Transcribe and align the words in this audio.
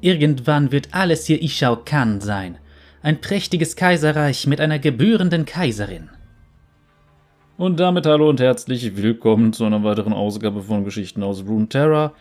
Irgendwann 0.00 0.72
wird 0.72 0.88
alles 0.92 1.26
hier 1.26 1.42
Ishao 1.42 1.76
Kan 1.76 2.20
sein. 2.20 2.58
Ein 3.02 3.20
prächtiges 3.20 3.76
Kaiserreich 3.76 4.46
mit 4.46 4.60
einer 4.60 4.78
gebührenden 4.78 5.46
Kaiserin. 5.46 6.10
Und 7.56 7.80
damit 7.80 8.04
hallo 8.04 8.28
und 8.28 8.38
herzlich 8.38 8.96
willkommen 8.96 9.54
zu 9.54 9.64
einer 9.64 9.82
weiteren 9.82 10.12
Ausgabe 10.12 10.62
von 10.62 10.84
Geschichten 10.84 11.22
aus 11.22 11.44
Runeterra. 11.46 12.12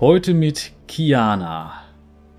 Heute 0.00 0.32
mit 0.32 0.72
Kiana. 0.86 1.74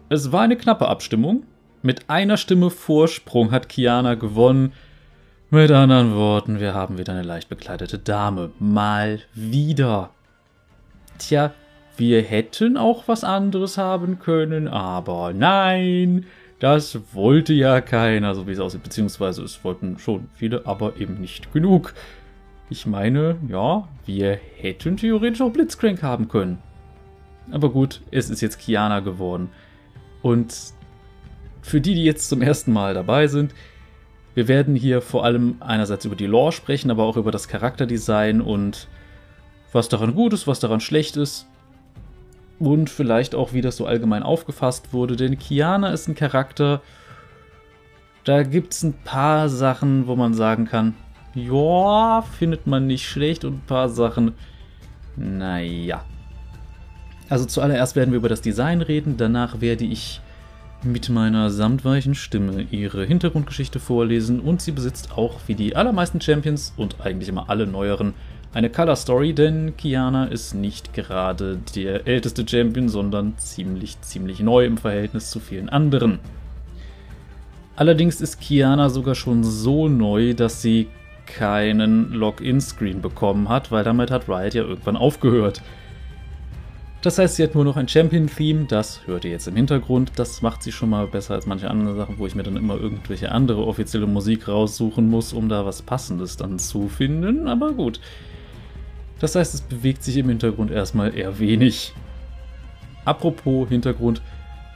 Es 0.09 0.31
war 0.31 0.41
eine 0.41 0.57
knappe 0.57 0.87
Abstimmung. 0.87 1.43
Mit 1.83 2.09
einer 2.09 2.37
Stimme 2.37 2.71
Vorsprung 2.71 3.51
hat 3.51 3.69
Kiana 3.69 4.15
gewonnen. 4.15 4.73
Mit 5.51 5.69
anderen 5.69 6.15
Worten, 6.15 6.59
wir 6.59 6.73
haben 6.73 6.97
wieder 6.97 7.13
eine 7.13 7.21
leicht 7.21 7.49
bekleidete 7.49 7.99
Dame. 7.99 8.49
Mal 8.57 9.19
wieder. 9.35 10.09
Tja, 11.19 11.53
wir 11.99 12.21
hätten 12.21 12.77
auch 12.77 13.07
was 13.07 13.25
anderes 13.25 13.77
haben 13.77 14.19
können, 14.19 14.69
aber 14.69 15.33
nein, 15.33 16.25
das 16.59 16.97
wollte 17.13 17.53
ja 17.53 17.81
keiner, 17.81 18.35
so 18.35 18.47
wie 18.47 18.53
es 18.53 18.59
aussieht. 18.59 18.83
Beziehungsweise 18.83 19.43
es 19.43 19.63
wollten 19.65 19.99
schon 19.99 20.29
viele, 20.33 20.65
aber 20.65 20.95
eben 20.97 21.19
nicht 21.19 21.51
genug. 21.51 21.93
Ich 22.69 22.85
meine, 22.85 23.35
ja, 23.49 23.87
wir 24.05 24.39
hätten 24.57 24.95
theoretisch 24.95 25.41
auch 25.41 25.51
Blitzcrank 25.51 26.01
haben 26.01 26.29
können. 26.29 26.59
Aber 27.51 27.69
gut, 27.69 28.01
es 28.11 28.29
ist 28.29 28.41
jetzt 28.41 28.59
Kiana 28.59 29.01
geworden. 29.01 29.49
Und 30.21 30.55
für 31.61 31.81
die, 31.81 31.95
die 31.95 32.05
jetzt 32.05 32.29
zum 32.29 32.41
ersten 32.41 32.71
Mal 32.71 32.93
dabei 32.93 33.27
sind, 33.27 33.53
wir 34.35 34.47
werden 34.47 34.75
hier 34.75 35.01
vor 35.01 35.25
allem 35.25 35.57
einerseits 35.59 36.05
über 36.05 36.15
die 36.15 36.27
Lore 36.27 36.53
sprechen, 36.53 36.91
aber 36.91 37.03
auch 37.03 37.17
über 37.17 37.31
das 37.31 37.49
Charakterdesign 37.49 38.39
und 38.39 38.87
was 39.73 39.89
daran 39.89 40.15
gut 40.15 40.31
ist, 40.31 40.47
was 40.47 40.61
daran 40.61 40.79
schlecht 40.79 41.17
ist 41.17 41.49
und 42.59 42.89
vielleicht 42.89 43.35
auch, 43.35 43.53
wie 43.53 43.61
das 43.61 43.77
so 43.77 43.85
allgemein 43.85 44.23
aufgefasst 44.23 44.93
wurde, 44.93 45.15
denn 45.15 45.39
Kiana 45.39 45.91
ist 45.91 46.07
ein 46.07 46.15
Charakter, 46.15 46.81
da 48.25 48.43
gibt 48.43 48.73
es 48.73 48.83
ein 48.83 48.93
paar 48.93 49.49
Sachen, 49.49 50.07
wo 50.07 50.15
man 50.15 50.33
sagen 50.33 50.65
kann, 50.65 50.95
ja, 51.33 52.21
findet 52.37 52.67
man 52.67 52.87
nicht 52.87 53.07
schlecht 53.07 53.45
und 53.45 53.53
ein 53.53 53.65
paar 53.65 53.89
Sachen, 53.89 54.33
naja. 55.15 56.03
Also 57.29 57.45
zuallererst 57.45 57.95
werden 57.95 58.11
wir 58.11 58.17
über 58.17 58.29
das 58.29 58.41
Design 58.41 58.81
reden, 58.81 59.15
danach 59.17 59.61
werde 59.61 59.85
ich 59.85 60.21
mit 60.83 61.09
meiner 61.09 61.49
samtweichen 61.49 62.15
Stimme 62.15 62.65
ihre 62.71 63.05
Hintergrundgeschichte 63.05 63.79
vorlesen 63.79 64.39
und 64.39 64.61
sie 64.61 64.71
besitzt 64.71 65.11
auch, 65.17 65.39
wie 65.47 65.55
die 65.55 65.75
allermeisten 65.75 66.21
Champions 66.21 66.73
und 66.77 67.01
eigentlich 67.01 67.29
immer 67.29 67.49
alle 67.49 67.67
neueren, 67.67 68.13
eine 68.53 68.69
Color 68.69 68.95
Story, 68.95 69.33
denn 69.33 69.77
Kiana 69.77 70.25
ist 70.25 70.53
nicht 70.53 70.93
gerade 70.93 71.59
der 71.75 72.07
älteste 72.07 72.47
Champion, 72.47 72.89
sondern 72.89 73.37
ziemlich, 73.37 74.01
ziemlich 74.01 74.39
neu 74.39 74.65
im 74.65 74.77
Verhältnis 74.77 75.29
zu 75.29 75.39
vielen 75.39 75.69
anderen. 75.69 76.19
Allerdings 77.75 78.21
ist 78.21 78.41
Kiana 78.41 78.89
sogar 78.89 79.15
schon 79.15 79.43
so 79.43 79.87
neu, 79.87 80.33
dass 80.33 80.61
sie 80.61 80.87
keinen 81.25 82.11
Login-Screen 82.11 83.01
bekommen 83.01 83.49
hat, 83.49 83.71
weil 83.71 83.83
damit 83.83 84.09
hat 84.09 84.27
Riot 84.27 84.55
ja 84.55 84.63
irgendwann 84.63 84.97
aufgehört. 84.97 85.61
Das 87.01 87.17
heißt, 87.17 87.35
sie 87.37 87.43
hat 87.43 87.55
nur 87.55 87.63
noch 87.63 87.77
ein 87.77 87.87
Champion-Theme, 87.87 88.65
das 88.65 89.07
hört 89.07 89.23
ihr 89.23 89.31
jetzt 89.31 89.47
im 89.47 89.55
Hintergrund. 89.55 90.11
Das 90.17 90.41
macht 90.41 90.63
sie 90.63 90.73
schon 90.73 90.89
mal 90.89 91.07
besser 91.07 91.35
als 91.35 91.45
manche 91.45 91.69
andere 91.69 91.95
Sachen, 91.95 92.17
wo 92.17 92.27
ich 92.27 92.35
mir 92.35 92.43
dann 92.43 92.57
immer 92.57 92.75
irgendwelche 92.75 93.31
andere 93.31 93.65
offizielle 93.65 94.07
Musik 94.07 94.49
raussuchen 94.49 95.07
muss, 95.07 95.31
um 95.31 95.47
da 95.47 95.65
was 95.65 95.81
Passendes 95.81 96.35
dann 96.35 96.59
zu 96.59 96.89
finden. 96.89 97.47
Aber 97.47 97.71
gut. 97.71 98.01
Das 99.19 99.35
heißt, 99.35 99.53
es 99.53 99.61
bewegt 99.61 100.03
sich 100.03 100.17
im 100.17 100.29
Hintergrund 100.29 100.71
erstmal 100.71 101.15
eher 101.15 101.39
wenig. 101.39 101.93
Apropos 103.05 103.67
Hintergrund, 103.69 104.21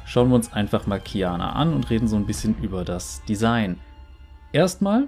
schauen 0.05 0.29
wir 0.29 0.35
uns 0.35 0.51
einfach 0.51 0.85
mal 0.85 0.99
Kiana 0.99 1.53
an 1.53 1.73
und 1.73 1.89
reden 1.89 2.07
so 2.07 2.15
ein 2.15 2.25
bisschen 2.25 2.55
über 2.61 2.83
das 2.83 3.23
Design. 3.27 3.79
Erstmal, 4.51 5.07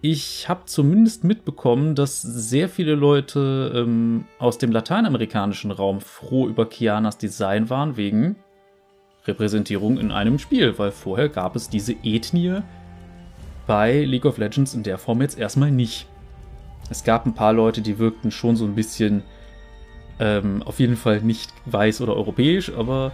ich 0.00 0.48
habe 0.48 0.66
zumindest 0.66 1.24
mitbekommen, 1.24 1.94
dass 1.94 2.20
sehr 2.20 2.68
viele 2.68 2.94
Leute 2.94 3.72
ähm, 3.74 4.24
aus 4.38 4.58
dem 4.58 4.72
lateinamerikanischen 4.72 5.70
Raum 5.70 6.00
froh 6.00 6.48
über 6.48 6.68
Kianas 6.68 7.18
Design 7.18 7.70
waren, 7.70 7.96
wegen 7.96 8.36
Repräsentierung 9.26 9.96
in 9.96 10.10
einem 10.10 10.38
Spiel, 10.38 10.78
weil 10.78 10.90
vorher 10.90 11.28
gab 11.28 11.56
es 11.56 11.70
diese 11.70 11.94
Ethnie 12.02 12.60
bei 13.66 14.04
League 14.04 14.26
of 14.26 14.36
Legends 14.36 14.74
in 14.74 14.82
der 14.82 14.98
Form 14.98 15.22
jetzt 15.22 15.38
erstmal 15.38 15.70
nicht. 15.70 16.06
Es 16.90 17.04
gab 17.04 17.26
ein 17.26 17.34
paar 17.34 17.52
Leute, 17.52 17.80
die 17.80 17.98
wirkten 17.98 18.30
schon 18.30 18.56
so 18.56 18.64
ein 18.64 18.74
bisschen 18.74 19.22
ähm, 20.18 20.62
auf 20.64 20.80
jeden 20.80 20.96
Fall 20.96 21.20
nicht 21.20 21.52
weiß 21.66 22.00
oder 22.00 22.14
europäisch, 22.14 22.72
aber 22.72 23.12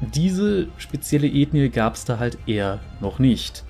diese 0.00 0.68
spezielle 0.78 1.26
Ethnie 1.26 1.68
gab 1.68 1.94
es 1.94 2.04
da 2.04 2.18
halt 2.18 2.38
eher 2.46 2.80
noch 3.00 3.18
nicht. 3.18 3.64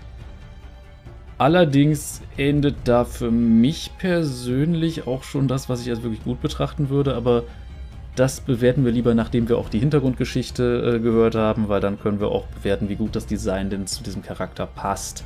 Allerdings 1.39 2.21
endet 2.37 2.77
da 2.85 3.05
für 3.05 3.31
mich 3.31 3.93
persönlich 3.97 5.07
auch 5.07 5.23
schon 5.23 5.47
das, 5.47 5.69
was 5.69 5.81
ich 5.81 5.91
als 5.91 6.03
wirklich 6.03 6.25
gut 6.25 6.43
betrachten 6.43 6.89
würde, 6.91 7.15
aber 7.15 7.45
das 8.17 8.41
bewerten 8.41 8.85
wir 8.85 8.91
lieber, 8.91 9.15
nachdem 9.15 9.49
wir 9.49 9.59
auch 9.59 9.69
die 9.69 9.79
Hintergrundgeschichte 9.79 10.97
äh, 10.97 11.01
gehört 11.01 11.37
haben, 11.37 11.69
weil 11.69 11.81
dann 11.81 12.01
können 12.01 12.19
wir 12.19 12.29
auch 12.29 12.47
bewerten, 12.47 12.89
wie 12.89 12.97
gut 12.97 13.15
das 13.15 13.27
Design 13.27 13.71
denn 13.71 13.87
zu 13.87 14.03
diesem 14.03 14.23
Charakter 14.23 14.67
passt. 14.67 15.25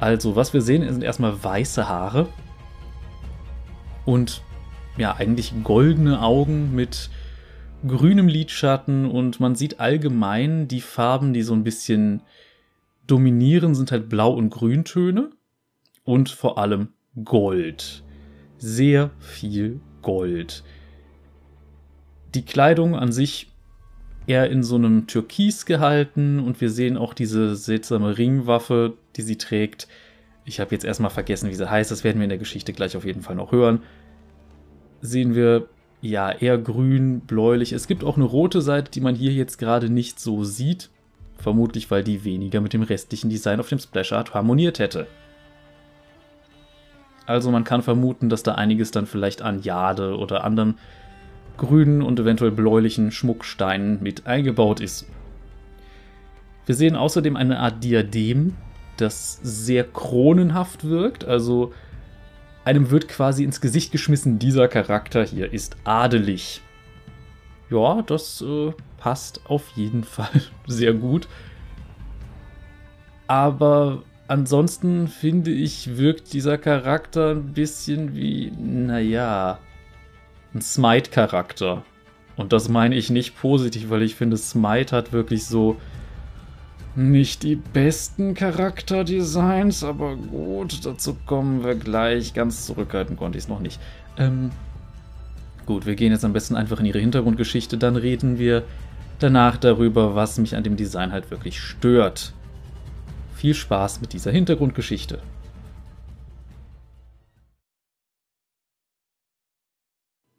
Also, 0.00 0.34
was 0.34 0.54
wir 0.54 0.62
sehen, 0.62 0.90
sind 0.90 1.04
erstmal 1.04 1.44
weiße 1.44 1.88
Haare 1.88 2.26
und 4.06 4.42
ja, 4.96 5.14
eigentlich 5.14 5.52
goldene 5.62 6.22
Augen 6.22 6.74
mit 6.74 7.10
grünem 7.86 8.26
Lidschatten 8.26 9.06
und 9.06 9.40
man 9.40 9.54
sieht 9.54 9.78
allgemein 9.78 10.68
die 10.68 10.80
Farben, 10.80 11.32
die 11.32 11.42
so 11.42 11.52
ein 11.52 11.64
bisschen 11.64 12.22
dominieren, 13.06 13.74
sind 13.74 13.92
halt 13.92 14.08
Blau- 14.08 14.32
und 14.32 14.50
Grüntöne 14.50 15.30
und 16.04 16.30
vor 16.30 16.58
allem 16.58 16.88
Gold. 17.24 18.02
Sehr 18.58 19.10
viel 19.18 19.80
Gold. 20.02 20.64
Die 22.34 22.44
Kleidung 22.44 22.94
an 22.94 23.12
sich 23.12 23.48
eher 24.26 24.50
in 24.50 24.62
so 24.62 24.76
einem 24.76 25.06
Türkis 25.06 25.66
gehalten 25.66 26.38
und 26.38 26.60
wir 26.60 26.70
sehen 26.70 26.96
auch 26.96 27.14
diese 27.14 27.56
seltsame 27.56 28.16
Ringwaffe, 28.16 28.94
die 29.16 29.22
sie 29.22 29.36
trägt. 29.36 29.88
Ich 30.44 30.60
habe 30.60 30.72
jetzt 30.72 30.84
erstmal 30.84 31.10
vergessen, 31.10 31.50
wie 31.50 31.54
sie 31.54 31.70
heißt, 31.70 31.90
das 31.90 32.04
werden 32.04 32.18
wir 32.18 32.24
in 32.24 32.30
der 32.30 32.38
Geschichte 32.38 32.72
gleich 32.72 32.96
auf 32.96 33.04
jeden 33.04 33.22
Fall 33.22 33.36
noch 33.36 33.52
hören. 33.52 33.82
Sehen 35.00 35.34
wir 35.34 35.68
ja 36.00 36.30
eher 36.30 36.58
grün, 36.58 37.20
bläulich. 37.20 37.72
Es 37.72 37.86
gibt 37.86 38.04
auch 38.04 38.16
eine 38.16 38.24
rote 38.24 38.62
Seite, 38.62 38.90
die 38.90 39.00
man 39.00 39.14
hier 39.14 39.32
jetzt 39.32 39.58
gerade 39.58 39.90
nicht 39.90 40.18
so 40.18 40.44
sieht. 40.44 40.90
Vermutlich, 41.36 41.90
weil 41.90 42.04
die 42.04 42.24
weniger 42.24 42.60
mit 42.60 42.72
dem 42.72 42.82
restlichen 42.82 43.30
Design 43.30 43.60
auf 43.60 43.68
dem 43.68 43.78
Splash 43.78 44.12
Art 44.12 44.34
harmoniert 44.34 44.78
hätte. 44.78 45.06
Also 47.26 47.50
man 47.50 47.64
kann 47.64 47.82
vermuten, 47.82 48.28
dass 48.28 48.42
da 48.42 48.56
einiges 48.56 48.90
dann 48.90 49.06
vielleicht 49.06 49.40
an 49.40 49.62
Jade 49.62 50.16
oder 50.16 50.44
anderen 50.44 50.78
grünen 51.56 52.02
und 52.02 52.18
eventuell 52.18 52.50
bläulichen 52.50 53.12
Schmucksteinen 53.12 54.02
mit 54.02 54.26
eingebaut 54.26 54.80
ist. 54.80 55.06
Wir 56.66 56.74
sehen 56.74 56.96
außerdem 56.96 57.36
eine 57.36 57.60
Art 57.60 57.84
Diadem, 57.84 58.56
das 59.00 59.40
sehr 59.42 59.84
kronenhaft 59.84 60.84
wirkt. 60.84 61.24
Also 61.24 61.72
einem 62.64 62.90
wird 62.90 63.08
quasi 63.08 63.44
ins 63.44 63.60
Gesicht 63.60 63.92
geschmissen, 63.92 64.38
dieser 64.38 64.68
Charakter 64.68 65.24
hier 65.24 65.52
ist 65.52 65.76
adelig. 65.84 66.60
Ja, 67.70 68.02
das 68.02 68.42
äh, 68.42 68.72
passt 68.98 69.40
auf 69.46 69.68
jeden 69.74 70.04
Fall 70.16 70.42
sehr 70.66 70.92
gut. 70.92 71.28
Aber 73.26 74.02
ansonsten 74.28 75.08
finde 75.08 75.50
ich, 75.52 75.96
wirkt 75.96 76.32
dieser 76.32 76.58
Charakter 76.58 77.30
ein 77.30 77.52
bisschen 77.52 78.14
wie, 78.14 78.52
naja, 78.58 79.58
ein 80.52 80.60
Smite-Charakter. 80.60 81.84
Und 82.36 82.52
das 82.52 82.68
meine 82.68 82.96
ich 82.96 83.10
nicht 83.10 83.38
positiv, 83.38 83.90
weil 83.90 84.02
ich 84.02 84.16
finde, 84.16 84.36
Smite 84.36 84.96
hat 84.96 85.12
wirklich 85.12 85.46
so 85.46 85.76
nicht 86.96 87.42
die 87.42 87.56
besten 87.56 88.34
Charakterdesigns, 88.34 89.84
aber 89.84 90.16
gut, 90.16 90.84
dazu 90.84 91.16
kommen 91.26 91.64
wir 91.64 91.74
gleich. 91.74 92.34
Ganz 92.34 92.66
zurückhalten 92.66 93.16
konnte 93.16 93.38
ich 93.38 93.44
es 93.44 93.48
noch 93.48 93.60
nicht. 93.60 93.80
Ähm, 94.18 94.50
gut, 95.66 95.86
wir 95.86 95.94
gehen 95.94 96.12
jetzt 96.12 96.24
am 96.24 96.32
besten 96.32 96.56
einfach 96.56 96.80
in 96.80 96.86
ihre 96.86 96.98
Hintergrundgeschichte, 96.98 97.78
dann 97.78 97.96
reden 97.96 98.38
wir 98.38 98.64
danach 99.18 99.56
darüber, 99.56 100.14
was 100.14 100.38
mich 100.38 100.56
an 100.56 100.64
dem 100.64 100.76
Design 100.76 101.12
halt 101.12 101.30
wirklich 101.30 101.60
stört. 101.60 102.32
Viel 103.34 103.54
Spaß 103.54 104.00
mit 104.00 104.12
dieser 104.12 104.32
Hintergrundgeschichte. 104.32 105.20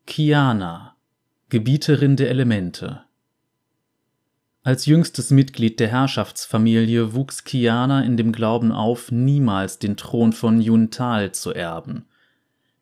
Kiana, 0.06 0.95
Gebieterin 1.50 2.18
der 2.18 2.30
Elemente. 2.30 3.03
Als 4.63 4.86
jüngstes 4.86 5.31
Mitglied 5.31 5.80
der 5.80 5.88
Herrschaftsfamilie 5.88 7.16
wuchs 7.16 7.44
Kiana 7.44 8.04
in 8.04 8.16
dem 8.16 8.31
Glauben 8.31 8.72
auf, 8.72 9.12
niemals 9.12 9.80
den 9.80 9.98
Thron 9.98 10.34
von 10.34 10.62
Yuntal 10.62 11.31
zu 11.31 11.52
erben. 11.52 12.06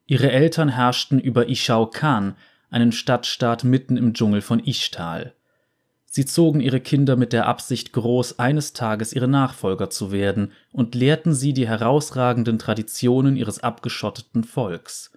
Ihre 0.05 0.29
Eltern 0.29 0.67
herrschten 0.67 1.19
über 1.19 1.47
Ishao 1.47 1.87
Khan, 1.87 2.35
einen 2.69 2.91
Stadtstaat 2.91 3.63
mitten 3.63 3.95
im 3.95 4.13
Dschungel 4.13 4.41
von 4.41 4.59
Ishtal. 4.59 5.33
Sie 6.05 6.25
zogen 6.25 6.59
ihre 6.59 6.81
Kinder 6.81 7.15
mit 7.15 7.31
der 7.31 7.45
Absicht 7.45 7.93
groß, 7.93 8.39
eines 8.39 8.73
Tages 8.73 9.13
ihre 9.13 9.27
Nachfolger 9.29 9.89
zu 9.89 10.11
werden, 10.11 10.51
und 10.73 10.95
lehrten 10.95 11.33
sie 11.33 11.53
die 11.53 11.67
herausragenden 11.67 12.59
Traditionen 12.59 13.37
ihres 13.37 13.63
abgeschotteten 13.63 14.43
Volks. 14.43 15.11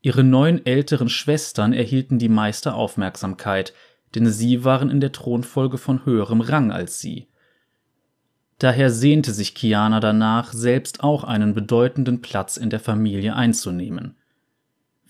Ihre 0.00 0.24
neun 0.24 0.64
älteren 0.64 1.08
Schwestern 1.08 1.72
erhielten 1.72 2.18
die 2.18 2.28
meiste 2.30 2.72
Aufmerksamkeit, 2.74 3.74
denn 4.14 4.26
sie 4.26 4.64
waren 4.64 4.90
in 4.90 5.00
der 5.00 5.12
Thronfolge 5.12 5.78
von 5.78 6.04
höherem 6.04 6.40
Rang 6.40 6.70
als 6.70 7.00
sie. 7.00 7.28
Daher 8.58 8.90
sehnte 8.90 9.32
sich 9.32 9.54
Kiana 9.54 10.00
danach, 10.00 10.52
selbst 10.52 11.02
auch 11.02 11.24
einen 11.24 11.54
bedeutenden 11.54 12.20
Platz 12.20 12.56
in 12.56 12.70
der 12.70 12.80
Familie 12.80 13.34
einzunehmen 13.34 14.14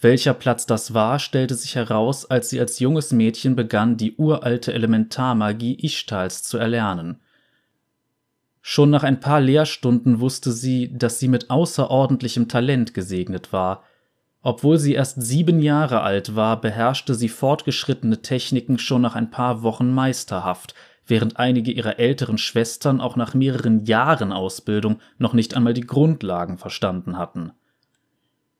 welcher 0.02 0.34
Platz 0.34 0.66
das 0.66 0.94
war, 0.94 1.18
stellte 1.18 1.54
sich 1.54 1.76
heraus, 1.76 2.28
als 2.28 2.50
sie 2.50 2.58
als 2.58 2.80
junges 2.80 3.12
Mädchen 3.12 3.54
begann, 3.54 3.96
die 3.96 4.16
uralte 4.16 4.72
Elementarmagie 4.72 5.78
Ishtals 5.80 6.42
zu 6.42 6.58
erlernen. 6.58 7.20
Schon 8.60 8.90
nach 8.90 9.04
ein 9.04 9.20
paar 9.20 9.40
Lehrstunden 9.40 10.20
wusste 10.20 10.52
sie, 10.52 10.92
dass 10.96 11.18
sie 11.18 11.28
mit 11.28 11.50
außerordentlichem 11.50 12.48
Talent 12.48 12.94
gesegnet 12.94 13.52
war. 13.52 13.84
Obwohl 14.42 14.78
sie 14.78 14.94
erst 14.94 15.22
sieben 15.22 15.60
Jahre 15.60 16.02
alt 16.02 16.34
war, 16.34 16.60
beherrschte 16.60 17.14
sie 17.14 17.28
fortgeschrittene 17.28 18.22
Techniken 18.22 18.78
schon 18.78 19.02
nach 19.02 19.14
ein 19.14 19.30
paar 19.30 19.62
Wochen 19.62 19.92
meisterhaft, 19.92 20.74
während 21.06 21.36
einige 21.38 21.70
ihrer 21.70 21.98
älteren 21.98 22.38
Schwestern 22.38 23.00
auch 23.00 23.16
nach 23.16 23.34
mehreren 23.34 23.84
Jahren 23.84 24.32
Ausbildung 24.32 25.00
noch 25.18 25.32
nicht 25.32 25.54
einmal 25.54 25.74
die 25.74 25.86
Grundlagen 25.86 26.58
verstanden 26.58 27.18
hatten 27.18 27.52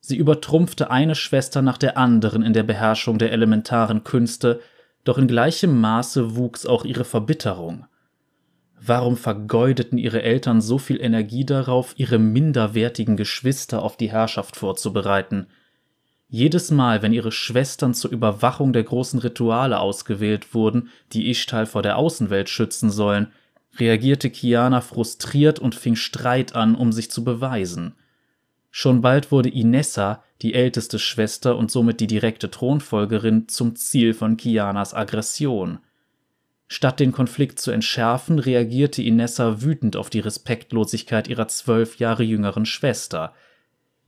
Sie 0.05 0.17
übertrumpfte 0.17 0.91
eine 0.91 1.15
Schwester 1.15 1.63
nach 1.63 1.79
der 1.79 1.97
anderen 1.97 2.43
in 2.43 2.53
der 2.53 2.65
Beherrschung 2.65 3.19
der 3.19 3.31
elementaren 3.31 4.03
Künste, 4.03 4.61
doch 5.05 5.17
in 5.17 5.29
gleichem 5.29 5.81
Maße 5.81 6.35
wuchs 6.35 6.67
auch 6.67 6.85
ihre 6.85 7.05
Verbitterung. 7.05 7.87
Warum 8.81 9.17
vergeudeten 9.17 9.99
ihre 9.99 10.23
Eltern 10.23 10.61
so 10.61 10.79
viel 10.79 11.01
Energie 11.01 11.47
darauf, 11.47 11.95
ihre 11.97 12.19
minderwertigen 12.19 13.17
Geschwister 13.17 13.81
auf 13.81 13.97
die 13.97 14.11
Herrschaft 14.11 14.57
vorzubereiten? 14.57 15.47
Jedes 16.35 16.71
Mal, 16.71 17.03
wenn 17.03 17.13
ihre 17.13 17.31
Schwestern 17.31 17.93
zur 17.93 18.11
Überwachung 18.11 18.73
der 18.73 18.85
großen 18.85 19.19
Rituale 19.19 19.79
ausgewählt 19.79 20.55
wurden, 20.55 20.89
die 21.13 21.29
Ishtal 21.29 21.67
vor 21.67 21.83
der 21.83 21.99
Außenwelt 21.99 22.49
schützen 22.49 22.91
sollen, 22.91 23.31
reagierte 23.77 24.31
Kiana 24.31 24.81
frustriert 24.81 25.59
und 25.59 25.75
fing 25.75 25.95
Streit 25.95 26.55
an, 26.55 26.75
um 26.75 26.91
sich 26.91 27.11
zu 27.11 27.23
beweisen. 27.23 27.97
Schon 28.71 29.03
bald 29.03 29.31
wurde 29.31 29.51
Inessa, 29.51 30.25
die 30.41 30.55
älteste 30.55 30.99
Schwester 30.99 31.59
und 31.59 31.71
somit 31.71 32.01
die 32.01 32.07
direkte 32.07 32.51
Thronfolgerin, 32.51 33.47
zum 33.49 33.77
Ziel 33.77 34.15
von 34.15 34.39
Kianas 34.39 34.95
Aggression. 34.95 35.81
Statt 36.67 36.99
den 36.99 37.13
Konflikt 37.13 37.59
zu 37.59 37.73
entschärfen, 37.73 38.39
reagierte 38.39 39.03
Inessa 39.03 39.61
wütend 39.61 39.97
auf 39.97 40.09
die 40.09 40.21
Respektlosigkeit 40.21 41.29
ihrer 41.29 41.49
zwölf 41.49 41.99
Jahre 41.99 42.23
jüngeren 42.23 42.65
Schwester. 42.65 43.35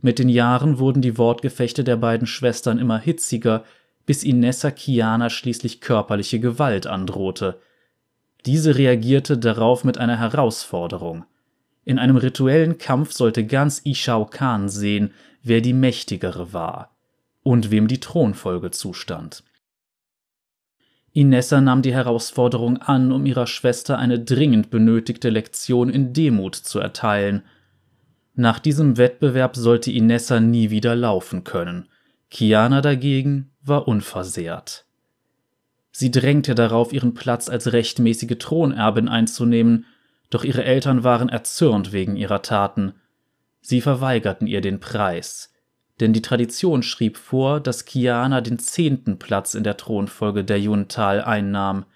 Mit 0.05 0.19
den 0.19 0.29
Jahren 0.29 0.79
wurden 0.79 1.01
die 1.01 1.17
Wortgefechte 1.17 1.83
der 1.83 1.97
beiden 1.97 2.27
Schwestern 2.27 2.79
immer 2.79 2.99
hitziger, 2.99 3.65
bis 4.05 4.23
Inessa 4.23 4.71
Kiana 4.71 5.31
schließlich 5.31 5.81
körperliche 5.81 6.41
Gewalt 6.41 6.87
androhte. 6.87 7.59
Diese 8.45 8.77
reagierte 8.77 9.39
darauf 9.39 9.83
mit 9.83 9.97
einer 9.97 10.19
Herausforderung. 10.19 11.25
In 11.87 11.99
einem 11.99 12.19
rituellen 12.19 12.77
Kampf 12.77 13.13
sollte 13.13 13.47
ganz 13.47 13.81
Ishao 13.87 14.27
Khan 14.27 14.69
sehen, 14.69 15.13
wer 15.43 15.63
die 15.63 15.73
Mächtigere 15.73 16.53
war 16.53 16.95
und 17.43 17.71
wem 17.71 17.89
die 17.89 18.01
Thronfolge 18.01 18.73
zustand. 18.73 19.43
Inessa 21.15 21.63
nahm 21.63 21.81
die 21.81 21.95
Herausforderung 21.95 22.77
an, 22.77 23.11
um 23.11 23.25
ihrer 23.25 23.47
Schwester 23.47 23.99
eine 23.99 24.19
dringend 24.19 24.69
benötigte 24.69 25.31
Lektion 25.31 25.89
in 25.89 26.13
Demut 26.13 26.57
zu 26.57 26.79
erteilen. 26.79 27.43
Nach 28.35 28.59
diesem 28.59 28.97
Wettbewerb 28.97 29.57
sollte 29.57 29.93
Inessa 29.93 30.41
nie 30.41 30.71
wieder 30.71 30.97
laufen 30.97 31.45
können. 31.45 31.89
Kiana 32.31 32.81
dagegen 32.81 33.53
war 33.63 33.87
unversehrt. 33.87 34.87
Sie 35.93 36.11
drängte 36.11 36.55
darauf, 36.55 36.93
ihren 36.93 37.15
Platz 37.15 37.49
als 37.49 37.73
rechtmäßige 37.73 38.37
Thronerbin 38.39 39.09
einzunehmen 39.09 39.87
doch 40.35 40.43
ihre 40.43 40.65
Eltern 40.65 41.05
waren 41.05 41.29
erzürnt 41.29 41.93
wegen 41.93 42.17
ihrer 42.17 42.43
Taten. 42.43 42.95
Sie 43.61 43.81
verweigerten 43.81 44.49
ihr 44.49 44.61
den 44.61 44.81
Preis, 44.81 45.53
denn 46.01 46.13
die 46.13 46.23
Tradition 46.23 46.83
schrieb 46.83 47.19
vor, 47.19 47.61
dass 47.61 47.85
Kiana 47.85 48.41
den 48.41 48.59
zehnten 48.59 49.21
Platz 49.21 49.55
in 49.55 49.63
der 49.63 49.77
Thronfolge 49.77 50.45
der 50.45 50.61
Yuntal 50.61 51.23
einnahm. 51.23 51.87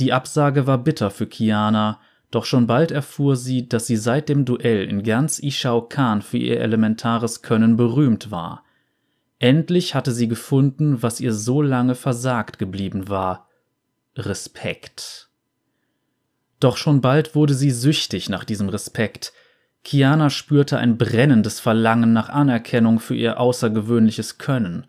Die 0.00 0.12
Absage 0.12 0.66
war 0.66 0.78
bitter 0.78 1.10
für 1.10 1.28
Kiana, 1.28 2.00
doch 2.32 2.46
schon 2.46 2.66
bald 2.66 2.90
erfuhr 2.90 3.36
sie, 3.36 3.68
dass 3.68 3.86
sie 3.86 3.96
seit 3.96 4.28
dem 4.28 4.44
Duell 4.46 4.88
in 4.88 5.02
ganz 5.02 5.38
Ishao 5.38 5.82
Khan 5.82 6.22
für 6.22 6.38
ihr 6.38 6.60
elementares 6.60 7.42
Können 7.42 7.76
berühmt 7.76 8.30
war. 8.30 8.64
Endlich 9.38 9.94
hatte 9.94 10.12
sie 10.12 10.28
gefunden, 10.28 11.02
was 11.02 11.20
ihr 11.20 11.34
so 11.34 11.60
lange 11.60 11.94
versagt 11.94 12.58
geblieben 12.58 13.08
war 13.08 13.48
Respekt. 14.16 15.28
Doch 16.58 16.78
schon 16.78 17.02
bald 17.02 17.34
wurde 17.34 17.54
sie 17.54 17.70
süchtig 17.70 18.30
nach 18.30 18.44
diesem 18.44 18.70
Respekt. 18.70 19.32
Kiana 19.84 20.30
spürte 20.30 20.78
ein 20.78 20.96
brennendes 20.96 21.60
Verlangen 21.60 22.14
nach 22.14 22.30
Anerkennung 22.30 22.98
für 22.98 23.14
ihr 23.14 23.40
außergewöhnliches 23.40 24.38
Können. 24.38 24.86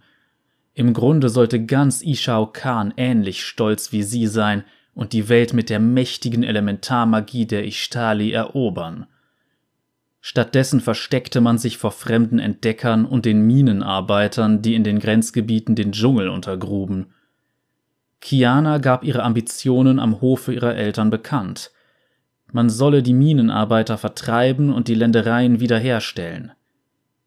Im 0.76 0.94
Grunde 0.94 1.28
sollte 1.28 1.66
ganz 1.66 2.02
Ishao 2.02 2.48
Khan 2.48 2.94
ähnlich 2.96 3.44
stolz 3.44 3.92
wie 3.92 4.04
sie 4.04 4.28
sein 4.28 4.64
und 4.94 5.14
die 5.14 5.30
Welt 5.30 5.54
mit 5.54 5.70
der 5.70 5.80
mächtigen 5.80 6.44
Elementarmagie 6.44 7.46
der 7.46 7.66
Ishtali 7.66 8.32
erobern. 8.32 9.08
Stattdessen 10.22 10.80
versteckte 10.80 11.42
man 11.42 11.58
sich 11.58 11.78
vor 11.78 11.92
fremden 11.92 12.40
Entdeckern 12.40 13.06
und 13.06 13.26
den 13.26 13.46
Minenarbeitern, 13.46 14.62
die 14.62 14.76
in 14.76 14.84
den 14.84 15.00
Grenzgebieten 15.00 15.76
den 15.76 15.92
Dschungel 15.92 16.30
untergruben. 16.30 17.08
Kiana 18.22 18.78
gab 18.78 19.04
ihre 19.04 19.24
Ambitionen 19.24 20.00
am 20.00 20.22
Hofe 20.22 20.54
ihrer 20.54 20.76
Eltern 20.76 21.10
bekannt. 21.10 21.72
Man 22.54 22.70
solle 22.70 23.04
die 23.04 23.14
Minenarbeiter 23.14 23.98
vertreiben 23.98 24.72
und 24.72 24.88
die 24.88 24.96
Ländereien 24.96 25.60
wiederherstellen. 25.60 26.54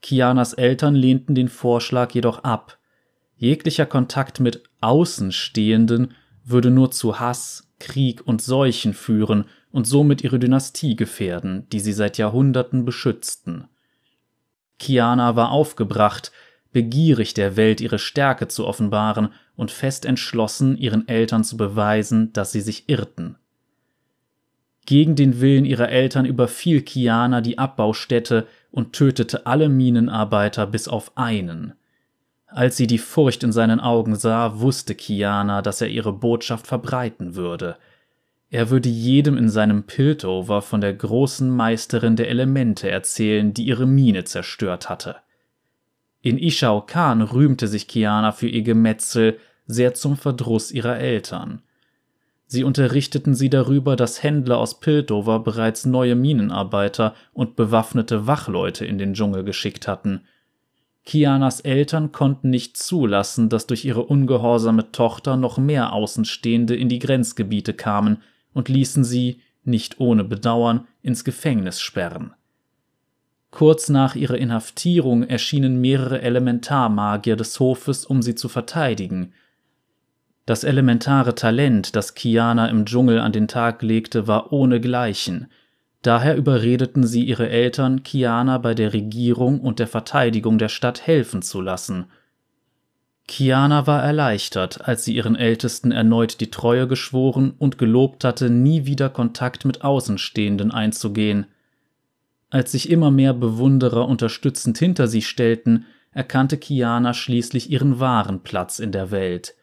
Kianas 0.01 0.55
Eltern 0.55 0.95
lehnten 0.95 1.35
den 1.35 1.49
Vorschlag 1.49 2.13
jedoch 2.13 2.45
ab. 2.45 2.79
Jeglicher 3.37 3.85
Kontakt 3.85 4.41
mit 4.41 4.63
Außenstehenden 4.81 6.15
würde 6.47 6.71
nur 6.71 6.91
zu 6.91 7.21
Hass, 7.21 7.71
Krieg 7.79 8.27
und 8.27 8.41
Seuchen 8.41 8.95
führen 8.95 9.45
und 9.71 9.87
somit 9.87 10.23
ihre 10.23 10.39
Dynastie 10.39 10.97
gefährden, 10.97 11.69
die 11.71 11.81
sie 11.81 11.93
seit 11.93 12.17
Jahrhunderten 12.17 12.85
beschützten. 12.85 13.69
Kiana 14.79 15.37
war 15.37 15.51
aufgebracht, 15.51 16.33
begierig 16.73 17.35
der 17.35 17.57
Welt 17.57 17.81
ihre 17.81 17.99
Stärke 17.99 18.49
zu 18.49 18.67
offenbaren 18.67 19.31
und 19.57 19.71
fest 19.71 20.05
entschlossen, 20.05 20.77
ihren 20.77 21.09
Eltern 21.09 21.45
zu 21.45 21.57
beweisen, 21.57 22.33
dass 22.33 22.53
sie 22.53 22.61
sich 22.61 22.89
irrten. 22.89 23.37
Gegen 24.87 25.17
den 25.17 25.41
Willen 25.41 25.65
ihrer 25.65 25.89
Eltern 25.89 26.27
überfiel 26.27 26.83
Kiana 26.83 27.41
die 27.41 27.59
Abbaustätte 27.59 28.47
und 28.71 28.93
tötete 28.93 29.47
alle 29.47 29.69
Minenarbeiter 29.69 30.67
bis 30.67 30.87
auf 30.87 31.17
einen. 31.17 31.75
Als 32.57 32.79
sie 32.79 32.87
die 32.87 32.97
Furcht 32.97 33.43
in 33.43 33.53
seinen 33.53 33.81
Augen 33.81 34.17
sah, 34.17 34.61
wusste 34.61 34.95
Kiana, 34.95 35.61
dass 35.61 35.83
er 35.83 35.89
ihre 35.89 36.15
Botschaft 36.15 36.67
verbreiten 36.67 37.35
würde. 37.35 37.77
Er 38.49 38.71
würde 38.71 38.89
jedem 38.89 39.37
in 39.37 39.51
seinem 39.51 39.83
Piltover 39.83 40.63
von 40.63 40.81
der 40.81 40.95
großen 40.95 41.51
Meisterin 41.51 42.17
der 42.17 42.31
Elemente 42.31 42.91
erzählen, 42.91 43.53
die 43.53 43.65
ihre 43.65 43.85
Mine 43.85 44.25
zerstört 44.25 44.89
hatte. 44.89 45.17
In 46.23 46.39
Ishao 46.39 46.81
Khan 46.81 47.21
rühmte 47.21 47.69
sich 47.69 47.89
Kiana 47.89 48.33
für 48.33 48.49
ihr 48.49 48.63
Gemetzel, 48.63 49.39
sehr 49.67 49.93
zum 49.93 50.17
Verdruss 50.17 50.73
ihrer 50.73 50.97
Eltern. 50.97 51.61
Sie 52.47 52.65
unterrichteten 52.65 53.35
sie 53.35 53.51
darüber, 53.51 53.97
dass 53.97 54.23
Händler 54.23 54.57
aus 54.57 54.81
Piltover 54.81 55.41
bereits 55.41 55.85
neue 55.85 56.15
Minenarbeiter 56.15 57.15
und 57.35 57.55
bewaffnete 57.55 58.27
Wachleute 58.27 58.87
in 58.87 58.97
den 58.97 59.13
Dschungel 59.13 59.45
geschickt 59.45 59.87
hatten. 59.87 60.23
Kianas 61.07 61.61
Eltern 61.61 62.11
konnten 62.11 62.51
nicht 62.51 62.77
zulassen, 62.77 63.49
dass 63.49 63.69
durch 63.69 63.85
ihre 63.85 64.05
ungehorsame 64.05 64.91
Tochter 64.91 65.37
noch 65.37 65.57
mehr 65.57 65.93
Außenstehende 65.93 66.75
in 66.75 66.89
die 66.89 66.99
Grenzgebiete 66.99 67.75
kamen 67.75 68.23
und 68.53 68.69
ließen 68.69 69.05
sie, 69.05 69.41
nicht 69.63 70.01
ohne 70.01 70.25
Bedauern, 70.25 70.87
ins 71.03 71.25
Gefängnis 71.25 71.81
sperren. 71.81 72.35
Kurz 73.53 73.89
nach 73.89 74.17
ihrer 74.17 74.37
Inhaftierung 74.37 75.23
erschienen 75.23 75.81
mehrere 75.81 76.23
Elementarmagier 76.23 77.37
des 77.37 77.59
Hofes, 77.61 78.05
um 78.05 78.21
sie 78.21 78.35
zu 78.35 78.49
verteidigen. 78.49 79.33
Das 80.45 80.65
elementare 80.65 81.35
Talent, 81.37 81.95
das 81.95 82.15
Kiana 82.15 82.69
im 82.69 82.85
Dschungel 82.85 83.21
an 83.21 83.33
den 83.33 83.49
Tag 83.49 83.83
legte, 83.83 84.27
war 84.27 84.53
ohnegleichen. 84.53 85.49
Daher 86.07 86.37
überredeten 86.37 87.05
sie 87.05 87.25
ihre 87.25 87.49
Eltern, 87.49 88.05
Kiana 88.05 88.59
bei 88.59 88.75
der 88.75 88.93
Regierung 88.93 89.59
und 89.59 89.81
der 89.81 89.89
Verteidigung 89.89 90.57
der 90.57 90.69
Stadt 90.69 91.05
helfen 91.05 91.43
zu 91.43 91.61
lassen. 91.61 92.07
Kiana 93.27 93.89
war 93.89 94.05
erleichtert, 94.05 94.87
als 94.87 95.05
sie 95.05 95.17
ihren 95.17 95.35
Ältesten 95.35 95.91
erneut 95.91 96.41
die 96.41 96.53
Treue 96.53 96.87
geschworen 96.87 97.55
und 97.59 97.77
gelobt 97.77 98.23
hatte, 98.23 98.51
nie 98.51 98.87
wieder 98.87 99.09
Kontakt 99.09 99.65
mit 99.65 99.83
Außenstehenden 99.83 100.71
einzugehen. 100.71 101.47
Als 102.51 102.71
sich 102.71 102.89
immer 102.89 103.11
mehr 103.11 103.35
Bewunderer 103.35 104.07
unterstützend 104.07 104.79
hinter 104.79 105.09
sie 105.09 105.23
stellten, 105.23 105.87
erkannte 106.13 106.57
Kiana 106.57 107.15
schließlich 107.15 107.69
ihren 107.69 107.99
wahren 107.99 108.45
Platz 108.45 108.79
in 108.79 108.93
der 108.93 109.11
Welt. 109.11 109.57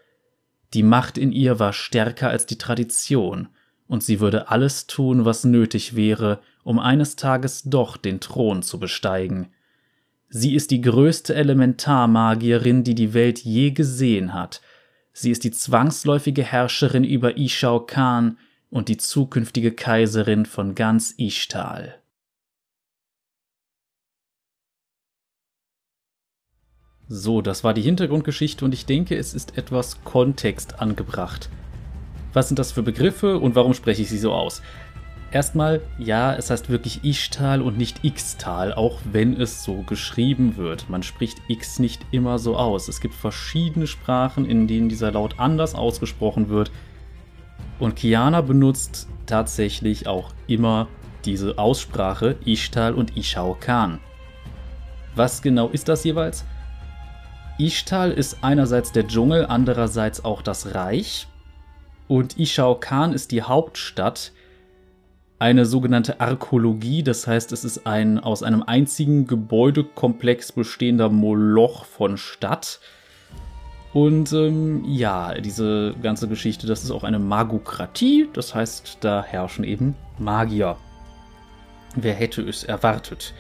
Die 0.74 0.84
Macht 0.84 1.18
in 1.18 1.32
ihr 1.32 1.60
war 1.60 1.72
stärker 1.72 2.28
als 2.28 2.46
die 2.46 2.58
Tradition, 2.58 3.48
und 3.94 4.02
sie 4.02 4.20
würde 4.20 4.50
alles 4.50 4.88
tun, 4.88 5.24
was 5.24 5.44
nötig 5.44 5.96
wäre, 5.96 6.40
um 6.64 6.80
eines 6.80 7.16
Tages 7.16 7.62
doch 7.62 7.96
den 7.96 8.20
Thron 8.20 8.64
zu 8.64 8.80
besteigen. 8.80 9.50
Sie 10.30 10.56
ist 10.56 10.72
die 10.72 10.82
größte 10.82 11.36
Elementarmagierin, 11.36 12.84
die 12.84 12.96
die 12.96 13.14
Welt 13.14 13.38
je 13.38 13.70
gesehen 13.70 14.34
hat. 14.34 14.62
Sie 15.12 15.30
ist 15.30 15.44
die 15.44 15.52
zwangsläufige 15.52 16.42
Herrscherin 16.42 17.04
über 17.04 17.38
Ishao 17.38 17.82
Khan 17.82 18.40
und 18.72 18.90
die 18.90 18.98
zukünftige 18.98 19.72
Kaiserin 19.72 20.48
von 20.48 20.74
ganz 20.74 21.14
Ishtal. 21.20 22.02
So, 27.08 27.44
das 27.44 27.64
war 27.64 27.76
die 27.76 27.84
Hintergrundgeschichte 27.84 28.66
und 28.66 28.74
ich 28.74 28.88
denke, 28.88 29.16
es 29.16 29.36
ist 29.36 29.56
etwas 29.56 30.04
Kontext 30.04 30.80
angebracht. 30.80 31.52
Was 32.34 32.48
sind 32.48 32.60
das 32.60 32.72
für 32.72 32.84
Begriffe 32.84 33.38
und 33.38 33.56
warum 33.56 33.74
spreche 33.74 34.02
ich 34.02 34.10
sie 34.10 34.18
so 34.18 34.34
aus? 34.34 34.62
Erstmal, 35.32 35.82
ja, 35.98 36.36
es 36.36 36.52
heißt 36.52 36.70
wirklich 36.70 37.04
Ishtal 37.04 37.64
und 37.64 37.76
nicht 37.76 38.04
Xtal, 38.04 38.72
auch 38.72 39.00
wenn 39.12 39.40
es 39.40 39.64
so 39.64 39.82
geschrieben 39.82 40.58
wird. 40.58 40.90
Man 40.92 41.02
spricht 41.02 41.40
X 41.48 41.80
nicht 41.80 42.06
immer 42.12 42.38
so 42.38 42.56
aus. 42.56 42.88
Es 42.88 43.02
gibt 43.02 43.16
verschiedene 43.16 43.88
Sprachen, 43.88 44.46
in 44.46 44.68
denen 44.68 44.90
dieser 44.90 45.12
Laut 45.12 45.40
anders 45.40 45.74
ausgesprochen 45.74 46.50
wird. 46.50 46.72
Und 47.80 47.96
Kiana 47.96 48.42
benutzt 48.42 49.08
tatsächlich 49.26 50.06
auch 50.06 50.32
immer 50.46 50.88
diese 51.26 51.58
Aussprache 51.58 52.36
Ishtal 52.46 52.94
und 52.94 53.18
Ishao 53.18 53.58
Khan. 53.60 54.00
Was 55.16 55.42
genau 55.42 55.70
ist 55.70 55.90
das 55.90 56.04
jeweils? 56.04 56.46
Ishtal 57.58 58.12
ist 58.12 58.38
einerseits 58.42 58.92
der 58.92 59.08
Dschungel, 59.08 59.46
andererseits 59.48 60.24
auch 60.24 60.42
das 60.44 60.76
Reich. 60.76 61.28
Und 62.08 62.40
Ishao 62.40 62.76
Khan 62.76 63.14
ist 63.14 63.32
die 63.32 63.42
Hauptstadt, 63.42 64.32
eine 65.40 65.66
sogenannte 65.66 66.22
Arkologie, 66.22 67.04
das 67.04 67.28
heißt, 67.28 67.52
es 67.52 67.66
ist 67.66 67.86
ein 67.86 68.18
aus 68.18 68.44
einem 68.44 68.64
einzigen 68.64 69.28
Gebäudekomplex 69.28 70.54
bestehender 70.54 71.10
Moloch 71.10 71.84
von 71.84 72.16
Stadt. 72.16 72.80
Und 73.94 74.32
ähm, 74.32 74.86
ja, 74.88 75.34
diese 75.36 75.96
ganze 76.02 76.30
Geschichte, 76.30 76.66
das 76.66 76.84
ist 76.84 76.92
auch 76.92 77.04
eine 77.04 77.20
Magokratie, 77.20 78.30
das 78.32 78.56
heißt, 78.56 79.00
da 79.02 79.22
herrschen 79.22 79.66
eben 79.66 79.96
Magier. 80.18 80.78
Wer 81.96 82.14
hätte 82.14 82.42
es 82.42 82.64
erwartet? 82.64 83.34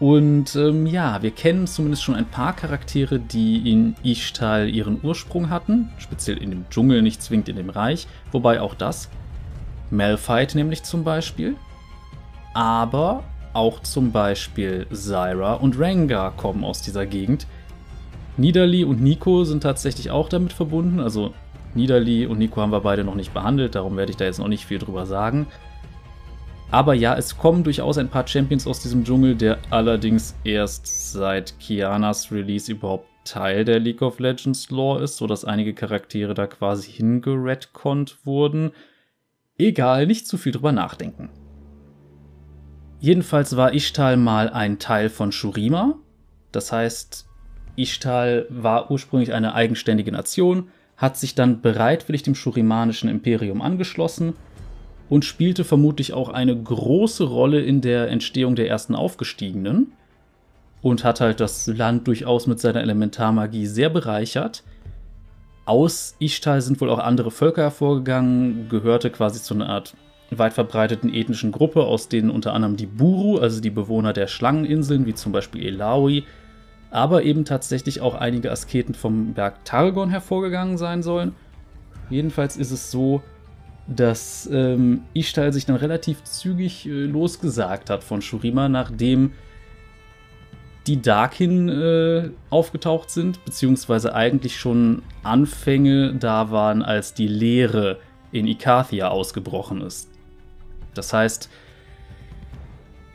Und 0.00 0.56
ähm, 0.56 0.86
ja, 0.86 1.22
wir 1.22 1.30
kennen 1.30 1.66
zumindest 1.66 2.02
schon 2.02 2.14
ein 2.14 2.24
paar 2.24 2.56
Charaktere, 2.56 3.18
die 3.20 3.70
in 3.70 3.94
Ishtal 4.02 4.70
ihren 4.70 4.98
Ursprung 5.02 5.50
hatten, 5.50 5.90
speziell 5.98 6.38
in 6.38 6.50
dem 6.50 6.64
Dschungel, 6.70 7.02
nicht 7.02 7.22
zwingend 7.22 7.50
in 7.50 7.56
dem 7.56 7.68
Reich, 7.68 8.08
wobei 8.32 8.62
auch 8.62 8.74
das. 8.74 9.10
Malphite 9.90 10.56
nämlich 10.56 10.84
zum 10.84 11.04
Beispiel. 11.04 11.54
Aber 12.54 13.24
auch 13.52 13.80
zum 13.80 14.10
Beispiel 14.10 14.86
Zyra 14.90 15.54
und 15.54 15.78
Rengar 15.78 16.32
kommen 16.34 16.64
aus 16.64 16.80
dieser 16.80 17.04
Gegend. 17.04 17.46
Nidalee 18.38 18.84
und 18.84 19.02
Nico 19.02 19.44
sind 19.44 19.62
tatsächlich 19.62 20.10
auch 20.10 20.30
damit 20.30 20.54
verbunden. 20.54 21.00
Also 21.00 21.34
Nidalee 21.74 22.24
und 22.24 22.38
Nico 22.38 22.62
haben 22.62 22.72
wir 22.72 22.80
beide 22.80 23.04
noch 23.04 23.16
nicht 23.16 23.34
behandelt, 23.34 23.74
darum 23.74 23.98
werde 23.98 24.10
ich 24.10 24.16
da 24.16 24.24
jetzt 24.24 24.38
noch 24.38 24.48
nicht 24.48 24.64
viel 24.64 24.78
drüber 24.78 25.04
sagen. 25.04 25.46
Aber 26.70 26.94
ja, 26.94 27.16
es 27.16 27.36
kommen 27.36 27.64
durchaus 27.64 27.98
ein 27.98 28.08
paar 28.08 28.26
Champions 28.26 28.66
aus 28.66 28.80
diesem 28.80 29.04
Dschungel, 29.04 29.34
der 29.34 29.58
allerdings 29.70 30.36
erst 30.44 31.12
seit 31.12 31.58
Kianas 31.58 32.30
Release 32.30 32.70
überhaupt 32.70 33.08
Teil 33.24 33.64
der 33.64 33.80
League 33.80 34.02
of 34.02 34.20
Legends 34.20 34.70
Lore 34.70 35.02
ist, 35.02 35.16
sodass 35.16 35.44
einige 35.44 35.74
Charaktere 35.74 36.32
da 36.32 36.46
quasi 36.46 36.90
hingeredconnt 36.92 38.24
wurden. 38.24 38.70
Egal, 39.58 40.06
nicht 40.06 40.26
zu 40.26 40.38
viel 40.38 40.52
drüber 40.52 40.72
nachdenken. 40.72 41.28
Jedenfalls 43.00 43.56
war 43.56 43.74
Ishtal 43.74 44.16
mal 44.16 44.48
ein 44.50 44.78
Teil 44.78 45.10
von 45.10 45.32
Shurima. 45.32 45.98
Das 46.52 46.70
heißt, 46.70 47.26
Ishtal 47.76 48.46
war 48.48 48.90
ursprünglich 48.90 49.32
eine 49.32 49.54
eigenständige 49.54 50.12
Nation, 50.12 50.68
hat 50.96 51.16
sich 51.16 51.34
dann 51.34 51.62
bereitwillig 51.62 52.22
dem 52.22 52.34
Shurimanischen 52.34 53.08
Imperium 53.08 53.60
angeschlossen 53.60 54.34
und 55.10 55.24
spielte 55.24 55.64
vermutlich 55.64 56.14
auch 56.14 56.30
eine 56.30 56.56
große 56.56 57.24
Rolle 57.24 57.60
in 57.60 57.82
der 57.82 58.08
Entstehung 58.08 58.54
der 58.54 58.68
ersten 58.68 58.94
Aufgestiegenen 58.94 59.92
und 60.80 61.04
hat 61.04 61.20
halt 61.20 61.40
das 61.40 61.66
Land 61.66 62.06
durchaus 62.06 62.46
mit 62.46 62.60
seiner 62.60 62.80
Elementarmagie 62.80 63.66
sehr 63.66 63.90
bereichert. 63.90 64.62
Aus 65.66 66.14
Ishtal 66.20 66.62
sind 66.62 66.80
wohl 66.80 66.88
auch 66.88 67.00
andere 67.00 67.32
Völker 67.32 67.62
hervorgegangen, 67.62 68.68
gehörte 68.70 69.10
quasi 69.10 69.42
zu 69.42 69.52
einer 69.52 69.68
Art 69.68 69.94
weit 70.30 70.52
verbreiteten 70.52 71.12
ethnischen 71.12 71.50
Gruppe, 71.50 71.84
aus 71.84 72.08
denen 72.08 72.30
unter 72.30 72.54
anderem 72.54 72.76
die 72.76 72.86
Buru, 72.86 73.38
also 73.38 73.60
die 73.60 73.70
Bewohner 73.70 74.12
der 74.12 74.28
Schlangeninseln, 74.28 75.06
wie 75.06 75.14
zum 75.14 75.32
Beispiel 75.32 75.66
Elawi, 75.66 76.24
aber 76.92 77.24
eben 77.24 77.44
tatsächlich 77.44 78.00
auch 78.00 78.14
einige 78.14 78.52
Asketen 78.52 78.94
vom 78.94 79.34
Berg 79.34 79.64
Targon 79.64 80.08
hervorgegangen 80.08 80.78
sein 80.78 81.02
sollen. 81.02 81.34
Jedenfalls 82.10 82.56
ist 82.56 82.70
es 82.70 82.92
so, 82.92 83.22
dass 83.90 84.48
ähm, 84.52 85.02
Ishtal 85.14 85.52
sich 85.52 85.66
dann 85.66 85.76
relativ 85.76 86.22
zügig 86.22 86.86
äh, 86.86 86.90
losgesagt 86.90 87.90
hat 87.90 88.04
von 88.04 88.22
Shurima, 88.22 88.68
nachdem 88.68 89.32
die 90.86 91.02
Darkin 91.02 91.68
äh, 91.68 92.30
aufgetaucht 92.50 93.10
sind, 93.10 93.44
beziehungsweise 93.44 94.14
eigentlich 94.14 94.58
schon 94.58 95.02
Anfänge 95.24 96.14
da 96.14 96.50
waren, 96.50 96.82
als 96.82 97.14
die 97.14 97.26
Lehre 97.26 97.98
in 98.32 98.46
Ikathia 98.46 99.08
ausgebrochen 99.08 99.80
ist. 99.82 100.08
Das 100.94 101.12
heißt, 101.12 101.50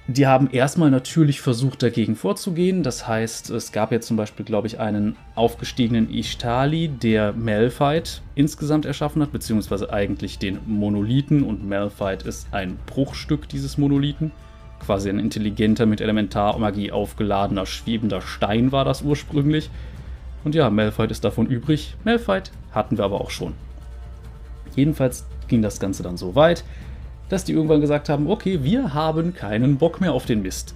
die 0.08 0.28
haben 0.28 0.50
erstmal 0.52 0.92
natürlich 0.92 1.42
versucht, 1.42 1.82
dagegen 1.82 2.16
vorzugehen. 2.16 2.84
Das 2.84 3.08
heißt, 3.08 3.50
es 3.50 3.72
gab 3.72 3.92
jetzt 3.92 4.08
zum 4.08 4.18
Beispiel, 4.18 4.46
glaube 4.46 4.68
ich, 4.68 4.80
einen 4.80 5.16
aufgestiegenen 5.34 6.12
Ishtali, 6.12 6.90
der 6.90 7.34
Malphite 7.34 8.22
insgesamt 8.36 8.86
erschaffen 8.86 9.24
hat, 9.24 9.32
beziehungsweise 9.32 9.92
eigentlich 9.92 10.38
den 10.38 10.60
Monolithen. 10.68 11.42
Und 11.42 11.68
Malphite 11.68 12.28
ist 12.28 12.48
ein 12.52 12.78
Bruchstück 12.86 13.50
dieses 13.50 13.80
Monolithen. 13.80 14.32
Quasi 14.80 15.10
ein 15.10 15.18
intelligenter, 15.18 15.88
mit 15.88 16.02
Elementarmagie 16.02 16.92
aufgeladener, 16.92 17.66
schwebender 17.66 18.22
Stein 18.22 18.72
war 18.72 18.86
das 18.86 19.02
ursprünglich. 19.02 19.72
Und 20.44 20.54
ja, 20.54 20.70
Malphite 20.70 21.12
ist 21.12 21.24
davon 21.24 21.48
übrig. 21.48 21.96
Malphite 22.04 22.52
hatten 22.72 23.00
wir 23.00 23.06
aber 23.06 23.22
auch 23.22 23.32
schon. 23.32 23.54
Jedenfalls 24.76 25.26
ging 25.48 25.64
das 25.64 25.80
Ganze 25.80 26.04
dann 26.04 26.18
so 26.18 26.36
weit, 26.36 26.64
dass 27.30 27.44
die 27.44 27.54
irgendwann 27.54 27.82
gesagt 27.82 28.10
haben, 28.10 28.30
okay, 28.30 28.64
wir 28.64 28.94
haben 28.94 29.34
keinen 29.34 29.78
Bock 29.78 30.02
mehr 30.02 30.14
auf 30.14 30.26
den 30.26 30.42
Mist. 30.42 30.76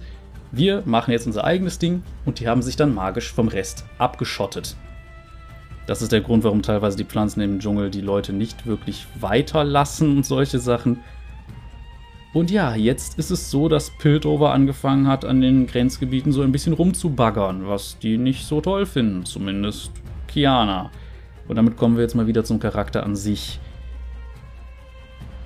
Wir 0.52 0.82
machen 0.84 1.12
jetzt 1.12 1.26
unser 1.26 1.44
eigenes 1.44 1.78
Ding 1.78 2.02
und 2.24 2.40
die 2.40 2.48
haben 2.48 2.62
sich 2.62 2.76
dann 2.76 2.94
magisch 2.94 3.32
vom 3.32 3.48
Rest 3.48 3.84
abgeschottet. 3.98 4.76
Das 5.86 6.02
ist 6.02 6.12
der 6.12 6.20
Grund, 6.20 6.44
warum 6.44 6.62
teilweise 6.62 6.96
die 6.96 7.04
Pflanzen 7.04 7.40
im 7.40 7.58
Dschungel 7.60 7.90
die 7.90 8.00
Leute 8.00 8.32
nicht 8.32 8.66
wirklich 8.66 9.06
weiterlassen 9.18 10.16
und 10.16 10.26
solche 10.26 10.58
Sachen. 10.58 11.00
Und 12.32 12.50
ja, 12.50 12.76
jetzt 12.76 13.18
ist 13.18 13.30
es 13.30 13.50
so, 13.50 13.68
dass 13.68 13.90
Piltover 13.98 14.52
angefangen 14.52 15.08
hat, 15.08 15.24
an 15.24 15.40
den 15.40 15.66
Grenzgebieten 15.66 16.30
so 16.30 16.42
ein 16.42 16.52
bisschen 16.52 16.74
rumzubaggern, 16.74 17.66
was 17.66 17.98
die 17.98 18.18
nicht 18.18 18.46
so 18.46 18.60
toll 18.60 18.86
finden, 18.86 19.24
zumindest 19.24 19.90
Kiana. 20.28 20.90
Und 21.48 21.56
damit 21.56 21.76
kommen 21.76 21.96
wir 21.96 22.02
jetzt 22.02 22.14
mal 22.14 22.28
wieder 22.28 22.44
zum 22.44 22.60
Charakter 22.60 23.02
an 23.02 23.16
sich. 23.16 23.58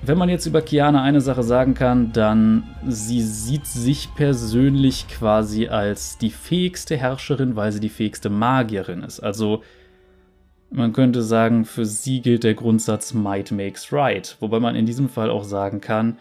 Wenn 0.07 0.19
man 0.19 0.29
jetzt 0.29 0.45
über 0.45 0.61
Kiana 0.61 1.01
eine 1.01 1.19
Sache 1.19 1.41
sagen 1.41 1.73
kann, 1.73 2.13
dann 2.13 2.63
sie 2.87 3.21
sieht 3.21 3.65
sich 3.65 4.13
persönlich 4.13 5.07
quasi 5.07 5.67
als 5.67 6.19
die 6.19 6.29
fähigste 6.29 6.95
Herrscherin, 6.95 7.55
weil 7.55 7.71
sie 7.71 7.79
die 7.79 7.89
fähigste 7.89 8.29
Magierin 8.29 9.01
ist. 9.01 9.19
Also 9.19 9.63
man 10.69 10.93
könnte 10.93 11.23
sagen, 11.23 11.65
für 11.65 11.87
sie 11.87 12.21
gilt 12.21 12.43
der 12.43 12.53
Grundsatz 12.53 13.15
Might 13.15 13.51
makes 13.51 13.91
right, 13.91 14.37
wobei 14.41 14.59
man 14.59 14.75
in 14.75 14.85
diesem 14.85 15.09
Fall 15.09 15.31
auch 15.31 15.43
sagen 15.43 15.81
kann, 15.81 16.19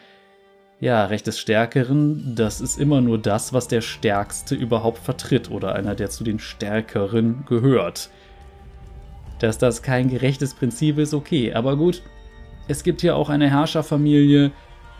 ja, 0.80 1.04
Recht 1.04 1.26
des 1.26 1.38
Stärkeren, 1.38 2.34
das 2.34 2.62
ist 2.62 2.78
immer 2.78 3.02
nur 3.02 3.18
das, 3.18 3.52
was 3.52 3.68
der 3.68 3.82
Stärkste 3.82 4.54
überhaupt 4.54 4.98
vertritt 4.98 5.50
oder 5.50 5.74
einer, 5.74 5.94
der 5.94 6.08
zu 6.08 6.24
den 6.24 6.38
Stärkeren 6.38 7.44
gehört. 7.46 8.08
Dass 9.40 9.58
das 9.58 9.82
kein 9.82 10.08
gerechtes 10.08 10.54
Prinzip 10.54 10.96
ist, 10.96 11.12
okay, 11.12 11.52
aber 11.52 11.76
gut, 11.76 12.02
es 12.68 12.82
gibt 12.82 13.00
hier 13.00 13.16
auch 13.16 13.28
eine 13.28 13.50
Herrscherfamilie. 13.50 14.50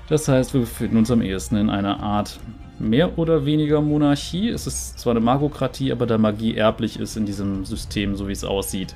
Das 0.09 0.29
heißt, 0.29 0.53
wir 0.53 0.61
befinden 0.61 0.99
uns 0.99 1.11
am 1.11 1.23
ehesten 1.23 1.57
in 1.57 1.71
einer 1.71 2.01
Art 2.01 2.39
mehr 2.79 3.19
oder 3.19 3.47
weniger 3.47 3.81
Monarchie. 3.81 4.49
Es 4.49 4.67
ist 4.67 4.99
zwar 4.99 5.13
eine 5.13 5.21
Magokratie, 5.21 5.93
aber 5.93 6.07
da 6.07 6.19
Magie 6.19 6.55
erblich 6.55 6.99
ist 6.99 7.17
in 7.17 7.25
diesem 7.25 7.65
System, 7.65 8.17
so 8.17 8.29
wie 8.29 8.33
es 8.33 8.45
aussieht. 8.45 8.95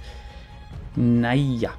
Naja. 0.97 1.71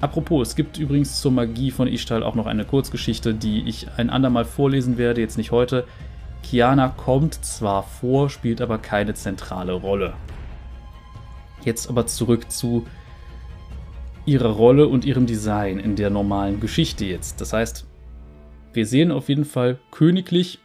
Apropos, 0.00 0.48
es 0.48 0.56
gibt 0.56 0.78
übrigens 0.78 1.20
zur 1.20 1.32
Magie 1.32 1.70
von 1.70 1.88
Ishtal 1.88 2.22
auch 2.22 2.34
noch 2.34 2.46
eine 2.46 2.64
Kurzgeschichte, 2.64 3.34
die 3.34 3.68
ich 3.68 3.86
ein 3.96 4.10
andermal 4.10 4.44
vorlesen 4.44 4.98
werde, 4.98 5.20
jetzt 5.20 5.38
nicht 5.38 5.50
heute. 5.50 5.86
Kiana 6.42 6.88
kommt 6.88 7.44
zwar 7.44 7.82
vor, 7.82 8.28
spielt 8.28 8.60
aber 8.60 8.78
keine 8.78 9.14
zentrale 9.14 9.72
Rolle. 9.72 10.14
Jetzt 11.64 11.88
aber 11.88 12.06
zurück 12.06 12.50
zu 12.50 12.86
ihrer 14.26 14.50
Rolle 14.50 14.88
und 14.88 15.04
ihrem 15.04 15.26
Design 15.26 15.78
in 15.78 15.96
der 15.96 16.10
normalen 16.10 16.60
Geschichte 16.60 17.04
jetzt. 17.04 17.40
Das 17.40 17.52
heißt, 17.52 17.86
wir 18.72 18.86
sehen 18.86 19.10
auf 19.10 19.28
jeden 19.28 19.44
Fall 19.44 19.78
königlich. 19.90 20.58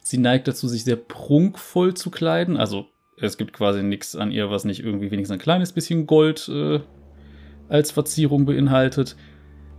Sie 0.00 0.18
neigt 0.18 0.48
dazu, 0.48 0.68
sich 0.68 0.84
sehr 0.84 0.96
prunkvoll 0.96 1.94
zu 1.94 2.10
kleiden. 2.10 2.56
Also 2.56 2.86
es 3.16 3.36
gibt 3.36 3.52
quasi 3.52 3.82
nichts 3.82 4.16
an 4.16 4.30
ihr, 4.30 4.50
was 4.50 4.64
nicht 4.64 4.82
irgendwie 4.82 5.10
wenigstens 5.10 5.38
ein 5.38 5.42
kleines 5.42 5.72
bisschen 5.72 6.06
Gold 6.06 6.48
äh, 6.48 6.80
als 7.68 7.90
Verzierung 7.90 8.46
beinhaltet. 8.46 9.16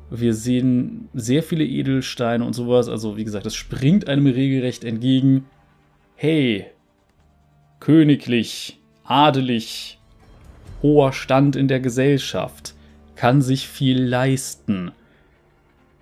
Wir 0.10 0.34
sehen 0.34 1.10
sehr 1.14 1.42
viele 1.42 1.66
Edelsteine 1.66 2.46
und 2.46 2.54
sowas. 2.54 2.90
Also 2.90 3.18
wie 3.18 3.24
gesagt, 3.24 3.46
es 3.46 3.56
springt 3.56 4.08
einem 4.08 4.28
regelrecht 4.28 4.84
entgegen. 4.84 5.46
Hey, 6.16 6.68
königlich, 7.80 8.80
adelig, 9.04 10.00
hoher 10.84 11.14
Stand 11.14 11.56
in 11.56 11.68
der 11.68 11.80
Gesellschaft, 11.80 12.76
kann 13.22 13.44
sich 13.44 13.68
viel 13.68 14.04
leisten. 14.04 14.94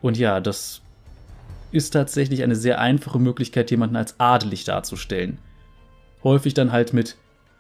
Und 0.02 0.18
ja, 0.18 0.40
das 0.40 0.82
ist 1.70 1.90
tatsächlich 1.90 2.44
eine 2.44 2.56
sehr 2.56 2.80
einfache 2.80 3.20
Möglichkeit, 3.20 3.72
jemanden 3.72 3.98
als 3.98 4.22
adelig 4.22 4.64
darzustellen. 4.64 5.38
Häufig 6.24 6.54
dann 6.54 6.72
halt 6.72 6.94
mit 6.94 7.18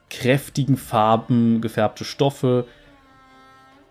kräftigen 0.09 0.77
Farben 0.77 1.59
gefärbte 1.59 2.05
Stoffe, 2.05 2.67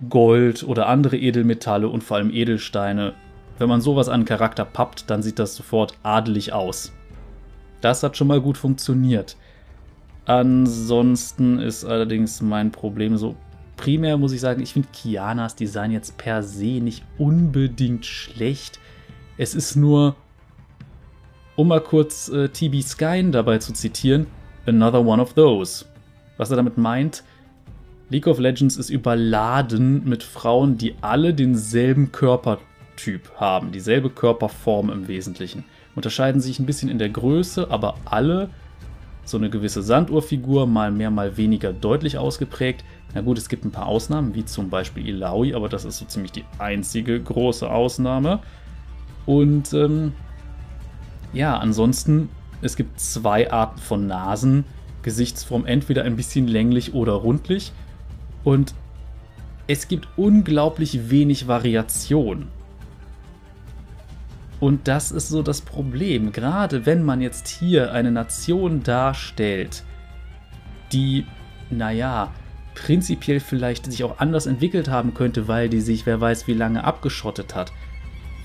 Gold 0.09 0.65
oder 0.65 0.87
andere 0.87 1.19
Edelmetalle 1.19 1.91
und 1.91 2.03
vor 2.03 2.17
allem 2.17 2.33
Edelsteine. 2.33 3.13
Wenn 3.59 3.69
man 3.69 3.83
sowas 3.83 4.09
an 4.09 4.25
Charakter 4.25 4.65
pappt, 4.65 5.11
dann 5.11 5.23
sieht 5.23 5.39
das 5.39 5.55
sofort 5.55 5.93
adelig 6.03 6.55
aus. 6.55 6.95
Das 7.83 8.03
hat 8.03 8.17
schon 8.17 8.29
mal 8.29 8.41
gut 8.41 8.57
funktioniert. 8.57 9.37
Ansonsten 10.25 11.59
ist 11.59 11.85
allerdings 11.85 12.41
mein 12.41 12.73
Problem 12.73 13.19
so. 13.19 13.37
Primär 13.79 14.19
muss 14.19 14.33
ich 14.33 14.41
sagen, 14.41 14.61
ich 14.61 14.75
finde 14.75 14.89
Kianas 14.93 15.55
Design 15.55 15.93
jetzt 15.93 16.19
per 16.19 16.43
se 16.43 16.81
nicht 16.81 17.05
unbedingt 17.17 18.05
schlecht. 18.05 18.81
Es 19.39 19.55
ist 19.55 19.77
nur, 19.77 20.17
um 21.57 21.69
mal 21.69 21.81
kurz 21.81 22.29
äh, 22.29 22.49
TB 22.49 22.83
Skyn 22.83 23.33
dabei 23.33 23.59
zu 23.59 23.73
zitieren, 23.73 24.27
another 24.67 25.07
one 25.07 25.23
of 25.23 25.33
those. 25.35 25.87
Was 26.37 26.51
er 26.51 26.57
damit 26.57 26.77
meint, 26.77 27.23
League 28.11 28.27
of 28.27 28.41
Legends 28.41 28.77
ist 28.77 28.91
überladen 28.91 30.05
mit 30.05 30.25
Frauen, 30.25 30.77
die 30.77 30.97
alle 31.01 31.33
denselben 31.33 32.11
Körpertyp 32.11 33.31
haben, 33.37 33.71
dieselbe 33.71 34.11
Körperform 34.11 34.91
im 34.91 35.07
Wesentlichen. 35.07 35.65
Unterscheiden 35.95 36.41
sich 36.41 36.59
ein 36.59 36.67
bisschen 36.67 36.89
in 36.89 36.99
der 36.99 37.11
Größe, 37.11 37.71
aber 37.71 37.95
alle 38.07 38.51
so 39.25 39.37
eine 39.37 39.51
gewisse 39.51 39.83
Sanduhrfigur, 39.83 40.67
mal 40.67 40.91
mehr, 40.91 41.11
mal 41.11 41.37
weniger 41.37 41.73
deutlich 41.73 42.19
ausgeprägt. 42.19 42.85
Na 43.15 43.23
gut, 43.23 43.39
es 43.39 43.49
gibt 43.49 43.65
ein 43.65 43.71
paar 43.71 43.87
Ausnahmen, 43.87 44.35
wie 44.35 44.45
zum 44.45 44.69
Beispiel 44.71 45.07
Ilaoi, 45.07 45.55
aber 45.55 45.69
das 45.69 45.85
ist 45.85 45.99
so 45.99 46.05
ziemlich 46.05 46.33
die 46.33 46.45
einzige 46.59 47.21
große 47.21 47.69
Ausnahme. 47.69 48.41
Und 49.25 49.73
ähm, 49.73 50.13
ja, 51.33 51.57
ansonsten, 51.59 52.29
es 52.63 52.77
gibt 52.77 53.01
zwei 53.01 53.51
Arten 53.51 53.79
von 53.79 54.07
Nasen. 54.07 54.65
Gesichtsform 55.03 55.65
entweder 55.65 56.03
ein 56.03 56.17
bisschen 56.17 56.49
länglich 56.49 56.93
oder 56.93 57.13
rundlich. 57.13 57.73
Und 58.45 58.75
es 59.67 59.89
gibt 59.89 60.09
unglaublich 60.17 61.11
wenig 61.11 61.47
Variation. 61.47 62.49
Und 64.61 64.89
das 64.89 65.13
ist 65.13 65.29
so 65.29 65.43
das 65.43 65.61
Problem. 65.61 66.33
Gerade 66.33 66.85
wenn 66.85 67.03
man 67.03 67.21
jetzt 67.21 67.47
hier 67.47 67.93
eine 67.93 68.11
Nation 68.11 68.83
darstellt, 68.83 69.85
die, 70.93 71.27
naja, 71.71 72.33
prinzipiell 72.79 73.41
vielleicht 73.41 73.87
sich 73.87 74.05
auch 74.05 74.19
anders 74.19 74.47
entwickelt 74.47 74.89
haben 74.89 75.15
könnte, 75.15 75.49
weil 75.49 75.69
die 75.69 75.81
sich, 75.81 76.07
wer 76.07 76.21
weiß, 76.21 76.47
wie 76.47 76.55
lange 76.55 76.85
abgeschottet 76.85 77.55
hat. 77.55 77.73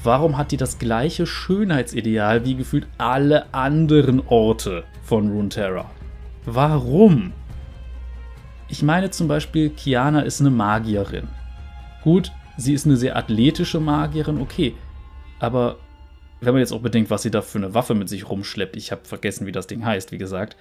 Warum 0.04 0.38
hat 0.38 0.52
die 0.52 0.58
das 0.58 0.80
gleiche 0.80 1.26
Schönheitsideal 1.26 2.43
wie 2.43 2.56
gefühlt 2.56 2.88
alle 2.98 3.54
anderen 3.54 4.22
Orte 4.28 4.84
von 5.04 5.32
Runeterra? 5.32 5.89
Warum? 6.46 7.32
Ich 8.67 8.84
meine 8.84 9.12
zum 9.12 9.28
Beispiel, 9.28 9.69
Kiana 9.69 10.22
ist 10.22 10.41
eine 10.41 10.50
Magierin. 10.50 11.28
Gut, 12.04 12.32
sie 12.58 12.74
ist 12.74 12.86
eine 12.86 12.98
sehr 12.98 13.15
athletische 13.15 13.80
Magierin, 13.80 14.41
okay. 14.41 14.76
Aber 15.39 15.78
wenn 16.41 16.54
man 16.54 16.60
jetzt 16.60 16.74
auch 16.74 16.82
bedenkt, 16.82 17.10
was 17.10 17.22
sie 17.22 17.32
da 17.32 17.41
für 17.41 17.60
eine 17.60 17.74
Waffe 17.74 17.93
mit 17.93 18.10
sich 18.10 18.30
rumschleppt, 18.30 18.76
ich 18.76 18.91
habe 18.91 19.06
vergessen, 19.06 19.46
wie 19.46 19.52
das 19.54 19.67
Ding 19.67 19.86
heißt, 19.86 20.12
wie 20.12 20.17
gesagt. 20.17 20.58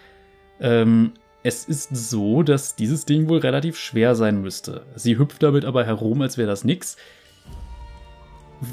Ähm, 0.60 1.12
es 1.42 1.64
ist 1.64 1.94
so, 1.94 2.42
dass 2.42 2.76
dieses 2.76 3.04
Ding 3.04 3.28
wohl 3.28 3.38
relativ 3.38 3.76
schwer 3.76 4.14
sein 4.14 4.40
müsste. 4.40 4.86
Sie 4.94 5.18
hüpft 5.18 5.42
damit 5.42 5.64
aber 5.64 5.84
herum, 5.84 6.22
als 6.22 6.38
wäre 6.38 6.48
das 6.48 6.64
nix 6.64 6.96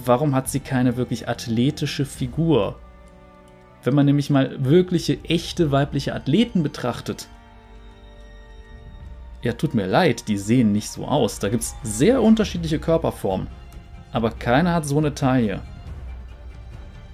warum 0.06 0.36
hat 0.36 0.48
sie 0.48 0.60
keine 0.60 0.98
wirklich 0.98 1.28
athletische 1.28 2.06
Figur? 2.06 2.76
Wenn 3.84 3.96
man 3.96 4.06
nämlich 4.06 4.30
mal 4.30 4.64
wirkliche, 4.64 5.18
echte 5.24 5.72
weibliche 5.72 6.14
Athleten 6.14 6.64
betrachtet, 6.64 7.28
ja, 9.42 9.54
tut 9.54 9.74
mir 9.74 9.88
leid, 9.88 10.28
die 10.28 10.38
sehen 10.38 10.74
nicht 10.74 10.90
so 10.90 11.06
aus. 11.06 11.40
Da 11.40 11.48
gibt 11.48 11.64
es 11.64 11.76
sehr 11.82 12.22
unterschiedliche 12.22 12.78
Körperformen. 12.78 13.48
Aber 14.12 14.32
keiner 14.32 14.74
hat 14.74 14.86
so 14.86 14.98
eine 14.98 15.16
Taille. 15.16 15.62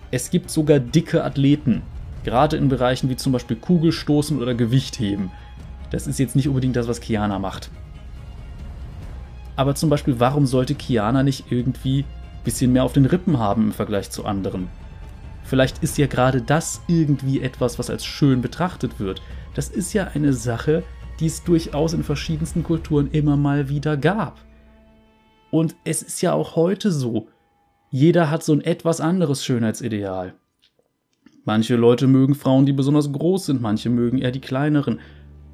Es 0.10 0.32
gibt 0.32 0.50
sogar 0.50 0.80
dicke 0.80 1.24
Athleten. 1.24 1.84
Gerade 2.24 2.58
in 2.58 2.68
Bereichen 2.68 3.10
wie 3.10 3.15
zum 3.15 3.32
Beispiel 3.32 3.58
Kugelstoßen 3.58 4.41
oder 4.41 4.56
Gewichtheben. 4.56 5.30
Das 5.91 6.08
ist 6.08 6.19
jetzt 6.19 6.36
nicht 6.36 6.48
unbedingt 6.48 6.76
das, 6.76 6.88
was 6.88 7.02
Kiana 7.02 7.39
macht. 7.39 7.69
Aber 9.56 9.76
zum 9.76 9.89
Beispiel, 9.89 10.19
warum 10.19 10.45
sollte 10.45 10.76
Kiana 10.76 11.24
nicht 11.24 11.52
irgendwie 11.52 12.06
bisschen 12.45 12.71
mehr 12.71 12.86
auf 12.86 12.93
den 12.93 13.06
Rippen 13.06 13.38
haben 13.39 13.63
im 13.63 13.71
Vergleich 13.74 14.10
zu 14.10 14.24
anderen. 14.24 14.69
Vielleicht 15.43 15.84
ist 15.84 15.98
ja 15.98 16.08
gerade 16.08 16.41
das 16.41 16.82
irgendwie 16.88 17.41
etwas, 17.41 17.78
was 17.78 17.89
als 17.89 18.06
schön 18.06 18.41
betrachtet 18.41 19.00
wird. 19.00 19.21
Das 19.54 19.67
ist 19.67 19.91
ja 19.93 20.12
eine 20.13 20.32
Sache, 20.32 20.84
die 21.19 21.26
es 21.26 21.43
durchaus 21.43 21.93
in 21.93 22.04
verschiedensten 22.04 22.63
Kulturen 22.63 23.12
immer 23.12 23.36
mal 23.36 23.67
wieder 23.67 23.98
gab. 23.98 24.39
Und 25.52 25.76
es 25.84 26.02
ist 26.02 26.21
ja 26.21 26.34
auch 26.34 26.56
heute 26.56 26.91
so. 26.91 27.28
Jeder 27.91 28.30
hat 28.32 28.43
so 28.43 28.54
ein 28.54 28.62
etwas 28.62 29.02
anderes 29.02 29.43
Schönheitsideal. 29.43 30.34
Manche 31.45 31.76
Leute 31.76 32.08
mögen 32.08 32.34
Frauen, 32.34 32.65
die 32.65 32.74
besonders 32.74 33.12
groß 33.12 33.45
sind, 33.45 33.62
manche 33.62 33.89
mögen 33.89 34.17
eher 34.17 34.32
die 34.32 34.41
kleineren. 34.41 35.00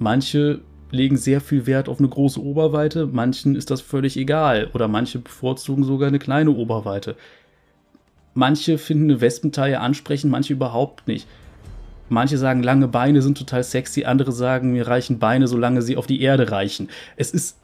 Manche 0.02 0.62
legen 0.90 1.16
sehr 1.16 1.40
viel 1.42 1.68
Wert 1.68 1.88
auf 1.88 2.00
eine 2.00 2.10
große 2.10 2.42
Oberweite, 2.44 3.06
manchen 3.06 3.56
ist 3.56 3.70
das 3.70 3.82
völlig 3.82 4.18
egal 4.18 4.72
oder 4.74 4.88
manche 4.88 5.20
bevorzugen 5.20 5.84
sogar 5.84 6.08
eine 6.08 6.18
kleine 6.18 6.50
Oberweite. 6.50 7.16
Manche 8.34 8.80
finden 8.80 9.12
eine 9.12 9.22
Wespentaille 9.22 9.80
ansprechend, 9.80 10.32
manche 10.32 10.54
überhaupt 10.54 11.08
nicht. 11.08 11.28
Manche 12.10 12.40
sagen, 12.40 12.64
lange 12.64 12.88
Beine 12.88 13.22
sind 13.22 13.38
total 13.38 13.64
sexy, 13.64 14.04
andere 14.06 14.32
sagen, 14.32 14.72
mir 14.72 14.88
reichen 14.88 15.20
Beine, 15.20 15.48
solange 15.48 15.84
sie 15.84 15.98
auf 15.98 16.08
die 16.08 16.22
Erde 16.22 16.50
reichen. 16.50 16.90
Es 17.16 17.30
ist, 17.30 17.60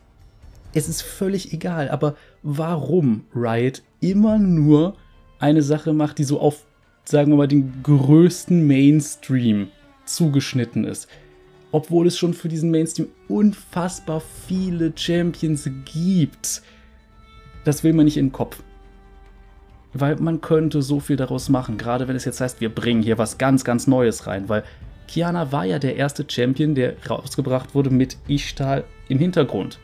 es 0.75 0.87
ist 0.87 1.01
völlig 1.01 1.53
egal, 1.53 1.89
aber 1.89 2.15
warum 2.43 3.25
Riot 3.33 3.81
immer 3.99 4.37
nur 4.37 4.95
eine 5.39 5.63
Sache 5.63 5.91
macht, 5.91 6.19
die 6.19 6.23
so 6.23 6.39
auf, 6.39 6.67
sagen 7.03 7.31
wir 7.31 7.37
mal, 7.37 7.47
den 7.47 7.81
größten 7.81 8.67
Mainstream 8.67 9.69
zugeschnitten 10.05 10.83
ist? 10.83 11.07
Obwohl 11.71 12.07
es 12.07 12.17
schon 12.17 12.33
für 12.33 12.47
diesen 12.47 12.71
Mainstream 12.71 13.07
unfassbar 13.27 14.21
viele 14.47 14.93
Champions 14.95 15.69
gibt. 15.85 16.61
Das 17.63 17.83
will 17.83 17.93
man 17.93 18.05
nicht 18.05 18.17
in 18.17 18.27
den 18.27 18.31
Kopf. 18.31 18.63
Weil 19.93 20.15
man 20.17 20.41
könnte 20.41 20.81
so 20.81 20.99
viel 20.99 21.15
daraus 21.15 21.49
machen, 21.49 21.77
gerade 21.77 22.07
wenn 22.07 22.15
es 22.15 22.25
jetzt 22.25 22.41
heißt, 22.41 22.61
wir 22.61 22.73
bringen 22.73 23.01
hier 23.01 23.17
was 23.17 23.37
ganz, 23.37 23.63
ganz 23.63 23.87
Neues 23.87 24.27
rein, 24.27 24.47
weil 24.47 24.63
Kiana 25.07 25.51
war 25.51 25.65
ja 25.65 25.79
der 25.79 25.95
erste 25.95 26.25
Champion, 26.27 26.75
der 26.75 26.95
rausgebracht 27.09 27.73
wurde 27.73 27.89
mit 27.89 28.17
Ishtal 28.27 28.83
im 29.07 29.19
Hintergrund. 29.19 29.79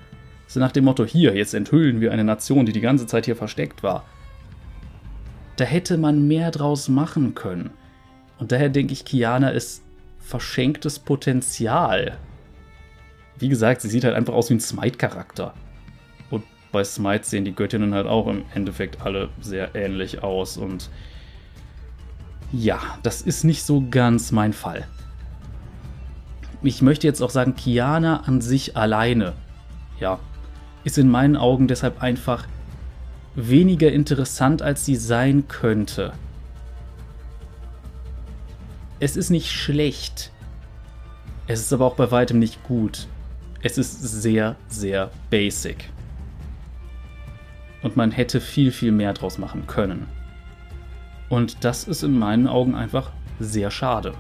So 0.48 0.60
nach 0.60 0.72
dem 0.72 0.86
Motto, 0.86 1.06
hier, 1.06 1.36
jetzt 1.36 1.54
enthüllen 1.54 2.02
wir 2.02 2.12
eine 2.12 2.24
Nation, 2.24 2.66
die 2.66 2.74
die 2.74 2.82
ganze 2.82 3.08
Zeit 3.08 3.26
hier 3.26 3.36
versteckt 3.36 3.82
war. 3.84 4.06
Da 5.56 5.66
hätte 5.66 5.98
man 5.98 6.28
mehr 6.28 6.52
draus 6.52 6.90
machen 6.90 7.36
können. 7.36 7.72
Und 8.40 8.52
daher 8.52 8.70
denke 8.70 8.94
ich, 8.94 9.06
Kiana 9.06 9.50
ist 9.50 9.83
verschenktes 10.24 11.00
Potenzial. 11.00 12.18
Wie 13.38 13.50
gesagt, 13.50 13.82
sie 13.82 13.90
sieht 13.90 14.04
halt 14.04 14.16
einfach 14.16 14.34
aus 14.34 14.50
wie 14.50 14.56
ein 14.56 14.60
Smite-Charakter. 14.60 15.54
Und 16.30 16.44
bei 16.72 16.84
Smite 16.84 17.26
sehen 17.26 17.46
die 17.46 17.54
Göttinnen 17.54 17.94
halt 17.94 18.08
auch 18.08 18.28
im 18.28 18.46
Endeffekt 18.54 19.02
alle 19.02 19.30
sehr 19.42 19.76
ähnlich 19.76 20.24
aus. 20.24 20.58
Und 20.58 20.90
Ja, 22.52 22.80
das 23.04 23.22
ist 23.22 23.44
nicht 23.44 23.64
so 23.64 23.84
ganz 23.90 24.32
mein 24.32 24.54
Fall. 24.54 24.88
Ich 26.62 26.82
möchte 26.82 27.06
jetzt 27.06 27.22
auch 27.22 27.30
sagen, 27.30 27.56
Kiana 27.56 28.22
an 28.22 28.40
sich 28.40 28.78
alleine, 28.78 29.34
ja, 30.00 30.20
ist 30.86 30.98
in 30.98 31.10
meinen 31.10 31.36
Augen 31.36 31.68
deshalb 31.68 32.02
einfach 32.02 32.48
weniger 33.36 33.92
interessant, 33.92 34.62
als 34.62 34.86
sie 34.86 34.96
sein 34.96 35.48
könnte. 35.48 36.14
Es 39.04 39.18
ist 39.18 39.32
nicht 39.32 39.52
schlecht. 39.52 40.32
Es 41.46 41.60
ist 41.60 41.74
aber 41.74 41.88
auch 41.88 41.96
bei 41.96 42.10
weitem 42.10 42.40
nicht 42.40 42.64
gut. 42.64 43.10
Es 43.62 43.78
ist 43.78 44.02
sehr, 44.02 44.56
sehr 44.70 45.12
basic. 45.30 45.90
Und 47.82 47.98
man 47.98 48.12
hätte 48.12 48.40
viel, 48.40 48.72
viel 48.72 48.94
mehr 48.94 49.12
draus 49.12 49.38
machen 49.38 49.68
können. 49.68 50.08
Und 51.28 51.66
das 51.66 51.84
ist 51.84 52.04
in 52.04 52.18
meinen 52.18 52.48
Augen 52.48 52.76
einfach 52.76 53.12
sehr 53.42 53.72
schade. 53.72 54.14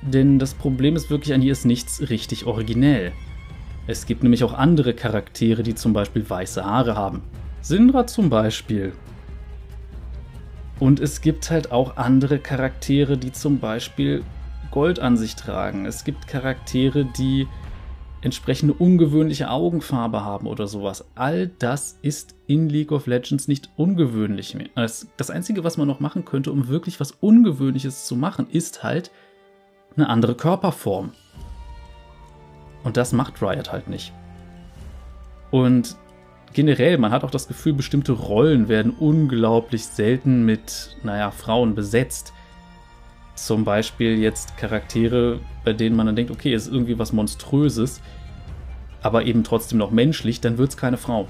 Denn 0.00 0.40
das 0.40 0.52
Problem 0.52 0.96
ist 0.96 1.08
wirklich, 1.08 1.34
an 1.34 1.42
ihr 1.42 1.52
ist 1.52 1.64
nichts 1.64 2.10
richtig 2.10 2.46
originell. 2.46 3.12
Es 3.86 4.06
gibt 4.06 4.24
nämlich 4.24 4.42
auch 4.42 4.54
andere 4.54 4.92
Charaktere, 4.92 5.62
die 5.62 5.76
zum 5.76 5.92
Beispiel 5.92 6.28
weiße 6.28 6.64
Haare 6.64 6.96
haben. 6.96 7.22
Sindra 7.60 8.08
zum 8.08 8.28
Beispiel. 8.28 8.92
Und 10.82 10.98
es 10.98 11.20
gibt 11.20 11.48
halt 11.48 11.70
auch 11.70 11.96
andere 11.96 12.40
Charaktere, 12.40 13.16
die 13.16 13.30
zum 13.30 13.60
Beispiel 13.60 14.24
Gold 14.72 14.98
an 14.98 15.16
sich 15.16 15.36
tragen. 15.36 15.86
Es 15.86 16.02
gibt 16.02 16.26
Charaktere, 16.26 17.04
die 17.04 17.46
entsprechende 18.20 18.74
ungewöhnliche 18.74 19.48
Augenfarbe 19.48 20.24
haben 20.24 20.48
oder 20.48 20.66
sowas. 20.66 21.04
All 21.14 21.46
das 21.60 22.00
ist 22.02 22.34
in 22.48 22.68
League 22.68 22.90
of 22.90 23.06
Legends 23.06 23.46
nicht 23.46 23.70
ungewöhnlich 23.76 24.56
mehr. 24.56 24.70
Das 24.74 25.30
Einzige, 25.30 25.62
was 25.62 25.76
man 25.76 25.86
noch 25.86 26.00
machen 26.00 26.24
könnte, 26.24 26.50
um 26.50 26.66
wirklich 26.66 26.98
was 26.98 27.12
Ungewöhnliches 27.12 28.04
zu 28.04 28.16
machen, 28.16 28.48
ist 28.50 28.82
halt 28.82 29.12
eine 29.96 30.08
andere 30.08 30.34
Körperform. 30.34 31.12
Und 32.82 32.96
das 32.96 33.12
macht 33.12 33.40
Riot 33.40 33.70
halt 33.70 33.86
nicht. 33.86 34.12
Und 35.52 35.96
generell, 36.52 36.98
man 36.98 37.12
hat 37.12 37.24
auch 37.24 37.30
das 37.30 37.48
Gefühl, 37.48 37.72
bestimmte 37.72 38.12
Rollen 38.12 38.68
werden 38.68 38.92
unglaublich 38.98 39.84
selten 39.84 40.44
mit, 40.44 40.96
naja, 41.02 41.30
Frauen 41.30 41.74
besetzt. 41.74 42.32
Zum 43.34 43.64
Beispiel 43.64 44.18
jetzt 44.18 44.56
Charaktere, 44.56 45.40
bei 45.64 45.72
denen 45.72 45.96
man 45.96 46.06
dann 46.06 46.16
denkt, 46.16 46.30
okay, 46.30 46.52
es 46.52 46.66
ist 46.66 46.72
irgendwie 46.72 46.98
was 46.98 47.12
Monströses, 47.12 48.00
aber 49.02 49.24
eben 49.24 49.44
trotzdem 49.44 49.78
noch 49.78 49.90
menschlich, 49.90 50.40
dann 50.40 50.58
wird 50.58 50.70
es 50.70 50.76
keine 50.76 50.96
Frau. 50.96 51.26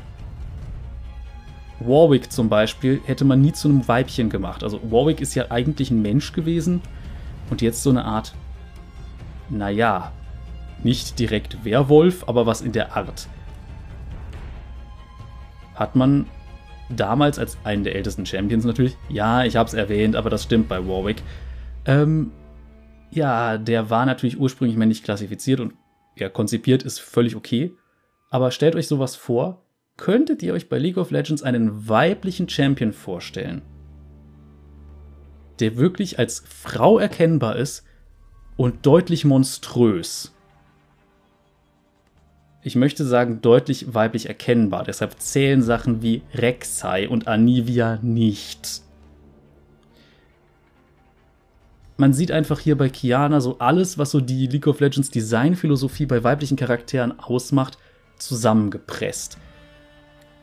Warwick 1.81 2.31
zum 2.31 2.49
Beispiel 2.49 3.01
hätte 3.05 3.25
man 3.25 3.41
nie 3.41 3.53
zu 3.53 3.69
einem 3.69 3.87
Weibchen 3.89 4.31
gemacht. 4.31 4.63
Also 4.63 4.81
Warwick 4.91 5.21
ist 5.21 5.35
ja 5.35 5.51
eigentlich 5.51 5.91
ein 5.91 6.03
Mensch 6.03 6.33
gewesen 6.33 6.81
und 7.51 7.63
jetzt 7.63 7.83
so 7.83 7.91
eine 7.91 8.05
Art, 8.05 8.35
naja, 9.49 10.13
nicht 10.83 11.19
direkt 11.19 11.65
Werwolf, 11.65 12.25
aber 12.29 12.47
was 12.47 12.61
in 12.61 12.73
der 12.73 12.97
Art. 12.97 13.29
Hat 15.75 15.97
man 15.97 16.27
damals 16.89 17.39
als 17.39 17.57
einen 17.65 17.85
der 17.85 17.95
ältesten 17.95 18.27
Champions 18.27 18.65
natürlich, 18.65 18.97
ja, 19.09 19.45
ich 19.45 19.57
habe 19.57 19.67
es 19.67 19.75
erwähnt, 19.75 20.17
aber 20.17 20.31
das 20.31 20.43
stimmt 20.43 20.69
bei 20.69 20.87
Warwick, 20.87 21.23
ähm, 21.87 22.33
ja, 23.11 23.59
der 23.59 23.91
war 23.91 24.07
natürlich 24.07 24.39
ursprünglich 24.39 24.77
männlich 24.77 25.03
klassifiziert 25.03 25.61
und 25.61 25.75
ja, 26.17 26.29
konzipiert 26.29 26.83
ist 26.83 27.01
völlig 27.01 27.37
okay. 27.37 27.77
Aber 28.31 28.51
stellt 28.51 28.75
euch 28.77 28.89
sowas 28.89 29.17
vor, 29.17 29.63
könntet 29.97 30.43
ihr 30.43 30.55
euch 30.55 30.69
bei 30.69 30.79
League 30.79 30.97
of 30.97 31.11
Legends 31.11 31.43
einen 31.43 31.89
weiblichen 31.89 32.49
Champion 32.49 32.93
vorstellen, 32.93 33.63
der 35.61 35.77
wirklich 35.77 36.19
als 36.19 36.43
Frau 36.47 36.99
erkennbar 36.99 37.57
ist 37.57 37.85
und 38.57 38.87
deutlich 38.87 39.25
monströs. 39.25 40.35
Ich 42.63 42.77
möchte 42.77 43.05
sagen, 43.05 43.41
deutlich 43.43 43.93
weiblich 43.95 44.27
erkennbar. 44.27 44.85
Deshalb 44.85 45.19
zählen 45.21 45.63
Sachen 45.63 46.03
wie 46.03 46.23
Rek'Sai 46.35 47.09
und 47.09 47.27
Anivia 47.27 47.99
nicht. 48.03 48.83
man 52.03 52.13
sieht 52.13 52.33
einfach 52.33 52.59
hier 52.59 52.77
bei 52.77 52.89
Kiana 52.89 53.41
so 53.41 53.61
alles, 53.61 53.97
was 53.97 54.11
so 54.11 54.21
die 54.21 54.49
League 54.49 54.67
of 54.67 54.81
Legends 54.81 55.11
Designphilosophie 55.11 56.05
bei 56.05 56.25
weiblichen 56.25 56.57
Charakteren 56.57 57.17
ausmacht, 57.21 57.79
zusammengepresst. 58.19 59.39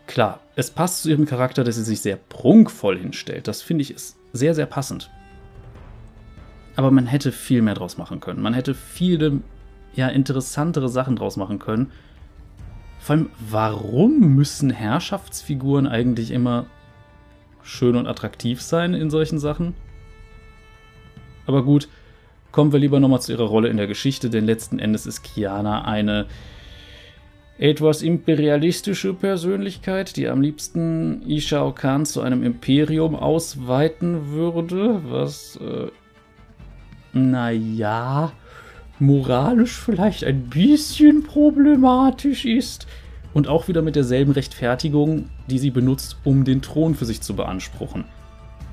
Klar, 0.07 0.39
es 0.55 0.71
passt 0.71 1.03
zu 1.03 1.09
ihrem 1.09 1.25
Charakter, 1.25 1.65
dass 1.65 1.75
sie 1.75 1.83
sich 1.83 1.99
sehr 1.99 2.15
prunkvoll 2.15 2.97
hinstellt. 2.97 3.49
Das 3.49 3.61
finde 3.61 3.81
ich 3.81 3.91
ist 3.91 4.17
sehr, 4.31 4.55
sehr 4.55 4.67
passend. 4.67 5.09
Aber 6.77 6.91
man 6.91 7.07
hätte 7.07 7.33
viel 7.33 7.61
mehr 7.61 7.75
draus 7.75 7.97
machen 7.97 8.21
können. 8.21 8.41
Man 8.41 8.53
hätte 8.53 8.73
viele, 8.73 9.41
ja, 9.93 10.07
interessantere 10.07 10.87
Sachen 10.87 11.17
draus 11.17 11.35
machen 11.35 11.59
können. 11.59 11.91
Vor 12.99 13.15
allem, 13.15 13.29
warum 13.39 14.35
müssen 14.35 14.69
Herrschaftsfiguren 14.69 15.87
eigentlich 15.87 16.31
immer 16.31 16.65
schön 17.63 17.95
und 17.95 18.07
attraktiv 18.07 18.61
sein 18.61 18.93
in 18.93 19.09
solchen 19.09 19.39
Sachen? 19.39 19.73
Aber 21.47 21.63
gut, 21.63 21.87
kommen 22.51 22.71
wir 22.71 22.79
lieber 22.79 22.99
nochmal 22.99 23.21
zu 23.21 23.31
ihrer 23.31 23.45
Rolle 23.45 23.69
in 23.69 23.77
der 23.77 23.87
Geschichte, 23.87 24.29
denn 24.29 24.45
letzten 24.45 24.79
Endes 24.79 25.05
ist 25.05 25.23
Kiana 25.23 25.85
eine 25.85 26.27
etwas 27.57 28.01
imperialistische 28.01 29.13
Persönlichkeit, 29.13 30.15
die 30.15 30.29
am 30.29 30.41
liebsten 30.41 31.21
Ishao 31.27 31.73
Khan 31.73 32.05
zu 32.05 32.21
einem 32.21 32.43
Imperium 32.43 33.15
ausweiten 33.15 34.31
würde, 34.31 35.01
was, 35.03 35.57
äh, 35.57 35.87
naja, 37.11 38.31
moralisch 38.99 39.77
vielleicht 39.77 40.23
ein 40.23 40.49
bisschen 40.49 41.23
problematisch 41.23 42.45
ist. 42.45 42.87
Und 43.33 43.47
auch 43.47 43.67
wieder 43.67 43.81
mit 43.81 43.95
derselben 43.95 44.31
Rechtfertigung, 44.31 45.29
die 45.47 45.59
sie 45.59 45.69
benutzt, 45.69 46.17
um 46.23 46.45
den 46.45 46.61
Thron 46.61 46.95
für 46.95 47.05
sich 47.05 47.21
zu 47.21 47.35
beanspruchen. 47.35 48.05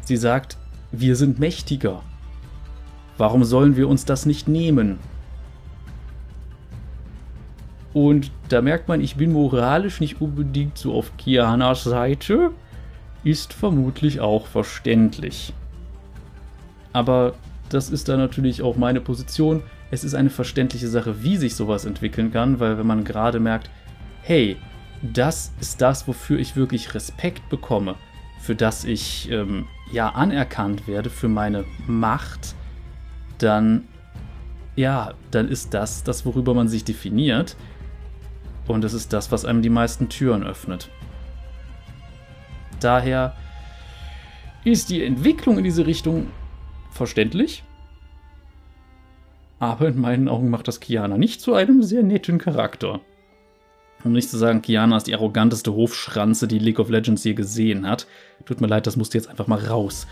Sie 0.02 0.16
sagt, 0.16 0.56
wir 0.92 1.14
sind 1.16 1.38
mächtiger. 1.38 2.02
Warum 3.18 3.44
sollen 3.44 3.76
wir 3.76 3.88
uns 3.88 4.04
das 4.04 4.24
nicht 4.24 4.48
nehmen? 4.48 4.98
Und 7.92 8.30
da 8.48 8.60
merkt 8.60 8.88
man, 8.88 9.00
ich 9.00 9.16
bin 9.16 9.32
moralisch 9.32 10.00
nicht 10.00 10.20
unbedingt 10.20 10.76
so 10.76 10.94
auf 10.94 11.16
Kianas 11.16 11.84
Seite. 11.84 12.50
Ist 13.24 13.52
vermutlich 13.52 14.20
auch 14.20 14.46
verständlich. 14.46 15.52
Aber 16.92 17.34
das 17.68 17.90
ist 17.90 18.08
dann 18.08 18.18
natürlich 18.18 18.62
auch 18.62 18.76
meine 18.76 19.00
Position. 19.00 19.62
Es 19.90 20.04
ist 20.04 20.14
eine 20.14 20.30
verständliche 20.30 20.88
Sache, 20.88 21.22
wie 21.22 21.36
sich 21.36 21.54
sowas 21.54 21.84
entwickeln 21.84 22.32
kann, 22.32 22.58
weil 22.60 22.78
wenn 22.78 22.86
man 22.86 23.04
gerade 23.04 23.40
merkt, 23.40 23.70
hey, 24.22 24.56
das 25.02 25.52
ist 25.60 25.80
das, 25.80 26.08
wofür 26.08 26.38
ich 26.38 26.56
wirklich 26.56 26.94
Respekt 26.94 27.48
bekomme, 27.48 27.94
für 28.40 28.54
das 28.54 28.84
ich 28.84 29.30
ähm, 29.30 29.66
ja 29.92 30.10
anerkannt 30.10 30.88
werde, 30.88 31.10
für 31.10 31.28
meine 31.28 31.64
Macht, 31.86 32.54
dann 33.38 33.84
ja, 34.76 35.14
dann 35.30 35.48
ist 35.48 35.72
das 35.74 36.04
das, 36.04 36.24
worüber 36.24 36.54
man 36.54 36.68
sich 36.68 36.84
definiert. 36.84 37.56
Und 38.68 38.84
es 38.84 38.92
ist 38.92 39.12
das, 39.12 39.32
was 39.32 39.44
einem 39.44 39.62
die 39.62 39.70
meisten 39.70 40.08
Türen 40.08 40.44
öffnet. 40.44 40.90
Daher 42.80 43.34
ist 44.64 44.90
die 44.90 45.02
Entwicklung 45.02 45.56
in 45.58 45.64
diese 45.64 45.86
Richtung 45.86 46.28
verständlich. 46.90 47.64
Aber 49.58 49.88
in 49.88 50.00
meinen 50.00 50.28
Augen 50.28 50.50
macht 50.50 50.68
das 50.68 50.80
Kiana 50.80 51.16
nicht 51.16 51.40
zu 51.40 51.54
einem 51.54 51.82
sehr 51.82 52.02
netten 52.02 52.38
Charakter. 52.38 53.00
Um 54.04 54.12
nicht 54.12 54.30
zu 54.30 54.36
sagen, 54.36 54.62
Kiana 54.62 54.98
ist 54.98 55.06
die 55.06 55.14
arroganteste 55.14 55.72
Hofschranze, 55.72 56.46
die 56.46 56.58
League 56.58 56.78
of 56.78 56.90
Legends 56.90 57.24
je 57.24 57.34
gesehen 57.34 57.88
hat. 57.88 58.06
Tut 58.44 58.60
mir 58.60 58.66
leid, 58.66 58.86
das 58.86 58.96
musste 58.96 59.18
jetzt 59.18 59.28
einfach 59.28 59.46
mal 59.46 59.58
raus. 59.58 60.06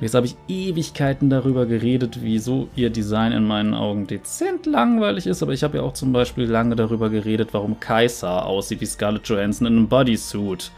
Jetzt 0.00 0.14
habe 0.14 0.26
ich 0.26 0.36
Ewigkeiten 0.48 1.28
darüber 1.28 1.66
geredet, 1.66 2.20
wieso 2.22 2.68
ihr 2.74 2.88
Design 2.88 3.32
in 3.32 3.44
meinen 3.44 3.74
Augen 3.74 4.06
dezent 4.06 4.64
langweilig 4.64 5.26
ist, 5.26 5.42
aber 5.42 5.52
ich 5.52 5.62
habe 5.62 5.78
ja 5.78 5.82
auch 5.82 5.92
zum 5.92 6.12
Beispiel 6.12 6.44
lange 6.44 6.74
darüber 6.74 7.10
geredet, 7.10 7.50
warum 7.52 7.80
Kaiser 7.80 8.46
aussieht 8.46 8.80
wie 8.80 8.86
Scarlett 8.86 9.28
Johansson 9.28 9.66
in 9.66 9.76
einem 9.76 9.88
Bodysuit. 9.88 10.70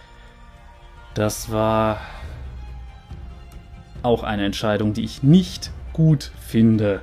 Das 1.15 1.53
war 1.53 2.01
auch 4.03 4.25
eine 4.25 4.45
Entscheidung, 4.45 4.93
die 4.93 5.05
ich 5.05 5.23
nicht 5.23 5.71
gut 5.93 6.33
finde. 6.41 7.03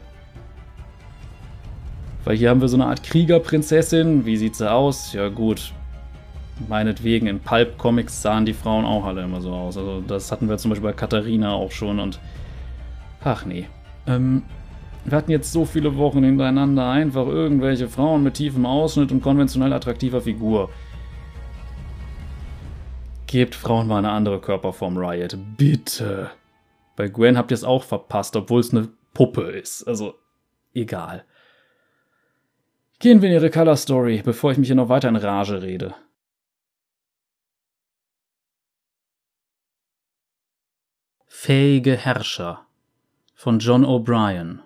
Weil 2.24 2.38
hier 2.38 2.50
haben 2.50 2.62
wir 2.62 2.68
so 2.68 2.78
eine 2.78 2.88
Art 2.88 3.04
Kriegerprinzessin. 3.04 4.26
Wie 4.26 4.38
sieht 4.38 4.56
sie 4.56 4.72
aus? 4.72 5.14
Ja 5.14 5.30
gut, 5.30 5.74
meinetwegen 6.68 7.28
in 7.28 7.40
Pulp-Comics 7.40 8.22
sahen 8.22 8.46
die 8.46 8.54
Frauen 8.54 8.86
auch 8.86 9.06
alle 9.06 9.24
immer 9.24 9.42
so 9.42 9.52
aus. 9.52 9.78
Also 9.78 10.02
das 10.02 10.32
hatten 10.32 10.50
wir 10.50 10.58
zum 10.58 10.70
Beispiel 10.70 10.90
bei 10.90 10.96
Katharina 10.96 11.54
auch 11.54 11.72
schon 11.72 12.00
und 12.00 12.20
ach 13.24 13.46
nee. 13.46 13.68
Ähm, 14.08 14.44
wir 15.06 15.18
hatten 15.18 15.32
jetzt 15.32 15.52
so 15.52 15.66
viele 15.66 15.96
Wochen 15.98 16.24
hintereinander 16.24 16.90
einfach 16.90 17.26
irgendwelche 17.26 17.88
Frauen 17.88 18.24
mit 18.24 18.36
tiefem 18.36 18.66
Ausschnitt 18.66 19.12
und 19.12 19.22
konventionell 19.22 19.74
attraktiver 19.74 20.22
Figur. 20.22 20.70
Gebt 23.28 23.56
Frauen 23.56 23.88
mal 23.88 24.00
eine 24.00 24.12
andere 24.12 24.42
Körperform, 24.42 24.98
Riot. 24.98 25.38
Bitte. 25.58 26.32
Bei 26.96 27.08
Gwen 27.08 27.38
habt 27.38 27.52
ihr 27.52 27.56
es 27.56 27.64
auch 27.64 27.84
verpasst, 27.84 28.36
obwohl 28.36 28.60
es 28.60 28.74
eine 28.74 28.90
Puppe 29.14 29.44
ist. 29.44 29.88
Also, 29.88 30.16
egal. 30.74 31.24
Gehen 33.00 33.22
wir 33.22 33.30
in 33.30 33.36
ihre 33.36 33.50
Color 33.50 33.78
Story, 33.78 34.22
bevor 34.22 34.52
ich 34.52 34.58
mich 34.58 34.68
hier 34.68 34.76
noch 34.76 34.90
weiter 34.90 35.08
in 35.08 35.16
Rage 35.16 35.62
rede. 35.62 35.96
Fähige 41.26 41.96
Herrscher 41.96 42.66
von 43.34 43.60
John 43.60 43.86
O'Brien 43.86 44.60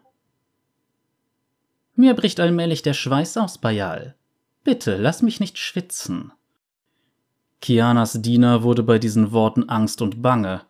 Mir 1.93 2.15
bricht 2.15 2.39
allmählich 2.39 2.82
der 2.82 2.96
Schweiß 2.96 3.38
aus, 3.38 3.60
Bayal. 3.60 4.15
Bitte, 4.63 4.98
lass 4.98 5.22
mich 5.22 5.39
nicht 5.39 5.60
schwitzen. 5.60 6.34
Kianas 7.62 8.19
Diener 8.19 8.63
wurde 8.63 8.82
bei 8.82 8.98
diesen 8.98 9.32
Worten 9.32 9.69
Angst 9.69 10.02
und 10.02 10.24
Bange. 10.24 10.63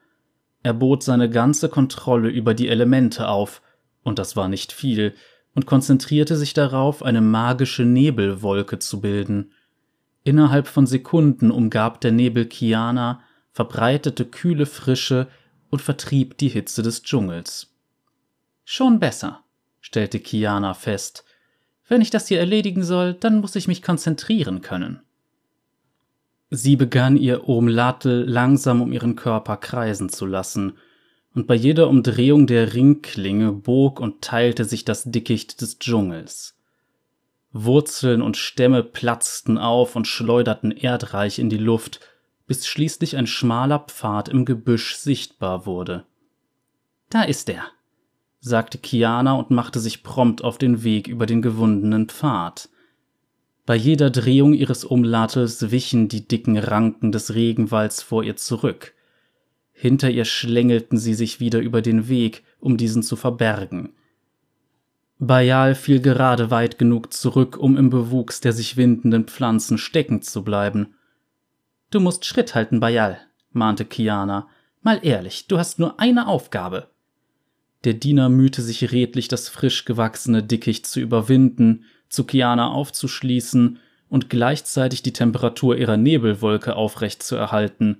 Er 0.64 0.74
bot 0.74 1.02
seine 1.04 1.30
ganze 1.30 1.70
Kontrolle 1.70 2.28
über 2.28 2.54
die 2.54 2.68
Elemente 2.68 3.30
auf, 3.30 3.62
und 4.04 4.20
das 4.20 4.36
war 4.36 4.50
nicht 4.50 4.74
viel, 4.74 5.16
und 5.56 5.66
konzentrierte 5.66 6.36
sich 6.36 6.54
darauf, 6.54 7.04
eine 7.04 7.22
magische 7.22 7.84
Nebelwolke 7.84 8.80
zu 8.80 9.02
bilden. 9.02 9.52
Innerhalb 10.24 10.68
von 10.68 10.88
Sekunden 10.88 11.52
umgab 11.52 12.02
der 12.02 12.12
Nebel 12.12 12.46
Kiana, 12.46 13.22
verbreitete 13.52 14.26
kühle 14.26 14.66
Frische 14.66 15.28
und 15.70 15.82
vertrieb 15.82 16.38
die 16.38 16.50
Hitze 16.50 16.82
des 16.82 17.04
Dschungels. 17.04 17.74
Schon 18.66 19.00
besser, 19.00 19.44
stellte 19.82 20.20
Kiana 20.20 20.74
fest. 20.74 21.26
Wenn 21.88 22.02
ich 22.02 22.10
das 22.10 22.28
hier 22.28 22.40
erledigen 22.40 22.84
soll, 22.84 23.14
dann 23.14 23.42
muss 23.42 23.56
ich 23.56 23.68
mich 23.68 23.82
konzentrieren 23.82 24.62
können. 24.62 25.02
Sie 26.50 26.76
begann 26.76 27.18
ihr 27.18 27.50
Omlatel 27.50 28.26
langsam 28.30 28.82
um 28.82 28.92
ihren 28.92 29.16
Körper 29.16 29.58
kreisen 29.58 30.10
zu 30.10 30.26
lassen, 30.26 30.78
und 31.34 31.48
bei 31.48 31.56
jeder 31.56 31.90
Umdrehung 31.90 32.48
der 32.48 32.74
Ringklinge 32.74 33.52
bog 33.52 34.00
und 34.00 34.22
teilte 34.22 34.66
sich 34.66 34.86
das 34.86 35.04
Dickicht 35.04 35.62
des 35.62 35.80
Dschungels. 35.80 36.56
Wurzeln 37.52 38.22
und 38.22 38.38
Stämme 38.38 38.84
platzten 38.84 39.58
auf 39.58 39.96
und 39.96 40.08
schleuderten 40.08 40.72
erdreich 40.72 41.40
in 41.40 41.50
die 41.50 41.58
Luft, 41.58 42.00
bis 42.48 42.68
schließlich 42.68 43.16
ein 43.16 43.28
schmaler 43.28 43.80
Pfad 43.80 44.28
im 44.28 44.46
Gebüsch 44.46 44.96
sichtbar 44.96 45.66
wurde. 45.66 46.06
Da 47.10 47.24
ist 47.24 47.50
er, 47.50 47.64
sagte 48.40 48.78
Kiana 48.78 49.34
und 49.34 49.52
machte 49.52 49.80
sich 49.80 50.04
prompt 50.04 50.44
auf 50.44 50.58
den 50.58 50.84
Weg 50.84 51.08
über 51.08 51.26
den 51.26 51.42
gewundenen 51.42 52.10
Pfad. 52.10 52.70
Bei 53.66 53.76
jeder 53.76 54.10
Drehung 54.10 54.54
ihres 54.54 54.84
Umlates 54.84 55.72
wichen 55.72 56.10
die 56.10 56.28
dicken 56.28 56.58
Ranken 56.58 57.12
des 57.12 57.34
Regenwalds 57.34 58.02
vor 58.02 58.24
ihr 58.24 58.36
zurück. 58.36 58.94
Hinter 59.84 60.10
ihr 60.10 60.24
schlängelten 60.24 60.98
sie 60.98 61.14
sich 61.14 61.42
wieder 61.42 61.60
über 61.60 61.82
den 61.82 62.08
Weg, 62.08 62.46
um 62.62 62.78
diesen 62.78 63.04
zu 63.04 63.18
verbergen. 63.18 63.92
Bayal 65.20 65.76
fiel 65.76 66.00
gerade 66.00 66.52
weit 66.52 66.80
genug 66.80 67.12
zurück, 67.12 67.58
um 67.58 67.76
im 67.76 67.90
Bewuchs 67.90 68.40
der 68.40 68.54
sich 68.54 68.78
windenden 68.78 69.26
Pflanzen 69.26 69.78
stecken 69.78 70.22
zu 70.22 70.42
bleiben. 70.42 70.96
Du 71.92 72.00
musst 72.00 72.24
Schritt 72.24 72.56
halten, 72.56 72.80
Bayal, 72.80 73.20
mahnte 73.52 73.84
Kiana. 73.84 74.48
Mal 74.84 75.02
ehrlich, 75.02 75.48
du 75.48 75.58
hast 75.58 75.80
nur 75.80 76.00
eine 76.00 76.30
Aufgabe. 76.30 76.88
Der 77.84 77.94
Diener 77.94 78.30
mühte 78.30 78.62
sich 78.62 78.94
redlich, 78.94 79.28
das 79.28 79.50
frisch 79.50 79.84
gewachsene 79.84 80.44
Dickicht 80.44 80.88
zu 80.88 81.02
überwinden, 81.02 81.84
zu 82.08 82.24
Kiana 82.24 82.72
aufzuschließen 82.72 83.80
und 84.08 84.30
gleichzeitig 84.30 85.04
die 85.04 85.12
Temperatur 85.12 85.76
ihrer 85.76 85.98
Nebelwolke 85.98 86.78
aufrecht 86.78 87.22
zu 87.22 87.36
erhalten. 87.36 87.98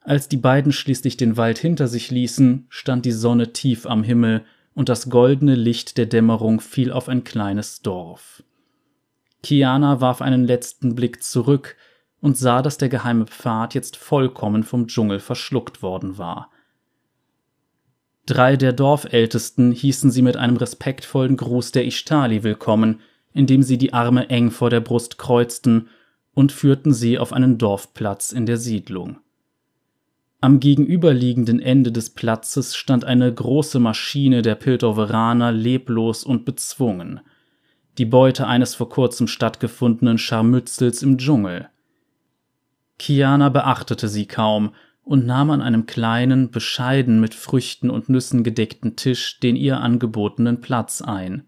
Als 0.00 0.28
die 0.28 0.38
beiden 0.38 0.72
schließlich 0.72 1.16
den 1.16 1.36
Wald 1.36 1.58
hinter 1.58 1.86
sich 1.86 2.10
ließen, 2.10 2.66
stand 2.68 3.04
die 3.04 3.12
Sonne 3.12 3.52
tief 3.52 3.86
am 3.86 4.02
Himmel 4.02 4.44
und 4.74 4.88
das 4.88 5.10
goldene 5.10 5.54
Licht 5.54 5.98
der 5.98 6.06
Dämmerung 6.06 6.60
fiel 6.60 6.90
auf 6.90 7.08
ein 7.08 7.22
kleines 7.22 7.82
Dorf. 7.82 8.42
Kiana 9.42 10.00
warf 10.00 10.22
einen 10.22 10.44
letzten 10.44 10.94
Blick 10.94 11.22
zurück 11.22 11.76
und 12.20 12.36
sah, 12.36 12.62
dass 12.62 12.78
der 12.78 12.88
geheime 12.88 13.26
Pfad 13.26 13.74
jetzt 13.74 13.96
vollkommen 13.96 14.62
vom 14.62 14.86
Dschungel 14.86 15.20
verschluckt 15.20 15.82
worden 15.82 16.18
war. 16.18 16.50
Drei 18.26 18.56
der 18.56 18.72
Dorfältesten 18.72 19.72
hießen 19.72 20.10
sie 20.10 20.22
mit 20.22 20.36
einem 20.36 20.56
respektvollen 20.56 21.36
Gruß 21.36 21.72
der 21.72 21.84
Ishtali 21.84 22.42
willkommen, 22.42 23.00
indem 23.32 23.62
sie 23.62 23.78
die 23.78 23.92
Arme 23.92 24.28
eng 24.28 24.50
vor 24.50 24.70
der 24.70 24.80
Brust 24.80 25.18
kreuzten 25.18 25.88
und 26.32 26.52
führten 26.52 26.92
sie 26.92 27.18
auf 27.18 27.32
einen 27.32 27.58
Dorfplatz 27.58 28.32
in 28.32 28.46
der 28.46 28.56
Siedlung. 28.56 29.18
Am 30.42 30.58
gegenüberliegenden 30.58 31.60
Ende 31.60 31.92
des 31.92 32.10
Platzes 32.10 32.74
stand 32.74 33.04
eine 33.04 33.32
große 33.32 33.78
Maschine 33.78 34.40
der 34.40 34.54
Piltoveraner 34.54 35.52
leblos 35.52 36.24
und 36.24 36.46
bezwungen. 36.46 37.20
Die 37.98 38.06
Beute 38.06 38.46
eines 38.46 38.74
vor 38.74 38.88
kurzem 38.88 39.26
stattgefundenen 39.26 40.16
Scharmützels 40.16 41.02
im 41.02 41.18
Dschungel. 41.18 41.68
Kiana 42.98 43.50
beachtete 43.50 44.08
sie 44.08 44.26
kaum 44.26 44.74
und 45.02 45.26
nahm 45.26 45.50
an 45.50 45.60
einem 45.60 45.84
kleinen, 45.84 46.50
bescheiden 46.50 47.20
mit 47.20 47.34
Früchten 47.34 47.90
und 47.90 48.08
Nüssen 48.08 48.42
gedeckten 48.42 48.96
Tisch 48.96 49.40
den 49.40 49.56
ihr 49.56 49.80
angebotenen 49.80 50.62
Platz 50.62 51.02
ein. 51.02 51.42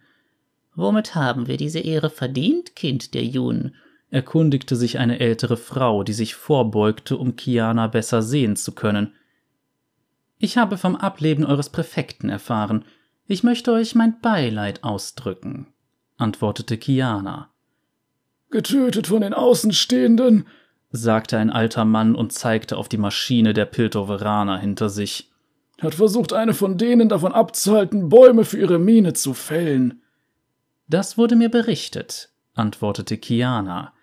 Womit 0.75 1.15
haben 1.15 1.47
wir 1.47 1.57
diese 1.57 1.81
Ehre 1.81 2.11
verdient, 2.11 2.77
Kind 2.77 3.15
der 3.15 3.25
Jun? 3.25 3.75
Erkundigte 4.13 4.77
sich 4.77 4.99
eine 4.99 5.21
ältere 5.21 5.57
Frau, 5.57 6.03
die 6.03 6.13
sich 6.13 6.35
vorbeugte, 6.35 7.17
um 7.17 7.35
Kiana 7.35 7.87
besser 7.87 8.21
sehen 8.21 8.57
zu 8.57 8.73
können. 8.73 9.15
Ich 10.39 10.59
habe 10.59 10.77
vom 10.77 10.97
Ableben 10.97 11.47
eures 11.47 11.71
Präfekten 11.71 12.29
erfahren. 12.29 12.85
Ich 13.27 13.43
möchte 13.43 13.73
euch 13.73 13.95
mein 13.95 14.21
Beileid 14.21 14.85
ausdrücken, 14.85 15.69
antwortete 16.19 16.77
Kiana. 16.77 17.49
Getötet 18.51 19.07
von 19.07 19.23
den 19.23 19.33
Außenstehenden, 19.33 20.47
sagte 20.91 21.39
ein 21.39 21.49
alter 21.49 21.87
Mann 21.87 22.15
und 22.15 22.35
zeigte 22.35 22.77
auf 22.77 22.91
die 22.91 22.99
Maschine 22.99 23.55
der 23.55 23.65
Piltoveraner 23.65 24.59
hinter 24.59 24.91
sich. 24.91 25.33
Hat 25.81 25.95
versucht, 25.95 26.35
eine 26.35 26.53
von 26.53 26.77
denen 26.77 27.09
davon 27.09 27.33
abzuhalten, 27.33 28.11
Bäume 28.11 28.45
für 28.45 28.59
ihre 28.59 28.79
Mine 28.79 29.15
zu 29.15 29.33
fällen. 29.33 30.03
Das 30.87 31.17
wurde 31.17 31.35
mir 31.35 31.49
berichtet, 31.49 32.31
antwortete 32.53 33.17
Kiana. 33.17 33.95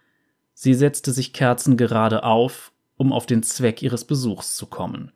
Sie 0.62 0.74
setzte 0.74 1.14
sich 1.14 1.32
kerzengerade 1.32 2.26
auf, 2.26 2.74
um 2.98 3.14
auf 3.14 3.26
den 3.26 3.44
Zweck 3.44 3.82
ihres 3.82 4.04
Besuchs 4.04 4.58
zu 4.58 4.66
kommen. 4.66 5.14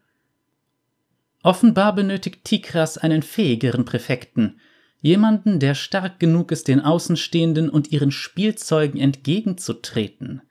Offenbar 1.42 1.94
benötigt 1.94 2.46
Tikras 2.46 2.98
einen 2.98 3.24
fähigeren 3.24 3.84
Präfekten, 3.84 4.62
jemanden, 5.02 5.60
der 5.60 5.76
stark 5.76 6.18
genug 6.18 6.54
ist, 6.54 6.70
den 6.70 6.80
Außenstehenden 6.80 7.70
und 7.70 7.92
ihren 7.92 8.12
Spielzeugen 8.12 9.02
entgegenzutreten, 9.02 10.44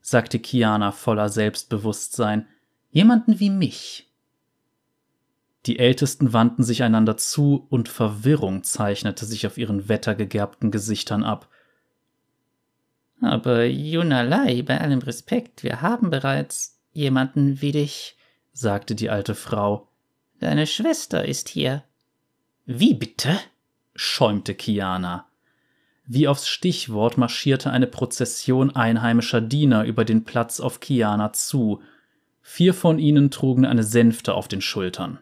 sagte 0.00 0.38
Kiana 0.38 0.92
voller 0.92 1.28
Selbstbewusstsein, 1.28 2.46
jemanden 2.92 3.40
wie 3.40 3.50
mich. 3.50 4.12
Die 5.66 5.80
Ältesten 5.80 6.32
wandten 6.32 6.62
sich 6.62 6.84
einander 6.84 7.16
zu 7.16 7.66
und 7.68 7.88
Verwirrung 7.88 8.62
zeichnete 8.62 9.26
sich 9.26 9.44
auf 9.48 9.58
ihren 9.58 9.88
wettergegerbten 9.88 10.70
Gesichtern 10.70 11.24
ab. 11.24 11.48
Aber 13.20 13.64
Junalai, 13.64 14.62
bei 14.62 14.80
allem 14.80 15.00
Respekt, 15.00 15.62
wir 15.62 15.80
haben 15.80 16.10
bereits 16.10 16.78
jemanden 16.92 17.60
wie 17.60 17.72
dich, 17.72 18.16
sagte 18.52 18.94
die 18.94 19.10
alte 19.10 19.34
Frau. 19.34 19.88
Deine 20.40 20.66
Schwester 20.66 21.24
ist 21.24 21.48
hier. 21.48 21.82
Wie 22.66 22.94
bitte? 22.94 23.38
schäumte 23.94 24.54
Kiana. 24.54 25.26
Wie 26.06 26.28
aufs 26.28 26.46
Stichwort 26.46 27.18
marschierte 27.18 27.70
eine 27.70 27.86
Prozession 27.86 28.76
einheimischer 28.76 29.40
Diener 29.40 29.84
über 29.84 30.04
den 30.04 30.24
Platz 30.24 30.60
auf 30.60 30.80
Kiana 30.80 31.32
zu. 31.32 31.82
Vier 32.42 32.74
von 32.74 32.98
ihnen 32.98 33.30
trugen 33.30 33.64
eine 33.64 33.82
Sänfte 33.82 34.34
auf 34.34 34.46
den 34.46 34.60
Schultern. 34.60 35.18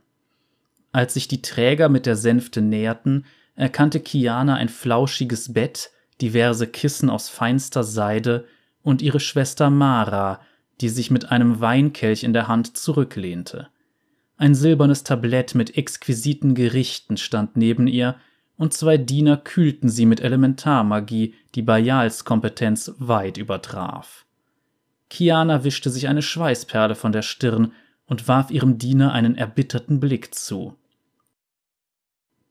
Als 0.92 1.14
sich 1.14 1.26
die 1.26 1.42
Träger 1.42 1.88
mit 1.88 2.06
der 2.06 2.16
Sänfte 2.16 2.60
näherten, 2.60 3.24
erkannte 3.56 4.00
Kiana 4.00 4.56
ein 4.56 4.68
flauschiges 4.68 5.52
Bett, 5.52 5.90
diverse 6.20 6.66
Kissen 6.66 7.10
aus 7.10 7.28
feinster 7.28 7.84
Seide 7.84 8.46
und 8.82 9.02
ihre 9.02 9.20
Schwester 9.20 9.70
Mara, 9.70 10.40
die 10.80 10.88
sich 10.88 11.10
mit 11.10 11.30
einem 11.30 11.60
Weinkelch 11.60 12.24
in 12.24 12.32
der 12.32 12.48
Hand 12.48 12.76
zurücklehnte. 12.76 13.68
Ein 14.36 14.54
silbernes 14.54 15.04
Tablett 15.04 15.54
mit 15.54 15.76
exquisiten 15.76 16.54
Gerichten 16.54 17.16
stand 17.16 17.56
neben 17.56 17.86
ihr, 17.86 18.16
und 18.56 18.72
zwei 18.72 18.98
Diener 18.98 19.36
kühlten 19.36 19.88
sie 19.88 20.06
mit 20.06 20.20
Elementarmagie, 20.20 21.34
die 21.54 21.62
Bayals 21.62 22.24
Kompetenz 22.24 22.92
weit 22.98 23.36
übertraf. 23.36 24.26
Kiana 25.10 25.64
wischte 25.64 25.90
sich 25.90 26.08
eine 26.08 26.22
Schweißperle 26.22 26.94
von 26.94 27.12
der 27.12 27.22
Stirn 27.22 27.72
und 28.06 28.28
warf 28.28 28.50
ihrem 28.50 28.78
Diener 28.78 29.12
einen 29.12 29.36
erbitterten 29.36 29.98
Blick 30.00 30.34
zu. 30.34 30.76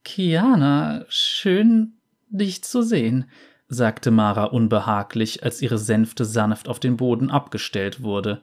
Kiana, 0.03 1.05
schön, 1.07 1.93
dich 2.29 2.63
zu 2.63 2.81
sehen, 2.81 3.29
sagte 3.67 4.11
Mara 4.11 4.45
unbehaglich, 4.45 5.43
als 5.43 5.61
ihre 5.61 5.77
Sänfte 5.77 6.25
sanft 6.25 6.67
auf 6.67 6.79
den 6.79 6.97
Boden 6.97 7.31
abgestellt 7.31 8.03
wurde. 8.03 8.41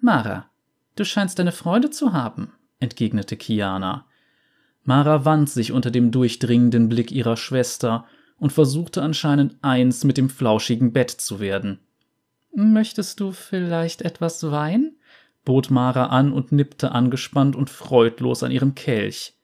Mara, 0.00 0.50
du 0.96 1.04
scheinst 1.04 1.40
eine 1.40 1.52
Freude 1.52 1.90
zu 1.90 2.12
haben, 2.12 2.52
entgegnete 2.78 3.36
Kiana. 3.36 4.06
Mara 4.84 5.24
wand 5.24 5.50
sich 5.50 5.72
unter 5.72 5.90
dem 5.90 6.10
durchdringenden 6.10 6.88
Blick 6.88 7.12
ihrer 7.12 7.36
Schwester 7.36 8.06
und 8.38 8.52
versuchte 8.52 9.02
anscheinend 9.02 9.56
eins 9.62 10.04
mit 10.04 10.16
dem 10.16 10.30
flauschigen 10.30 10.92
Bett 10.92 11.10
zu 11.10 11.40
werden. 11.40 11.80
Möchtest 12.54 13.20
du 13.20 13.32
vielleicht 13.32 14.02
etwas 14.02 14.50
Wein? 14.50 14.96
bot 15.44 15.70
Mara 15.70 16.06
an 16.06 16.32
und 16.32 16.52
nippte 16.52 16.92
angespannt 16.92 17.56
und 17.56 17.70
freudlos 17.70 18.42
an 18.42 18.50
ihrem 18.50 18.74
Kelch. 18.74 19.34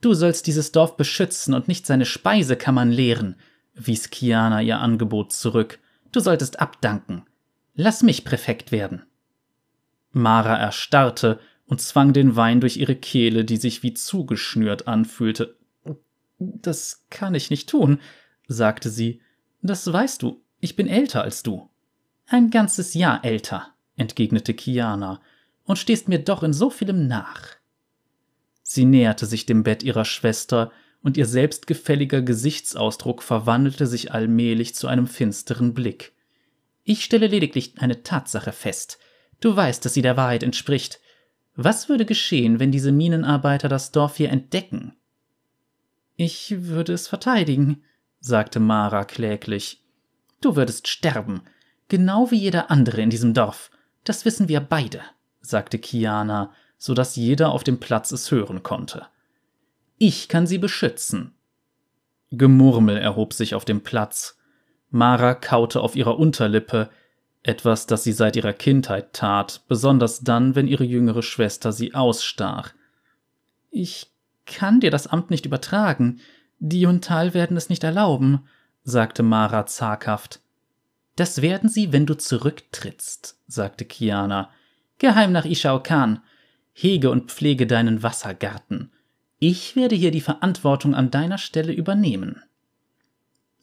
Du 0.00 0.14
sollst 0.14 0.46
dieses 0.46 0.72
Dorf 0.72 0.96
beschützen 0.96 1.54
und 1.54 1.68
nicht 1.68 1.86
seine 1.86 2.06
Speisekammern 2.06 2.90
leeren, 2.90 3.36
wies 3.74 4.10
Kiana 4.10 4.62
ihr 4.62 4.78
Angebot 4.78 5.32
zurück. 5.32 5.78
Du 6.12 6.20
solltest 6.20 6.60
abdanken. 6.60 7.24
Lass 7.74 8.02
mich 8.02 8.24
Präfekt 8.24 8.72
werden. 8.72 9.04
Mara 10.12 10.56
erstarrte 10.56 11.40
und 11.66 11.80
zwang 11.80 12.12
den 12.12 12.34
Wein 12.36 12.60
durch 12.60 12.76
ihre 12.76 12.96
Kehle, 12.96 13.44
die 13.44 13.56
sich 13.56 13.82
wie 13.82 13.94
zugeschnürt 13.94 14.88
anfühlte. 14.88 15.56
Das 16.38 17.06
kann 17.10 17.34
ich 17.34 17.50
nicht 17.50 17.68
tun, 17.68 18.00
sagte 18.48 18.90
sie. 18.90 19.20
Das 19.62 19.90
weißt 19.90 20.22
du, 20.22 20.42
ich 20.58 20.74
bin 20.74 20.88
älter 20.88 21.22
als 21.22 21.42
du. 21.42 21.70
Ein 22.26 22.50
ganzes 22.50 22.94
Jahr 22.94 23.24
älter, 23.24 23.68
entgegnete 23.96 24.54
Kiana, 24.54 25.20
und 25.64 25.78
stehst 25.78 26.08
mir 26.08 26.18
doch 26.18 26.42
in 26.42 26.52
so 26.52 26.70
vielem 26.70 27.06
nach. 27.06 27.56
Sie 28.62 28.84
näherte 28.84 29.26
sich 29.26 29.46
dem 29.46 29.62
Bett 29.62 29.82
ihrer 29.82 30.04
Schwester, 30.04 30.72
und 31.02 31.16
ihr 31.16 31.26
selbstgefälliger 31.26 32.22
Gesichtsausdruck 32.22 33.22
verwandelte 33.22 33.86
sich 33.86 34.12
allmählich 34.12 34.74
zu 34.74 34.86
einem 34.86 35.06
finsteren 35.06 35.74
Blick. 35.74 36.12
Ich 36.84 37.04
stelle 37.04 37.26
lediglich 37.26 37.74
eine 37.78 38.02
Tatsache 38.02 38.52
fest. 38.52 38.98
Du 39.40 39.54
weißt, 39.54 39.84
dass 39.84 39.94
sie 39.94 40.02
der 40.02 40.16
Wahrheit 40.16 40.42
entspricht. 40.42 41.00
Was 41.56 41.88
würde 41.88 42.04
geschehen, 42.04 42.60
wenn 42.60 42.72
diese 42.72 42.92
Minenarbeiter 42.92 43.68
das 43.68 43.92
Dorf 43.92 44.16
hier 44.16 44.30
entdecken? 44.30 44.96
Ich 46.16 46.64
würde 46.64 46.92
es 46.92 47.08
verteidigen, 47.08 47.82
sagte 48.20 48.60
Mara 48.60 49.04
kläglich. 49.04 49.82
Du 50.40 50.56
würdest 50.56 50.88
sterben, 50.88 51.42
genau 51.88 52.30
wie 52.30 52.36
jeder 52.36 52.70
andere 52.70 53.00
in 53.00 53.10
diesem 53.10 53.34
Dorf. 53.34 53.70
Das 54.04 54.24
wissen 54.24 54.48
wir 54.48 54.60
beide, 54.60 55.00
sagte 55.40 55.78
Kiana, 55.78 56.52
so 56.78 56.94
dass 56.94 57.16
jeder 57.16 57.52
auf 57.52 57.64
dem 57.64 57.78
Platz 57.78 58.12
es 58.12 58.30
hören 58.30 58.62
konnte. 58.62 59.06
Ich 60.02 60.30
kann 60.30 60.46
sie 60.46 60.56
beschützen. 60.56 61.34
Gemurmel 62.30 62.96
erhob 62.96 63.34
sich 63.34 63.54
auf 63.54 63.66
dem 63.66 63.82
Platz. 63.82 64.38
Mara 64.88 65.34
kaute 65.34 65.82
auf 65.82 65.94
ihrer 65.94 66.18
Unterlippe, 66.18 66.88
etwas, 67.42 67.84
das 67.86 68.02
sie 68.02 68.12
seit 68.12 68.34
ihrer 68.34 68.54
Kindheit 68.54 69.12
tat, 69.12 69.60
besonders 69.68 70.20
dann, 70.20 70.54
wenn 70.54 70.68
ihre 70.68 70.84
jüngere 70.84 71.22
Schwester 71.22 71.70
sie 71.70 71.94
ausstach. 71.94 72.72
Ich 73.70 74.06
kann 74.46 74.80
dir 74.80 74.90
das 74.90 75.06
Amt 75.06 75.28
nicht 75.28 75.44
übertragen. 75.44 76.20
Die 76.60 76.80
Juntal 76.80 77.34
werden 77.34 77.58
es 77.58 77.68
nicht 77.68 77.84
erlauben, 77.84 78.48
sagte 78.82 79.22
Mara 79.22 79.66
zaghaft. 79.66 80.40
Das 81.16 81.42
werden 81.42 81.68
sie, 81.68 81.92
wenn 81.92 82.06
du 82.06 82.16
zurücktrittst, 82.16 83.38
sagte 83.48 83.84
Kiana. 83.84 84.48
Geheim 84.96 85.32
nach 85.32 85.44
Ishao 85.44 85.82
Khan. 85.82 86.22
Hege 86.72 87.10
und 87.10 87.30
pflege 87.30 87.66
deinen 87.66 88.02
Wassergarten. 88.02 88.90
Ich 89.40 89.74
werde 89.74 89.96
hier 89.96 90.10
die 90.10 90.20
Verantwortung 90.20 90.94
an 90.94 91.10
deiner 91.10 91.38
Stelle 91.38 91.72
übernehmen. 91.72 92.42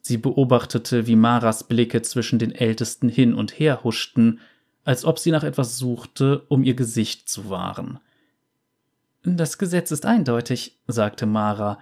Sie 0.00 0.18
beobachtete, 0.18 1.06
wie 1.06 1.14
Maras 1.14 1.68
Blicke 1.68 2.02
zwischen 2.02 2.40
den 2.40 2.52
Ältesten 2.52 3.08
hin 3.08 3.32
und 3.32 3.58
her 3.60 3.84
huschten, 3.84 4.40
als 4.84 5.04
ob 5.04 5.20
sie 5.20 5.30
nach 5.30 5.44
etwas 5.44 5.78
suchte, 5.78 6.40
um 6.48 6.64
ihr 6.64 6.74
Gesicht 6.74 7.28
zu 7.28 7.48
wahren. 7.48 8.00
Das 9.22 9.56
Gesetz 9.56 9.92
ist 9.92 10.04
eindeutig, 10.04 10.78
sagte 10.88 11.26
Mara. 11.26 11.78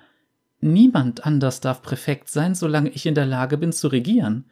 Niemand 0.61 1.25
anders 1.25 1.61
darf 1.61 1.81
Präfekt 1.81 2.29
sein, 2.29 2.55
solange 2.55 2.91
ich 2.91 3.07
in 3.07 3.15
der 3.15 3.27
Lage 3.27 3.57
bin 3.57 3.73
zu 3.73 3.89
regieren. 3.89 4.45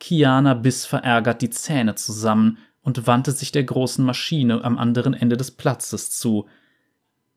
Kiana 0.00 0.54
biss 0.54 0.86
verärgert 0.86 1.42
die 1.42 1.50
Zähne 1.50 1.94
zusammen 1.94 2.58
und 2.80 3.06
wandte 3.06 3.32
sich 3.32 3.52
der 3.52 3.64
großen 3.64 4.04
Maschine 4.04 4.64
am 4.64 4.78
anderen 4.78 5.12
Ende 5.12 5.36
des 5.36 5.50
Platzes 5.50 6.10
zu. 6.10 6.46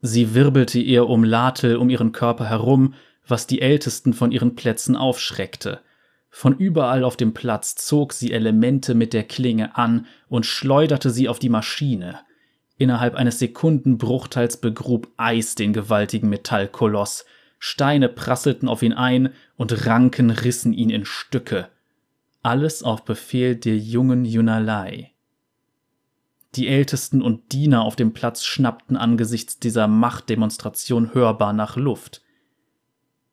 Sie 0.01 0.33
wirbelte 0.33 0.79
ihr 0.79 1.07
Umlatel 1.07 1.77
um 1.77 1.89
ihren 1.89 2.12
Körper 2.12 2.45
herum, 2.45 2.93
was 3.27 3.47
die 3.47 3.62
Ältesten 3.62 4.13
von 4.13 4.31
ihren 4.31 4.55
Plätzen 4.55 4.95
aufschreckte. 4.95 5.81
Von 6.29 6.55
überall 6.55 7.03
auf 7.03 7.17
dem 7.17 7.33
Platz 7.33 7.75
zog 7.75 8.13
sie 8.13 8.31
Elemente 8.31 8.93
mit 8.93 9.13
der 9.13 9.23
Klinge 9.23 9.75
an 9.75 10.05
und 10.29 10.45
schleuderte 10.45 11.10
sie 11.10 11.27
auf 11.27 11.39
die 11.39 11.49
Maschine. 11.49 12.19
Innerhalb 12.77 13.15
eines 13.15 13.39
Sekundenbruchteils 13.39 14.57
begrub 14.57 15.07
Eis 15.17 15.55
den 15.55 15.73
gewaltigen 15.73 16.29
Metallkoloss, 16.29 17.25
Steine 17.60 18.07
prasselten 18.07 18.69
auf 18.69 18.83
ihn 18.83 18.93
ein 18.93 19.33
und 19.55 19.88
Ranken 19.88 20.29
rissen 20.29 20.73
ihn 20.73 20.91
in 20.91 21.05
Stücke. 21.05 21.69
Alles 22.43 22.83
auf 22.83 23.03
Befehl 23.03 23.55
der 23.55 23.77
jungen 23.77 24.25
Yunalai. 24.25 25.12
Die 26.57 26.67
Ältesten 26.67 27.21
und 27.21 27.51
Diener 27.51 27.83
auf 27.83 27.95
dem 27.95 28.13
Platz 28.13 28.43
schnappten 28.43 28.97
angesichts 28.97 29.59
dieser 29.59 29.87
Machtdemonstration 29.87 31.13
hörbar 31.13 31.53
nach 31.53 31.75
Luft. 31.75 32.23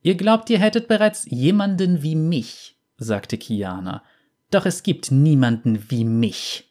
Ihr 0.03 0.15
glaubt, 0.15 0.51
ihr 0.51 0.59
hättet 0.59 0.89
bereits 0.89 1.25
jemanden 1.31 2.03
wie 2.03 2.17
mich, 2.17 2.77
sagte 2.99 3.39
Kiana. 3.39 4.03
Doch 4.51 4.67
es 4.67 4.83
gibt 4.83 5.11
niemanden 5.11 5.91
wie 5.91 6.05
mich. 6.05 6.71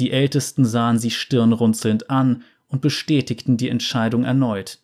Die 0.00 0.10
Ältesten 0.10 0.64
sahen 0.64 0.98
sie 0.98 1.12
stirnrunzelnd 1.12 2.10
an 2.10 2.42
und 2.66 2.80
bestätigten 2.80 3.56
die 3.56 3.68
Entscheidung 3.68 4.24
erneut. 4.24 4.80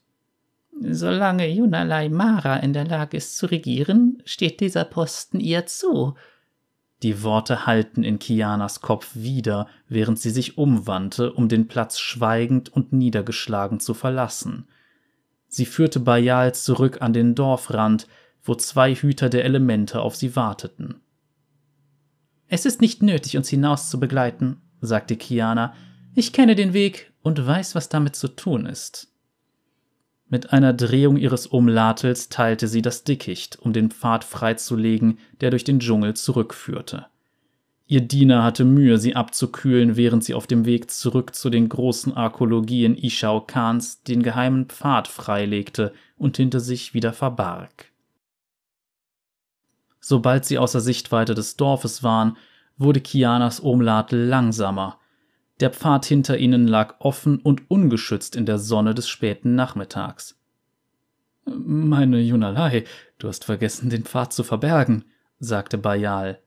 Solange 0.81 1.49
Yunalai 1.49 2.09
Mara 2.09 2.59
in 2.59 2.73
der 2.73 2.87
Lage 2.87 3.17
ist 3.17 3.37
zu 3.37 3.47
regieren, 3.47 4.23
steht 4.25 4.61
dieser 4.61 4.85
Posten 4.85 5.41
ihr 5.41 5.67
zu. 5.67 6.15
Die 7.03 7.23
Worte 7.23 7.67
hallten 7.67 8.05
in 8.05 8.19
Kianas 8.19 8.81
Kopf 8.83 9.11
wieder, 9.15 9.67
während 9.89 10.19
sie 10.19 10.31
sich 10.31 10.59
umwandte, 10.59 11.33
um 11.33 11.49
den 11.49 11.67
Platz 11.67 11.99
schweigend 11.99 12.69
und 12.69 12.93
niedergeschlagen 12.93 13.81
zu 13.81 13.95
verlassen. 13.95 14.69
Sie 15.49 15.67
führte 15.67 15.99
Bayal 15.99 16.55
zurück 16.55 17.01
an 17.01 17.13
den 17.13 17.35
Dorfrand, 17.35 18.07
wo 18.43 18.55
zwei 18.55 18.95
Hüter 18.95 19.29
der 19.29 19.45
Elemente 19.45 20.01
auf 20.01 20.15
sie 20.15 20.37
warteten. 20.37 21.01
Es 22.49 22.67
ist 22.67 22.81
nicht 22.81 23.03
nötig, 23.03 23.37
uns 23.37 23.49
hinaus 23.49 23.91
zu 23.91 23.99
begleiten, 23.99 24.61
sagte 24.81 25.17
Kiana. 25.17 25.75
Ich 26.15 26.33
kenne 26.33 26.55
den 26.55 26.73
Weg 26.73 27.13
und 27.23 27.47
weiß, 27.47 27.75
was 27.75 27.89
damit 27.89 28.17
zu 28.17 28.29
tun 28.29 28.67
ist. 28.67 29.09
Mit 30.31 30.53
einer 30.53 30.73
Drehung 30.73 31.17
ihres 31.17 31.49
Umlatels 31.49 32.29
teilte 32.29 32.69
sie 32.69 32.83
das 32.83 33.03
Dickicht, 33.03 33.59
um 33.61 33.73
den 33.73 33.91
Pfad 33.91 34.23
freizulegen, 34.23 35.19
der 35.41 35.51
durch 35.51 35.65
den 35.65 35.81
Dschungel 35.81 36.15
zurückführte. 36.15 37.07
Ihr 37.89 38.03
Diener 38.03 38.45
hatte 38.45 38.65
Mühe, 38.65 38.99
sie 38.99 39.17
abzukühlen, 39.17 39.97
während 39.97 40.23
sie 40.23 40.35
auf 40.35 40.47
dem 40.47 40.65
Weg 40.65 40.93
zurück 40.93 41.35
zu 41.35 41.51
den 41.51 41.69
großen 41.69 42.17
Arkologien 42.17 42.97
Ishao 42.97 43.41
Khans 43.41 44.05
den 44.05 44.23
geheimen 44.23 44.67
Pfad 44.67 45.09
freilegte 45.09 45.93
und 46.17 46.37
hinter 46.37 46.61
sich 46.61 46.95
wieder 46.95 47.13
verbarg. 47.13 47.91
Sobald 49.99 50.45
sie 50.45 50.59
außer 50.59 50.81
Sichtweite 50.81 51.35
des 51.35 51.57
Dorfes 51.57 52.05
waren, 52.05 52.37
wurde 52.79 53.01
Kianas 53.01 53.59
Umlatel 53.59 54.27
langsamer. 54.27 55.00
Der 55.61 55.71
Pfad 55.71 56.07
hinter 56.07 56.39
ihnen 56.39 56.67
lag 56.67 56.97
offen 57.01 57.39
und 57.39 57.71
ungeschützt 57.71 58.35
in 58.35 58.47
der 58.47 58.59
Sonne 58.59 58.95
des 58.95 59.09
späten 59.09 59.55
Nachmittags. 59.55 60.39
Meine 61.45 62.21
Junalei, 62.21 62.85
du 63.19 63.29
hast 63.29 63.45
vergessen, 63.45 63.91
den 63.91 64.05
Pfad 64.05 64.33
zu 64.33 64.43
verbergen, 64.43 65.05
sagte 65.39 65.77
Bayal. 65.77 66.41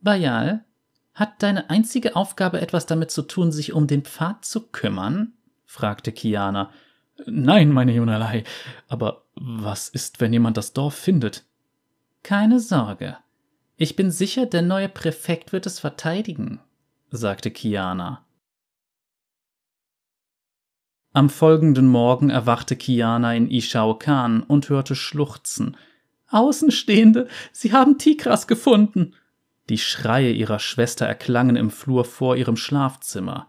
Bayal, 0.00 0.64
hat 1.14 1.42
deine 1.42 1.70
einzige 1.70 2.16
Aufgabe 2.16 2.60
etwas 2.60 2.86
damit 2.86 3.10
zu 3.10 3.22
tun, 3.22 3.52
sich 3.52 3.72
um 3.72 3.86
den 3.86 4.02
Pfad 4.02 4.44
zu 4.44 4.68
kümmern? 4.68 5.32
fragte 5.64 6.12
Kiana. 6.12 6.70
Nein, 7.26 7.70
meine 7.70 7.92
Junalei, 7.92 8.44
aber 8.88 9.24
was 9.34 9.88
ist, 9.88 10.20
wenn 10.20 10.32
jemand 10.32 10.56
das 10.56 10.72
Dorf 10.72 10.94
findet? 10.94 11.44
Keine 12.22 12.60
Sorge. 12.60 13.16
Ich 13.76 13.96
bin 13.96 14.10
sicher, 14.10 14.46
der 14.46 14.62
neue 14.62 14.88
Präfekt 14.88 15.52
wird 15.52 15.66
es 15.66 15.78
verteidigen, 15.78 16.60
sagte 17.10 17.50
Kiana. 17.50 18.24
Am 21.14 21.28
folgenden 21.28 21.88
Morgen 21.88 22.30
erwachte 22.30 22.74
Kiana 22.74 23.34
in 23.34 23.50
Ishao 23.50 23.94
Khan 23.98 24.42
und 24.42 24.70
hörte 24.70 24.94
Schluchzen. 24.94 25.76
Außenstehende, 26.30 27.28
sie 27.52 27.72
haben 27.72 27.98
Tikras 27.98 28.46
gefunden. 28.46 29.12
Die 29.68 29.76
Schreie 29.76 30.32
ihrer 30.32 30.58
Schwester 30.58 31.04
erklangen 31.04 31.56
im 31.56 31.70
Flur 31.70 32.06
vor 32.06 32.36
ihrem 32.36 32.56
Schlafzimmer. 32.56 33.48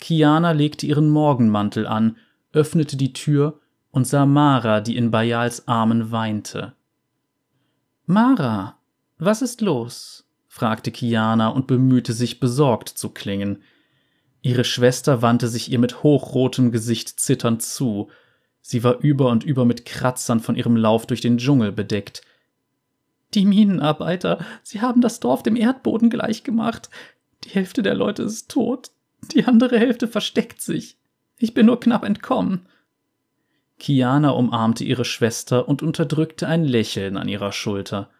Kiana 0.00 0.50
legte 0.50 0.86
ihren 0.86 1.08
Morgenmantel 1.08 1.86
an, 1.86 2.16
öffnete 2.52 2.96
die 2.96 3.12
Tür 3.12 3.60
und 3.92 4.06
sah 4.06 4.26
Mara, 4.26 4.80
die 4.80 4.96
in 4.96 5.12
Bayals 5.12 5.68
Armen 5.68 6.10
weinte. 6.10 6.74
Mara, 8.06 8.76
was 9.18 9.42
ist 9.42 9.60
los? 9.60 10.24
fragte 10.48 10.90
Kiana 10.90 11.48
und 11.48 11.68
bemühte 11.68 12.12
sich, 12.12 12.40
besorgt 12.40 12.88
zu 12.88 13.10
klingen. 13.10 13.62
Ihre 14.42 14.64
Schwester 14.64 15.22
wandte 15.22 15.48
sich 15.48 15.70
ihr 15.70 15.78
mit 15.78 16.02
hochrotem 16.02 16.70
Gesicht 16.70 17.20
zitternd 17.20 17.62
zu. 17.62 18.08
Sie 18.60 18.84
war 18.84 18.98
über 19.00 19.30
und 19.30 19.44
über 19.44 19.64
mit 19.64 19.84
Kratzern 19.84 20.40
von 20.40 20.54
ihrem 20.54 20.76
Lauf 20.76 21.06
durch 21.06 21.20
den 21.20 21.38
Dschungel 21.38 21.72
bedeckt. 21.72 22.22
Die 23.34 23.44
Minenarbeiter, 23.44 24.44
sie 24.62 24.80
haben 24.80 25.00
das 25.00 25.20
Dorf 25.20 25.42
dem 25.42 25.56
Erdboden 25.56 26.08
gleichgemacht. 26.08 26.88
Die 27.44 27.50
Hälfte 27.50 27.82
der 27.82 27.94
Leute 27.94 28.22
ist 28.22 28.50
tot, 28.50 28.90
die 29.32 29.44
andere 29.44 29.78
Hälfte 29.78 30.08
versteckt 30.08 30.62
sich. 30.62 30.96
Ich 31.36 31.54
bin 31.54 31.66
nur 31.66 31.80
knapp 31.80 32.04
entkommen. 32.04 32.66
Kiana 33.78 34.30
umarmte 34.30 34.84
ihre 34.84 35.04
Schwester 35.04 35.68
und 35.68 35.82
unterdrückte 35.82 36.48
ein 36.48 36.64
Lächeln 36.64 37.16
an 37.16 37.28
ihrer 37.28 37.52
Schulter. 37.52 38.10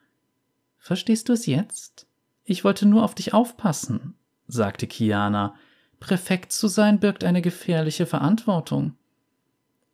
Verstehst 0.78 1.28
du 1.28 1.32
es 1.32 1.46
jetzt? 1.46 2.06
Ich 2.44 2.64
wollte 2.64 2.86
nur 2.86 3.02
auf 3.02 3.14
dich 3.14 3.34
aufpassen, 3.34 4.14
sagte 4.46 4.86
Kiana. 4.86 5.54
Präfekt 6.00 6.52
zu 6.52 6.68
sein 6.68 7.00
birgt 7.00 7.24
eine 7.24 7.42
gefährliche 7.42 8.06
Verantwortung. 8.06 8.94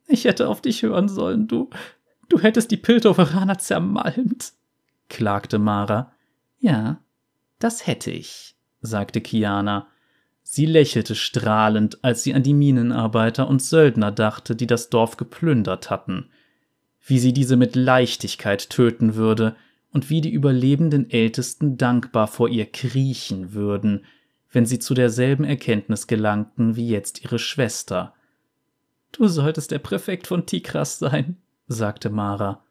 Ich 0.07 0.25
hätte 0.25 0.47
auf 0.47 0.61
dich 0.61 0.83
hören 0.83 1.09
sollen, 1.09 1.47
du. 1.47 1.69
Du 2.29 2.39
hättest 2.39 2.71
die 2.71 2.77
Piltoveraner 2.77 3.57
zermalmt, 3.57 4.53
klagte 5.09 5.59
Mara. 5.59 6.11
Ja, 6.59 6.99
das 7.59 7.85
hätte 7.87 8.11
ich, 8.11 8.55
sagte 8.81 9.21
Kiana. 9.21 9.87
Sie 10.43 10.65
lächelte 10.65 11.15
strahlend, 11.15 12.03
als 12.03 12.23
sie 12.23 12.33
an 12.33 12.43
die 12.43 12.53
Minenarbeiter 12.53 13.47
und 13.47 13.61
Söldner 13.61 14.11
dachte, 14.11 14.55
die 14.55 14.67
das 14.67 14.89
Dorf 14.89 15.17
geplündert 15.17 15.89
hatten. 15.89 16.29
Wie 17.01 17.19
sie 17.19 17.33
diese 17.33 17.57
mit 17.57 17.75
Leichtigkeit 17.75 18.69
töten 18.69 19.15
würde 19.15 19.55
und 19.91 20.09
wie 20.09 20.21
die 20.21 20.31
überlebenden 20.31 21.09
Ältesten 21.09 21.77
dankbar 21.77 22.27
vor 22.27 22.49
ihr 22.49 22.65
kriechen 22.65 23.53
würden, 23.53 24.05
wenn 24.55 24.65
sie 24.65 24.79
zu 24.79 24.93
derselben 24.93 25.43
Erkenntnis 25.43 26.07
gelangten 26.07 26.77
wie 26.77 26.87
jetzt 26.87 27.21
ihre 27.21 27.39
Schwester. 27.39 28.13
Du 29.11 29.27
solltest 29.27 29.71
der 29.71 29.79
Präfekt 29.79 30.27
von 30.27 30.45
Tikras 30.45 30.97
sein, 30.97 31.35
sagte 31.67 32.09
Mara. 32.09 32.63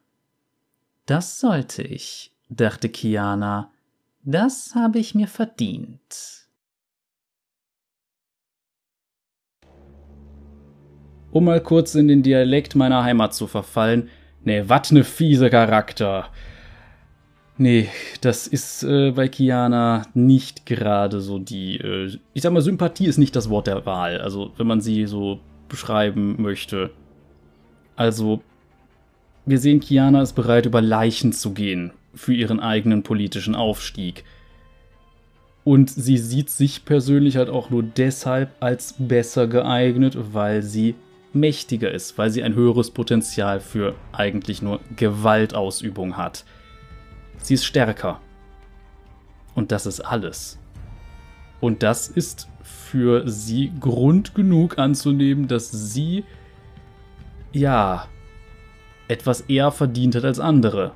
Das 1.05 1.41
sollte 1.41 1.83
ich, 1.83 2.35
dachte 2.49 2.89
Kiana. 2.89 3.71
Das 4.23 4.75
habe 4.75 4.99
ich 4.99 5.15
mir 5.15 5.29
verdient. 5.29 6.49
Um 11.33 11.45
mal 11.45 11.63
kurz 11.63 11.95
in 11.95 12.09
den 12.09 12.23
Dialekt 12.23 12.75
meiner 12.75 13.05
Heimat 13.05 13.35
zu 13.35 13.47
verfallen, 13.47 14.09
ne, 14.43 14.71
wat 14.71 14.91
ne 14.91 15.05
fiese 15.05 15.51
Charakter. 15.51 16.31
Nee, 17.57 17.89
das 18.21 18.49
ist 18.49 18.83
äh, 18.83 19.13
bei 19.13 19.29
Kiana 19.29 20.07
nicht 20.15 20.67
gerade 20.67 21.21
so 21.21 21.39
die, 21.39 21.77
äh, 21.77 22.19
ich 22.33 22.43
sag 22.43 22.53
mal, 22.53 22.63
Sympathie 22.63 23.07
ist 23.07 23.19
nicht 23.19 23.37
das 23.37 23.49
Wort 23.49 23.69
der 23.69 23.87
Wahl. 23.87 24.21
Also, 24.21 24.53
wenn 24.57 24.67
man 24.67 24.81
sie 24.81 25.07
so 25.07 25.39
beschreiben 25.69 26.41
möchte. 26.43 26.91
Also, 27.95 28.43
wir 29.47 29.59
sehen, 29.59 29.79
Kiana 29.79 30.23
ist 30.23 30.33
bereit, 30.33 30.67
über 30.67 30.81
Leichen 30.81 31.33
zu 31.33 31.53
gehen 31.53 31.93
für 32.13 32.35
ihren 32.35 32.59
eigenen 32.59 33.05
politischen 33.05 33.55
Aufstieg. 33.55 34.25
Und 35.63 35.91
sie 35.91 36.19
sieht 36.19 36.51
sich 36.51 36.85
persönlich 36.85 37.37
halt 37.37 37.51
auch 37.51 37.71
nur 37.71 37.83
deshalb 37.83 38.51
als 38.61 38.97
besser 38.99 39.47
geeignet, 39.47 40.17
weil 40.33 40.63
sie 40.63 40.95
mächtiger 41.33 41.91
ist, 41.91 42.19
weil 42.19 42.31
sie 42.31 42.43
ein 42.43 42.55
höheres 42.55 42.91
Potenzial 42.91 43.61
für 43.61 43.95
eigentlich 44.13 44.61
nur 44.61 44.81
Gewaltausübung 44.97 46.17
hat. 46.17 46.45
Sie 47.39 47.55
ist 47.55 47.65
stärker. 47.65 48.21
Und 49.55 49.73
das 49.73 49.87
ist 49.87 50.01
alles. 50.01 50.59
Und 51.61 51.83
das 51.83 52.09
ist 52.09 52.49
für 52.63 53.29
sie 53.29 53.73
Grund 53.81 54.35
genug 54.35 54.79
anzunehmen, 54.79 55.49
dass 55.49 55.71
sie 55.71 56.25
ja 57.53 58.07
etwas 59.09 59.43
eher 59.43 59.71
verdient 59.71 60.15
hat 60.17 60.25
als 60.25 60.41
andere. 60.41 60.93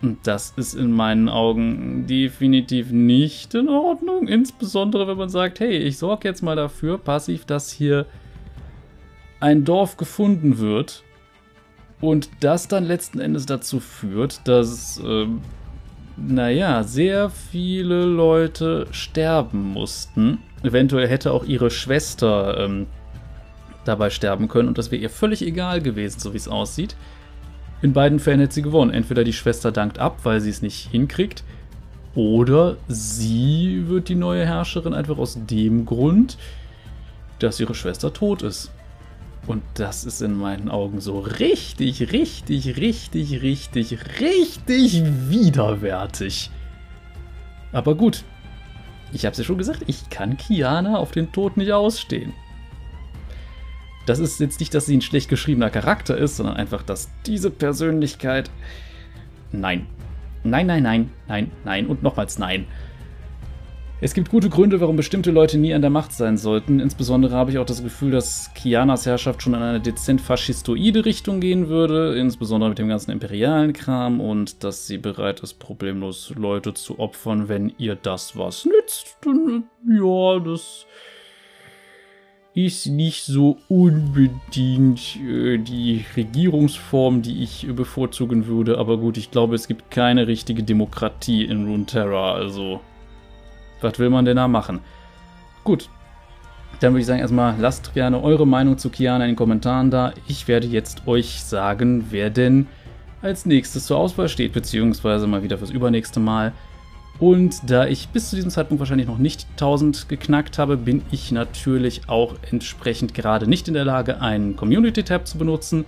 Und 0.00 0.26
das 0.26 0.52
ist 0.56 0.74
in 0.74 0.92
meinen 0.92 1.28
Augen 1.28 2.06
definitiv 2.06 2.92
nicht 2.92 3.54
in 3.54 3.68
Ordnung. 3.68 4.28
Insbesondere 4.28 5.08
wenn 5.08 5.18
man 5.18 5.28
sagt, 5.28 5.58
hey, 5.58 5.76
ich 5.76 5.98
sorge 5.98 6.28
jetzt 6.28 6.42
mal 6.42 6.54
dafür, 6.54 6.98
passiv, 6.98 7.44
dass 7.44 7.72
hier 7.72 8.06
ein 9.40 9.64
Dorf 9.64 9.96
gefunden 9.96 10.58
wird 10.58 11.02
und 12.00 12.30
das 12.40 12.68
dann 12.68 12.84
letzten 12.84 13.20
Endes 13.20 13.46
dazu 13.46 13.80
führt, 13.80 14.46
dass, 14.46 14.98
äh, 14.98 15.26
naja, 16.16 16.82
sehr 16.84 17.30
viele 17.30 18.04
Leute 18.04 18.86
sterben 18.90 19.72
mussten. 19.72 20.38
Eventuell 20.62 21.08
hätte 21.08 21.32
auch 21.32 21.44
ihre 21.44 21.70
Schwester 21.70 22.58
ähm, 22.58 22.86
dabei 23.84 24.10
sterben 24.10 24.48
können 24.48 24.68
und 24.68 24.78
das 24.78 24.90
wäre 24.90 25.02
ihr 25.02 25.10
völlig 25.10 25.42
egal 25.42 25.80
gewesen, 25.80 26.20
so 26.20 26.32
wie 26.32 26.38
es 26.38 26.48
aussieht. 26.48 26.96
In 27.80 27.92
beiden 27.92 28.18
Fällen 28.18 28.40
hätte 28.40 28.54
sie 28.54 28.62
gewonnen. 28.62 28.92
Entweder 28.92 29.22
die 29.22 29.32
Schwester 29.32 29.70
dankt 29.70 29.98
ab, 29.98 30.18
weil 30.24 30.40
sie 30.40 30.50
es 30.50 30.62
nicht 30.62 30.90
hinkriegt, 30.90 31.44
oder 32.14 32.76
sie 32.88 33.84
wird 33.86 34.08
die 34.08 34.16
neue 34.16 34.44
Herrscherin 34.44 34.94
einfach 34.94 35.18
aus 35.18 35.38
dem 35.46 35.86
Grund, 35.86 36.36
dass 37.38 37.60
ihre 37.60 37.76
Schwester 37.76 38.12
tot 38.12 38.42
ist. 38.42 38.72
Und 39.48 39.62
das 39.74 40.04
ist 40.04 40.20
in 40.20 40.34
meinen 40.34 40.68
Augen 40.68 41.00
so 41.00 41.20
richtig, 41.20 42.12
richtig, 42.12 42.76
richtig, 42.76 43.40
richtig, 43.40 43.96
richtig 44.20 45.02
widerwärtig. 45.30 46.50
Aber 47.72 47.94
gut, 47.94 48.24
ich 49.10 49.24
habe 49.24 49.32
es 49.32 49.38
ja 49.38 49.44
schon 49.44 49.56
gesagt, 49.56 49.84
ich 49.86 50.10
kann 50.10 50.36
Kiana 50.36 50.98
auf 50.98 51.12
den 51.12 51.32
Tod 51.32 51.56
nicht 51.56 51.72
ausstehen. 51.72 52.34
Das 54.04 54.18
ist 54.18 54.38
jetzt 54.38 54.60
nicht, 54.60 54.74
dass 54.74 54.84
sie 54.84 54.98
ein 54.98 55.02
schlecht 55.02 55.30
geschriebener 55.30 55.70
Charakter 55.70 56.18
ist, 56.18 56.36
sondern 56.36 56.56
einfach, 56.56 56.82
dass 56.82 57.08
diese 57.24 57.50
Persönlichkeit. 57.50 58.50
Nein. 59.50 59.86
Nein, 60.44 60.66
nein, 60.66 60.82
nein, 60.82 61.10
nein, 61.26 61.50
nein 61.64 61.86
und 61.86 62.02
nochmals 62.02 62.38
nein. 62.38 62.66
Es 64.00 64.14
gibt 64.14 64.30
gute 64.30 64.48
Gründe, 64.48 64.80
warum 64.80 64.94
bestimmte 64.94 65.32
Leute 65.32 65.58
nie 65.58 65.74
an 65.74 65.80
der 65.80 65.90
Macht 65.90 66.12
sein 66.12 66.36
sollten. 66.36 66.78
Insbesondere 66.78 67.34
habe 67.34 67.50
ich 67.50 67.58
auch 67.58 67.66
das 67.66 67.82
Gefühl, 67.82 68.12
dass 68.12 68.54
Kianas 68.54 69.06
Herrschaft 69.06 69.42
schon 69.42 69.54
in 69.54 69.62
eine 69.62 69.80
dezent 69.80 70.20
faschistoide 70.20 71.04
Richtung 71.04 71.40
gehen 71.40 71.68
würde, 71.68 72.16
insbesondere 72.16 72.68
mit 72.68 72.78
dem 72.78 72.86
ganzen 72.86 73.10
imperialen 73.10 73.72
Kram 73.72 74.20
und 74.20 74.62
dass 74.62 74.86
sie 74.86 74.98
bereit 74.98 75.40
ist, 75.40 75.54
problemlos 75.54 76.32
Leute 76.36 76.74
zu 76.74 77.00
opfern, 77.00 77.48
wenn 77.48 77.72
ihr 77.76 77.96
das 77.96 78.36
was 78.36 78.66
nützt. 78.66 79.18
Ja, 79.26 80.38
das 80.38 80.86
ist 82.54 82.86
nicht 82.86 83.24
so 83.24 83.58
unbedingt 83.68 85.16
äh, 85.16 85.58
die 85.58 86.04
Regierungsform, 86.16 87.22
die 87.22 87.42
ich 87.42 87.66
bevorzugen 87.74 88.46
würde. 88.46 88.78
Aber 88.78 88.96
gut, 88.98 89.16
ich 89.16 89.32
glaube, 89.32 89.56
es 89.56 89.66
gibt 89.66 89.90
keine 89.90 90.28
richtige 90.28 90.62
Demokratie 90.62 91.44
in 91.44 91.66
Runeterra, 91.66 92.34
also 92.34 92.80
was 93.80 93.98
will 93.98 94.10
man 94.10 94.24
denn 94.24 94.36
da 94.36 94.48
machen? 94.48 94.80
Gut, 95.64 95.88
dann 96.80 96.92
würde 96.92 97.00
ich 97.00 97.06
sagen, 97.06 97.20
erstmal 97.20 97.56
lasst 97.58 97.94
gerne 97.94 98.22
eure 98.22 98.46
Meinung 98.46 98.78
zu 98.78 98.88
Kiana 98.88 99.24
in 99.24 99.30
den 99.30 99.36
Kommentaren 99.36 99.90
da. 99.90 100.12
Ich 100.28 100.46
werde 100.46 100.66
jetzt 100.66 101.06
euch 101.06 101.42
sagen, 101.42 102.06
wer 102.10 102.30
denn 102.30 102.68
als 103.20 103.46
nächstes 103.46 103.86
zur 103.86 103.98
Auswahl 103.98 104.28
steht, 104.28 104.52
beziehungsweise 104.52 105.26
mal 105.26 105.42
wieder 105.42 105.58
fürs 105.58 105.70
übernächste 105.70 106.20
Mal. 106.20 106.52
Und 107.18 107.68
da 107.68 107.86
ich 107.86 108.08
bis 108.10 108.30
zu 108.30 108.36
diesem 108.36 108.50
Zeitpunkt 108.50 108.78
wahrscheinlich 108.78 109.08
noch 109.08 109.18
nicht 109.18 109.46
1000 109.52 110.08
geknackt 110.08 110.58
habe, 110.58 110.76
bin 110.76 111.02
ich 111.10 111.32
natürlich 111.32 112.08
auch 112.08 112.36
entsprechend 112.48 113.12
gerade 113.12 113.48
nicht 113.48 113.66
in 113.66 113.74
der 113.74 113.84
Lage, 113.84 114.20
einen 114.20 114.54
Community-Tab 114.54 115.26
zu 115.26 115.36
benutzen. 115.36 115.84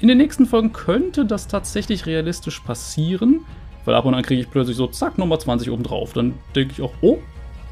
In 0.00 0.08
den 0.08 0.18
nächsten 0.18 0.44
Folgen 0.44 0.72
könnte 0.72 1.24
das 1.24 1.48
tatsächlich 1.48 2.04
realistisch 2.04 2.60
passieren. 2.60 3.40
Weil 3.88 3.94
ab 3.94 4.04
und 4.04 4.12
an 4.12 4.22
kriege 4.22 4.42
ich 4.42 4.50
plötzlich 4.50 4.76
so, 4.76 4.86
zack, 4.86 5.16
Nummer 5.16 5.38
20 5.38 5.70
oben 5.70 5.82
drauf. 5.82 6.12
Dann 6.12 6.34
denke 6.54 6.74
ich 6.74 6.82
auch, 6.82 6.92
oh, 7.00 7.20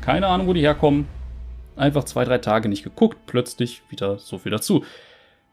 keine 0.01 0.29
Ahnung, 0.29 0.47
wo 0.47 0.55
die 0.55 0.63
herkommen. 0.63 1.07
Einfach 1.77 2.05
zwei, 2.05 2.25
drei 2.25 2.39
Tage 2.39 2.71
nicht 2.71 2.85
geguckt, 2.85 3.19
plötzlich 3.27 3.83
wieder 3.91 4.17
so 4.17 4.39
viel 4.39 4.51
dazu. 4.51 4.83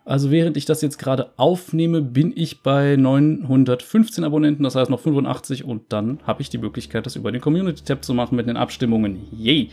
Also 0.06 0.32
während 0.32 0.56
ich 0.56 0.64
das 0.64 0.82
jetzt 0.82 1.00
gerade 1.00 1.32
aufnehme, 1.36 2.02
bin 2.02 2.32
ich 2.34 2.62
bei 2.62 2.96
915 2.96 4.24
Abonnenten, 4.24 4.64
das 4.64 4.76
heißt 4.76 4.90
noch 4.90 5.02
85 5.02 5.66
und 5.66 5.92
dann 5.92 6.20
habe 6.26 6.42
ich 6.42 6.50
die 6.50 6.60
Möglichkeit, 6.60 7.06
das 7.06 7.18
über 7.18 7.34
den 7.34 7.42
Community-Tab 7.42 8.06
zu 8.06 8.14
machen 8.14 8.38
mit 8.38 8.48
den 8.48 8.56
Abstimmungen. 8.56 9.28
Yay! 9.38 9.70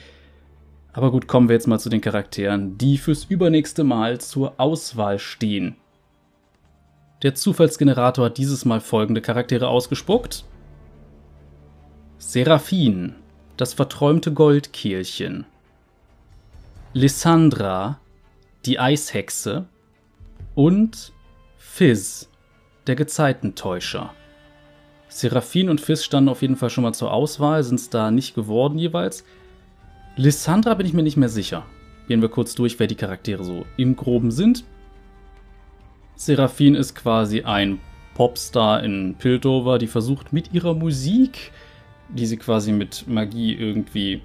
Aber 0.93 1.13
gut, 1.13 1.29
kommen 1.29 1.49
wir 1.49 1.55
jetzt 1.55 1.69
mal 1.69 1.79
zu 1.79 1.89
den 1.89 2.01
Charakteren, 2.01 2.79
die 2.79 2.99
fürs 2.99 3.27
übernächste 3.27 3.85
Mal 3.85 4.21
zur 4.21 4.55
Auswahl 4.59 5.21
stehen. 5.21 5.77
Der 7.23 7.37
Zufallsgenerator 7.37 8.25
hat 8.25 8.39
dieses 8.39 8.65
Mal 8.65 8.81
folgende 8.81 9.21
Charaktere 9.21 9.69
ausgespuckt. 9.69 10.47
Seraphin, 12.21 13.15
das 13.57 13.73
verträumte 13.73 14.35
Goldkehlchen. 14.35 15.47
Lissandra, 16.93 17.99
die 18.67 18.79
Eishexe. 18.79 19.65
Und 20.55 21.15
Fizz, 21.57 22.29
der 22.87 22.95
Gezeitentäuscher. 22.95 24.13
Seraphin 25.09 25.71
und 25.71 25.81
Fizz 25.81 26.05
standen 26.05 26.29
auf 26.29 26.43
jeden 26.43 26.57
Fall 26.57 26.69
schon 26.69 26.85
mal 26.85 26.93
zur 26.93 27.11
Auswahl, 27.11 27.65
sind 27.65 27.81
es 27.81 27.89
da 27.89 28.11
nicht 28.11 28.35
geworden 28.35 28.79
jeweils. 28.79 29.25
Lissandra 30.17 30.75
bin 30.75 30.87
ich 30.87 30.93
mir 30.93 31.03
nicht 31.03 31.17
mehr 31.17 31.31
sicher. 31.31 31.65
Gehen 32.07 32.21
wir 32.21 32.29
kurz 32.29 32.55
durch, 32.55 32.79
wer 32.79 32.87
die 32.87 32.97
Charaktere 32.97 33.45
so 33.45 33.65
im 33.79 33.97
Groben 33.97 34.31
sind. 34.31 34.65
Seraphine 36.17 36.77
ist 36.77 36.95
quasi 36.95 37.45
ein 37.45 37.81
Popstar 38.13 38.85
in 38.85 39.15
Piltover, 39.15 39.79
die 39.79 39.87
versucht 39.87 40.35
mit 40.35 40.53
ihrer 40.53 40.75
Musik, 40.75 41.51
die 42.15 42.27
sie 42.27 42.37
quasi 42.37 42.73
mit 42.73 43.07
Magie 43.09 43.55
irgendwie 43.55 44.23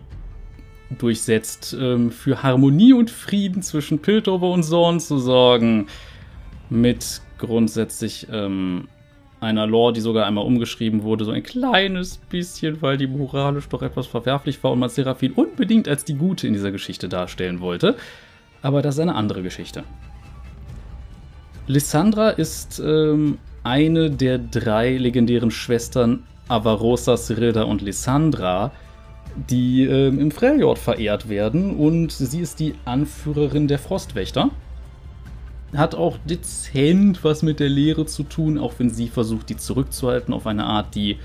durchsetzt, 0.97 1.75
ähm, 1.79 2.11
für 2.11 2.43
Harmonie 2.43 2.93
und 2.93 3.09
Frieden 3.09 3.61
zwischen 3.61 3.99
Piltover 3.99 4.51
und 4.51 4.63
Zorn 4.63 4.99
zu 4.99 5.17
sorgen. 5.17 5.87
Mit 6.69 7.21
grundsätzlich 7.37 8.27
ähm, 8.31 8.87
einer 9.39 9.67
Lore, 9.67 9.93
die 9.93 10.01
sogar 10.01 10.25
einmal 10.25 10.45
umgeschrieben 10.45 11.03
wurde, 11.03 11.25
so 11.25 11.31
ein 11.31 11.43
kleines 11.43 12.17
bisschen, 12.17 12.81
weil 12.81 12.97
die 12.97 13.07
moralisch 13.07 13.69
doch 13.69 13.81
etwas 13.81 14.07
verwerflich 14.07 14.63
war 14.63 14.71
und 14.71 14.79
man 14.79 14.89
Seraphine 14.89 15.33
unbedingt 15.35 15.87
als 15.87 16.03
die 16.03 16.15
Gute 16.15 16.47
in 16.47 16.53
dieser 16.53 16.71
Geschichte 16.71 17.09
darstellen 17.09 17.59
wollte. 17.59 17.95
Aber 18.61 18.81
das 18.81 18.95
ist 18.95 19.01
eine 19.01 19.15
andere 19.15 19.43
Geschichte. 19.43 19.83
Lissandra 21.67 22.29
ist 22.29 22.81
ähm, 22.83 23.37
eine 23.63 24.11
der 24.11 24.37
drei 24.37 24.97
legendären 24.97 25.51
Schwestern 25.51 26.23
Avarosa, 26.47 27.17
Cyrilda 27.17 27.63
und 27.63 27.81
Lissandra, 27.81 28.71
die 29.49 29.83
ähm, 29.83 30.19
im 30.19 30.31
Freljord 30.31 30.77
verehrt 30.77 31.27
werden 31.27 31.75
und 31.75 32.11
sie 32.11 32.39
ist 32.39 32.59
die 32.59 32.75
Anführerin 32.85 33.67
der 33.67 33.79
Frostwächter. 33.79 34.49
Hat 35.75 35.95
auch 35.95 36.17
dezent 36.25 37.23
was 37.23 37.43
mit 37.43 37.59
der 37.59 37.69
Lehre 37.69 38.05
zu 38.05 38.23
tun, 38.23 38.57
auch 38.57 38.73
wenn 38.77 38.89
sie 38.89 39.09
versucht, 39.09 39.49
die 39.49 39.57
zurückzuhalten 39.57 40.33
auf 40.33 40.47
eine 40.47 40.63
Art, 40.65 40.95
die, 40.95 41.17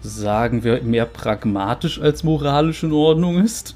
sagen 0.00 0.62
wir, 0.62 0.82
mehr 0.82 1.06
pragmatisch 1.06 2.00
als 2.00 2.22
moralisch 2.22 2.84
in 2.84 2.92
Ordnung 2.92 3.42
ist. 3.42 3.74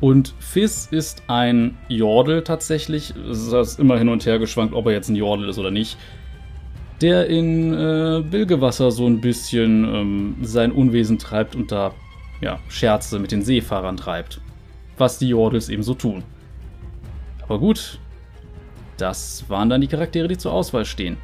Und 0.00 0.34
Fizz 0.38 0.88
ist 0.90 1.22
ein 1.28 1.78
Jordel 1.88 2.42
tatsächlich. 2.42 3.14
Es 3.30 3.46
ist 3.46 3.78
immer 3.78 3.98
hin 3.98 4.08
und 4.08 4.26
her 4.26 4.38
geschwankt, 4.38 4.74
ob 4.74 4.86
er 4.86 4.92
jetzt 4.92 5.08
ein 5.08 5.16
Jordel 5.16 5.48
ist 5.48 5.58
oder 5.58 5.70
nicht 5.70 5.96
der 7.00 7.26
in 7.28 7.72
äh, 7.72 8.22
Bilgewasser 8.22 8.90
so 8.90 9.06
ein 9.06 9.20
bisschen 9.20 9.84
ähm, 9.84 10.36
sein 10.42 10.72
Unwesen 10.72 11.18
treibt 11.18 11.56
und 11.56 11.72
da 11.72 11.92
ja, 12.40 12.58
Scherze 12.68 13.18
mit 13.18 13.32
den 13.32 13.42
Seefahrern 13.42 13.96
treibt. 13.96 14.40
Was 14.96 15.18
die 15.18 15.28
Jordels 15.28 15.68
eben 15.68 15.82
so 15.82 15.94
tun. 15.94 16.22
Aber 17.42 17.58
gut, 17.58 17.98
das 18.96 19.44
waren 19.48 19.68
dann 19.68 19.80
die 19.80 19.86
Charaktere, 19.86 20.28
die 20.28 20.38
zur 20.38 20.52
Auswahl 20.52 20.84
stehen. 20.84 21.16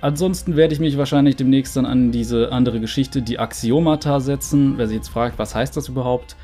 Ansonsten 0.00 0.56
werde 0.56 0.72
ich 0.74 0.80
mich 0.80 0.96
wahrscheinlich 0.96 1.36
demnächst 1.36 1.76
dann 1.76 1.86
an 1.86 2.10
diese 2.10 2.52
andere 2.52 2.80
Geschichte, 2.80 3.22
die 3.22 3.38
Axiomata, 3.38 4.20
setzen. 4.20 4.74
Wer 4.76 4.86
sich 4.86 4.96
jetzt 4.96 5.08
fragt, 5.08 5.38
was 5.38 5.54
heißt 5.54 5.76
das 5.76 5.88
überhaupt? 5.88 6.36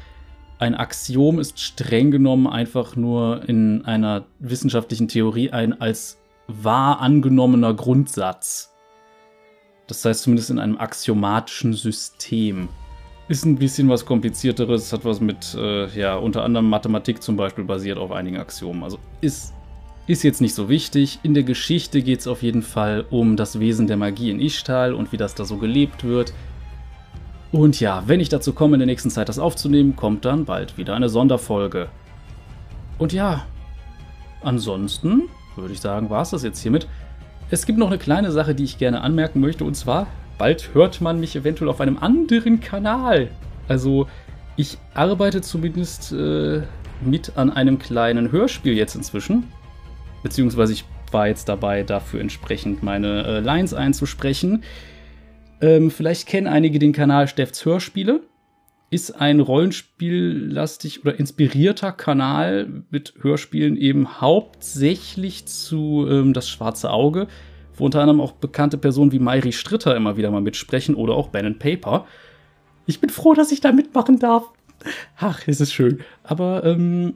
Ein 0.59 0.75
Axiom 0.75 1.39
ist 1.39 1.59
streng 1.59 2.11
genommen 2.11 2.47
einfach 2.47 2.97
nur 2.97 3.47
in 3.49 3.85
einer 3.85 4.25
wissenschaftlichen 4.39 5.09
Theorie 5.09 5.51
ein 5.51 5.79
als 5.81 6.19
wahr 6.49 7.01
angenommener 7.01 7.75
Grundsatz. 7.75 8.73
Das 9.87 10.05
heißt 10.05 10.23
zumindest 10.23 10.51
in 10.51 10.59
einem 10.59 10.79
axiomatischen 10.79 11.75
System. 11.75 12.69
Ist 13.29 13.45
ein 13.45 13.57
bisschen 13.57 13.89
was 13.89 14.05
komplizierteres, 14.05 14.93
hat 14.93 15.05
was 15.05 15.21
mit, 15.21 15.55
äh, 15.55 15.89
ja, 15.99 16.17
unter 16.17 16.45
anderem 16.45 16.69
Mathematik 16.69 17.23
zum 17.23 17.37
Beispiel 17.37 17.65
basiert 17.65 17.99
auf 17.99 18.13
einigen 18.13 18.37
Axiomen. 18.37 18.85
Also 18.85 18.99
ist, 19.21 19.53
ist 20.07 20.23
jetzt 20.23 20.41
nicht 20.41 20.55
so 20.55 20.69
wichtig. 20.69 21.19
In 21.23 21.35
der 21.35 21.43
Geschichte 21.43 22.03
geht 22.03 22.21
es 22.21 22.29
auf 22.29 22.43
jeden 22.43 22.63
Fall 22.63 23.05
um 23.11 23.37
das 23.37 23.59
Wesen 23.59 23.89
der 23.89 23.97
Magie 23.97 24.31
in 24.31 24.41
Ishtal 24.41 24.95
und 24.95 25.11
wie 25.13 25.17
das 25.17 25.35
da 25.35 25.45
so 25.45 25.57
gelebt 25.57 26.05
wird. 26.05 26.33
Und 27.51 27.81
ja, 27.81 28.05
wenn 28.07 28.21
ich 28.21 28.29
dazu 28.29 28.53
komme, 28.53 28.75
in 28.75 28.81
der 28.81 28.87
nächsten 28.87 29.11
Zeit 29.11 29.29
das 29.29 29.39
aufzunehmen, 29.39 29.97
kommt 29.97 30.25
dann 30.25 30.45
bald 30.45 30.79
wieder 30.79 30.95
eine 30.95 31.09
Sonderfolge. 31.09 31.89
Und 32.99 33.13
ja, 33.13 33.45
ansonsten 34.43 35.23
würde 35.57 35.73
ich 35.73 35.81
sagen, 35.81 36.11
war 36.11 36.23
es 36.23 36.31
das 36.31 36.43
jetzt 36.43 36.61
hiermit. 36.61 36.87
Es 37.51 37.67
gibt 37.67 37.79
noch 37.79 37.89
eine 37.89 37.99
kleine 37.99 38.33
Sache, 38.33 38.55
die 38.55 38.65
ich 38.65 38.79
gerne 38.79 39.01
anmerken 39.01 39.41
möchte, 39.41 39.65
und 39.65 39.75
zwar, 39.75 40.07
bald 40.39 40.75
hört 40.75 41.01
man 41.01 41.21
mich 41.21 41.37
eventuell 41.37 41.71
auf 41.71 41.81
einem 41.81 41.99
anderen 41.99 42.61
Kanal. 42.61 43.29
Also, 43.69 44.07
ich 44.57 44.79
arbeite 44.95 45.43
zumindest 45.43 46.13
äh, 46.13 46.63
mit 47.05 47.37
an 47.37 47.51
einem 47.51 47.79
kleinen 47.79 48.33
Hörspiel 48.33 48.75
jetzt 48.75 48.95
inzwischen. 48.95 49.45
Beziehungsweise 50.23 50.73
ich 50.73 50.85
war 51.13 51.29
jetzt 51.29 51.49
dabei, 51.49 51.83
dafür 51.83 52.21
entsprechend 52.21 52.83
meine 52.83 53.25
äh, 53.25 53.41
Lines 53.41 53.75
einzusprechen. 53.75 54.65
Ähm, 55.61 55.91
vielleicht 55.91 56.27
kennen 56.27 56.47
einige 56.47 56.79
den 56.79 56.93
Kanal 56.93 57.29
Steffs 57.29 57.65
Hörspiele 57.65 58.21
ist 58.91 59.21
ein 59.21 59.41
Rollenspiellastig 59.41 61.03
oder 61.03 61.19
inspirierter 61.19 61.93
Kanal 61.93 62.85
mit 62.91 63.15
Hörspielen 63.21 63.77
eben 63.77 64.21
hauptsächlich 64.21 65.47
zu 65.47 66.07
ähm, 66.09 66.33
Das 66.33 66.49
Schwarze 66.49 66.91
Auge, 66.91 67.27
wo 67.77 67.85
unter 67.85 68.01
anderem 68.01 68.21
auch 68.21 68.33
bekannte 68.33 68.79
Personen 68.79 69.13
wie 69.13 69.19
Mairi 69.19 69.53
Stritter 69.53 69.97
immer 69.97 70.17
wieder 70.17 70.31
mal 70.31 70.41
mitsprechen 70.41 70.95
oder 70.95 71.15
auch 71.15 71.29
Ben 71.29 71.59
Paper. 71.59 72.07
Ich 72.87 73.01
bin 73.01 73.11
froh, 73.11 73.35
dass 73.35 73.51
ich 73.51 73.61
da 73.61 73.73
mitmachen 73.73 74.21
darf. 74.21 74.45
Ach, 75.19 75.47
ist 75.49 75.61
es 75.61 75.73
schön. 75.73 76.01
Aber 76.23 76.63
ähm, 76.65 77.15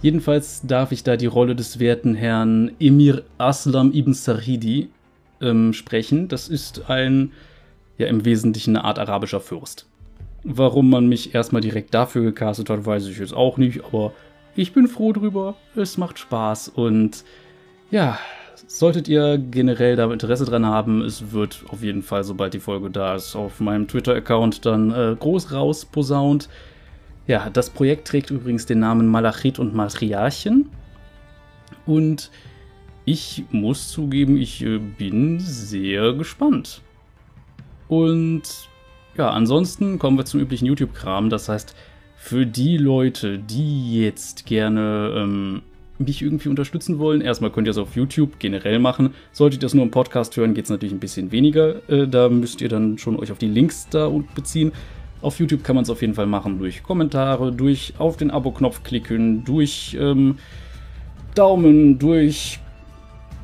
jedenfalls 0.00 0.62
darf 0.64 0.92
ich 0.92 1.02
da 1.02 1.16
die 1.16 1.26
Rolle 1.26 1.56
des 1.56 1.80
werten 1.80 2.14
Herrn 2.14 2.70
Emir 2.78 3.24
Aslam 3.38 3.92
ibn 3.92 4.14
Sarhidi 4.14 4.90
ähm, 5.40 5.72
sprechen. 5.72 6.28
Das 6.28 6.48
ist 6.48 6.88
ein, 6.88 7.32
ja, 7.98 8.06
im 8.06 8.24
Wesentlichen 8.24 8.76
eine 8.76 8.84
Art 8.84 9.00
arabischer 9.00 9.40
Fürst. 9.40 9.88
Warum 10.44 10.90
man 10.90 11.08
mich 11.08 11.34
erstmal 11.34 11.62
direkt 11.62 11.94
dafür 11.94 12.22
gecastet 12.22 12.68
hat, 12.68 12.84
weiß 12.84 13.06
ich 13.06 13.18
jetzt 13.18 13.34
auch 13.34 13.58
nicht, 13.58 13.84
aber 13.84 14.12
ich 14.56 14.72
bin 14.72 14.88
froh 14.88 15.12
drüber. 15.12 15.54
Es 15.76 15.98
macht 15.98 16.18
Spaß 16.18 16.68
und 16.68 17.24
ja, 17.90 18.18
solltet 18.66 19.06
ihr 19.06 19.38
generell 19.38 19.96
da 19.96 20.10
Interesse 20.10 20.44
dran 20.44 20.66
haben, 20.66 21.02
es 21.02 21.32
wird 21.32 21.64
auf 21.68 21.82
jeden 21.82 22.02
Fall, 22.02 22.24
sobald 22.24 22.54
die 22.54 22.60
Folge 22.60 22.90
da 22.90 23.14
ist, 23.14 23.36
auf 23.36 23.60
meinem 23.60 23.86
Twitter-Account 23.86 24.66
dann 24.66 24.90
äh, 24.90 25.16
groß 25.18 25.52
rausposaunt. 25.52 26.48
Ja, 27.26 27.50
das 27.50 27.70
Projekt 27.70 28.08
trägt 28.08 28.30
übrigens 28.30 28.66
den 28.66 28.80
Namen 28.80 29.06
Malachit 29.06 29.58
und 29.58 29.74
Matriarchen. 29.74 30.68
Und 31.86 32.30
ich 33.04 33.44
muss 33.50 33.90
zugeben, 33.90 34.36
ich 34.36 34.62
äh, 34.64 34.78
bin 34.78 35.38
sehr 35.38 36.12
gespannt. 36.14 36.82
Und 37.88 38.68
ja, 39.16 39.30
ansonsten 39.30 39.98
kommen 39.98 40.16
wir 40.16 40.24
zum 40.24 40.40
üblichen 40.40 40.66
YouTube-Kram. 40.66 41.30
Das 41.30 41.48
heißt, 41.48 41.74
für 42.16 42.46
die 42.46 42.76
Leute, 42.76 43.38
die 43.38 44.00
jetzt 44.00 44.46
gerne 44.46 45.12
ähm, 45.16 45.62
mich 45.98 46.22
irgendwie 46.22 46.48
unterstützen 46.48 46.98
wollen, 46.98 47.20
erstmal 47.20 47.50
könnt 47.50 47.66
ihr 47.66 47.72
es 47.72 47.78
auf 47.78 47.96
YouTube 47.96 48.38
generell 48.38 48.78
machen. 48.78 49.14
Solltet 49.32 49.62
ihr 49.62 49.66
es 49.66 49.74
nur 49.74 49.84
im 49.84 49.90
Podcast 49.90 50.36
hören, 50.36 50.54
geht 50.54 50.64
es 50.64 50.70
natürlich 50.70 50.94
ein 50.94 51.00
bisschen 51.00 51.32
weniger. 51.32 51.88
Äh, 51.90 52.08
da 52.08 52.28
müsst 52.28 52.60
ihr 52.60 52.68
dann 52.68 52.98
schon 52.98 53.18
euch 53.18 53.32
auf 53.32 53.38
die 53.38 53.48
Links 53.48 53.88
da 53.90 54.10
beziehen. 54.34 54.72
Auf 55.20 55.38
YouTube 55.38 55.62
kann 55.62 55.76
man 55.76 55.84
es 55.84 55.90
auf 55.90 56.00
jeden 56.00 56.14
Fall 56.14 56.26
machen 56.26 56.58
durch 56.58 56.82
Kommentare, 56.82 57.52
durch 57.52 57.94
auf 57.98 58.16
den 58.16 58.30
Abo-Knopf 58.30 58.82
klicken, 58.82 59.44
durch 59.44 59.96
ähm, 60.00 60.38
Daumen, 61.34 61.98
durch 61.98 62.58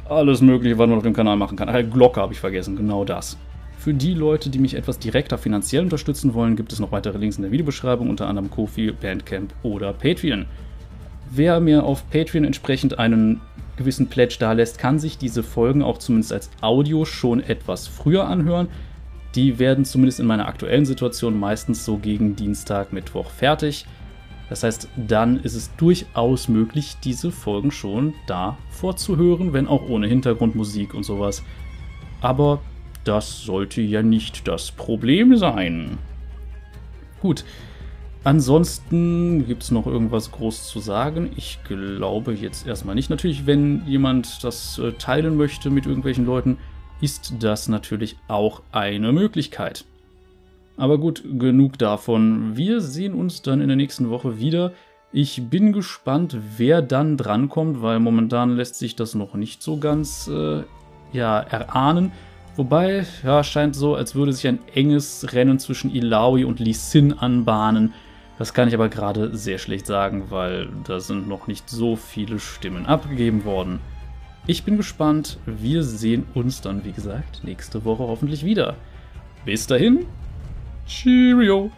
alles 0.08 0.40
Mögliche, 0.40 0.78
was 0.78 0.88
man 0.88 0.98
auf 0.98 1.04
dem 1.04 1.14
Kanal 1.14 1.36
machen 1.36 1.56
kann. 1.56 1.68
Ach, 1.68 1.82
Glocke 1.92 2.20
habe 2.20 2.32
ich 2.32 2.40
vergessen, 2.40 2.76
genau 2.76 3.04
das. 3.04 3.36
Für 3.78 3.94
die 3.94 4.12
Leute, 4.12 4.50
die 4.50 4.58
mich 4.58 4.74
etwas 4.74 4.98
direkter 4.98 5.38
finanziell 5.38 5.84
unterstützen 5.84 6.34
wollen, 6.34 6.56
gibt 6.56 6.72
es 6.72 6.80
noch 6.80 6.90
weitere 6.90 7.16
Links 7.16 7.36
in 7.36 7.42
der 7.42 7.52
Videobeschreibung, 7.52 8.10
unter 8.10 8.26
anderem 8.26 8.50
Kofi, 8.50 8.90
Bandcamp 8.90 9.54
oder 9.62 9.92
Patreon. 9.92 10.46
Wer 11.30 11.60
mir 11.60 11.84
auf 11.84 12.10
Patreon 12.10 12.44
entsprechend 12.44 12.98
einen 12.98 13.40
gewissen 13.76 14.08
Pledge 14.08 14.36
dalässt, 14.40 14.78
kann 14.78 14.98
sich 14.98 15.16
diese 15.16 15.44
Folgen 15.44 15.82
auch 15.82 15.98
zumindest 15.98 16.32
als 16.32 16.50
Audio 16.60 17.04
schon 17.04 17.40
etwas 17.40 17.86
früher 17.86 18.26
anhören. 18.26 18.66
Die 19.36 19.60
werden 19.60 19.84
zumindest 19.84 20.18
in 20.18 20.26
meiner 20.26 20.48
aktuellen 20.48 20.84
Situation 20.84 21.38
meistens 21.38 21.84
so 21.84 21.98
gegen 21.98 22.34
Dienstag, 22.34 22.92
Mittwoch 22.92 23.30
fertig. 23.30 23.86
Das 24.48 24.64
heißt, 24.64 24.88
dann 24.96 25.38
ist 25.38 25.54
es 25.54 25.70
durchaus 25.76 26.48
möglich, 26.48 26.96
diese 27.04 27.30
Folgen 27.30 27.70
schon 27.70 28.14
da 28.26 28.58
vorzuhören, 28.70 29.52
wenn 29.52 29.68
auch 29.68 29.88
ohne 29.88 30.08
Hintergrundmusik 30.08 30.94
und 30.94 31.04
sowas. 31.04 31.44
Aber 32.20 32.60
das 33.08 33.42
sollte 33.42 33.80
ja 33.80 34.02
nicht 34.02 34.46
das 34.46 34.70
Problem 34.70 35.36
sein. 35.36 35.96
Gut. 37.20 37.44
Ansonsten 38.22 39.46
gibt 39.46 39.62
es 39.62 39.70
noch 39.70 39.86
irgendwas 39.86 40.30
groß 40.30 40.68
zu 40.68 40.80
sagen? 40.80 41.30
Ich 41.36 41.58
glaube 41.64 42.34
jetzt 42.34 42.66
erstmal 42.66 42.94
nicht. 42.94 43.08
Natürlich, 43.08 43.46
wenn 43.46 43.86
jemand 43.86 44.44
das 44.44 44.78
äh, 44.78 44.92
teilen 44.92 45.36
möchte 45.36 45.70
mit 45.70 45.86
irgendwelchen 45.86 46.26
Leuten, 46.26 46.58
ist 47.00 47.32
das 47.38 47.68
natürlich 47.68 48.16
auch 48.26 48.60
eine 48.72 49.12
Möglichkeit. 49.12 49.86
Aber 50.76 50.98
gut, 50.98 51.24
genug 51.38 51.78
davon. 51.78 52.56
Wir 52.56 52.82
sehen 52.82 53.14
uns 53.14 53.40
dann 53.40 53.62
in 53.62 53.68
der 53.68 53.76
nächsten 53.76 54.10
Woche 54.10 54.38
wieder. 54.38 54.72
Ich 55.12 55.48
bin 55.48 55.72
gespannt, 55.72 56.36
wer 56.58 56.82
dann 56.82 57.16
drankommt, 57.16 57.80
weil 57.80 58.00
momentan 58.00 58.56
lässt 58.56 58.74
sich 58.74 58.96
das 58.96 59.14
noch 59.14 59.34
nicht 59.34 59.62
so 59.62 59.78
ganz 59.78 60.28
äh, 60.28 60.64
ja, 61.12 61.40
erahnen. 61.40 62.12
Wobei, 62.58 63.06
ja, 63.22 63.44
scheint 63.44 63.76
so, 63.76 63.94
als 63.94 64.16
würde 64.16 64.32
sich 64.32 64.48
ein 64.48 64.58
enges 64.74 65.32
Rennen 65.32 65.60
zwischen 65.60 65.94
Ilaoi 65.94 66.44
und 66.44 66.58
Lee 66.58 66.72
Sin 66.72 67.12
anbahnen. 67.12 67.94
Das 68.36 68.52
kann 68.52 68.66
ich 68.66 68.74
aber 68.74 68.88
gerade 68.88 69.36
sehr 69.36 69.58
schlecht 69.58 69.86
sagen, 69.86 70.24
weil 70.30 70.68
da 70.82 70.98
sind 70.98 71.28
noch 71.28 71.46
nicht 71.46 71.70
so 71.70 71.94
viele 71.94 72.40
Stimmen 72.40 72.84
abgegeben 72.86 73.44
worden. 73.44 73.78
Ich 74.48 74.64
bin 74.64 74.76
gespannt. 74.76 75.38
Wir 75.46 75.84
sehen 75.84 76.26
uns 76.34 76.60
dann, 76.60 76.84
wie 76.84 76.90
gesagt, 76.90 77.44
nächste 77.44 77.84
Woche 77.84 78.02
hoffentlich 78.02 78.44
wieder. 78.44 78.74
Bis 79.44 79.68
dahin, 79.68 80.06
Cheerio! 80.84 81.70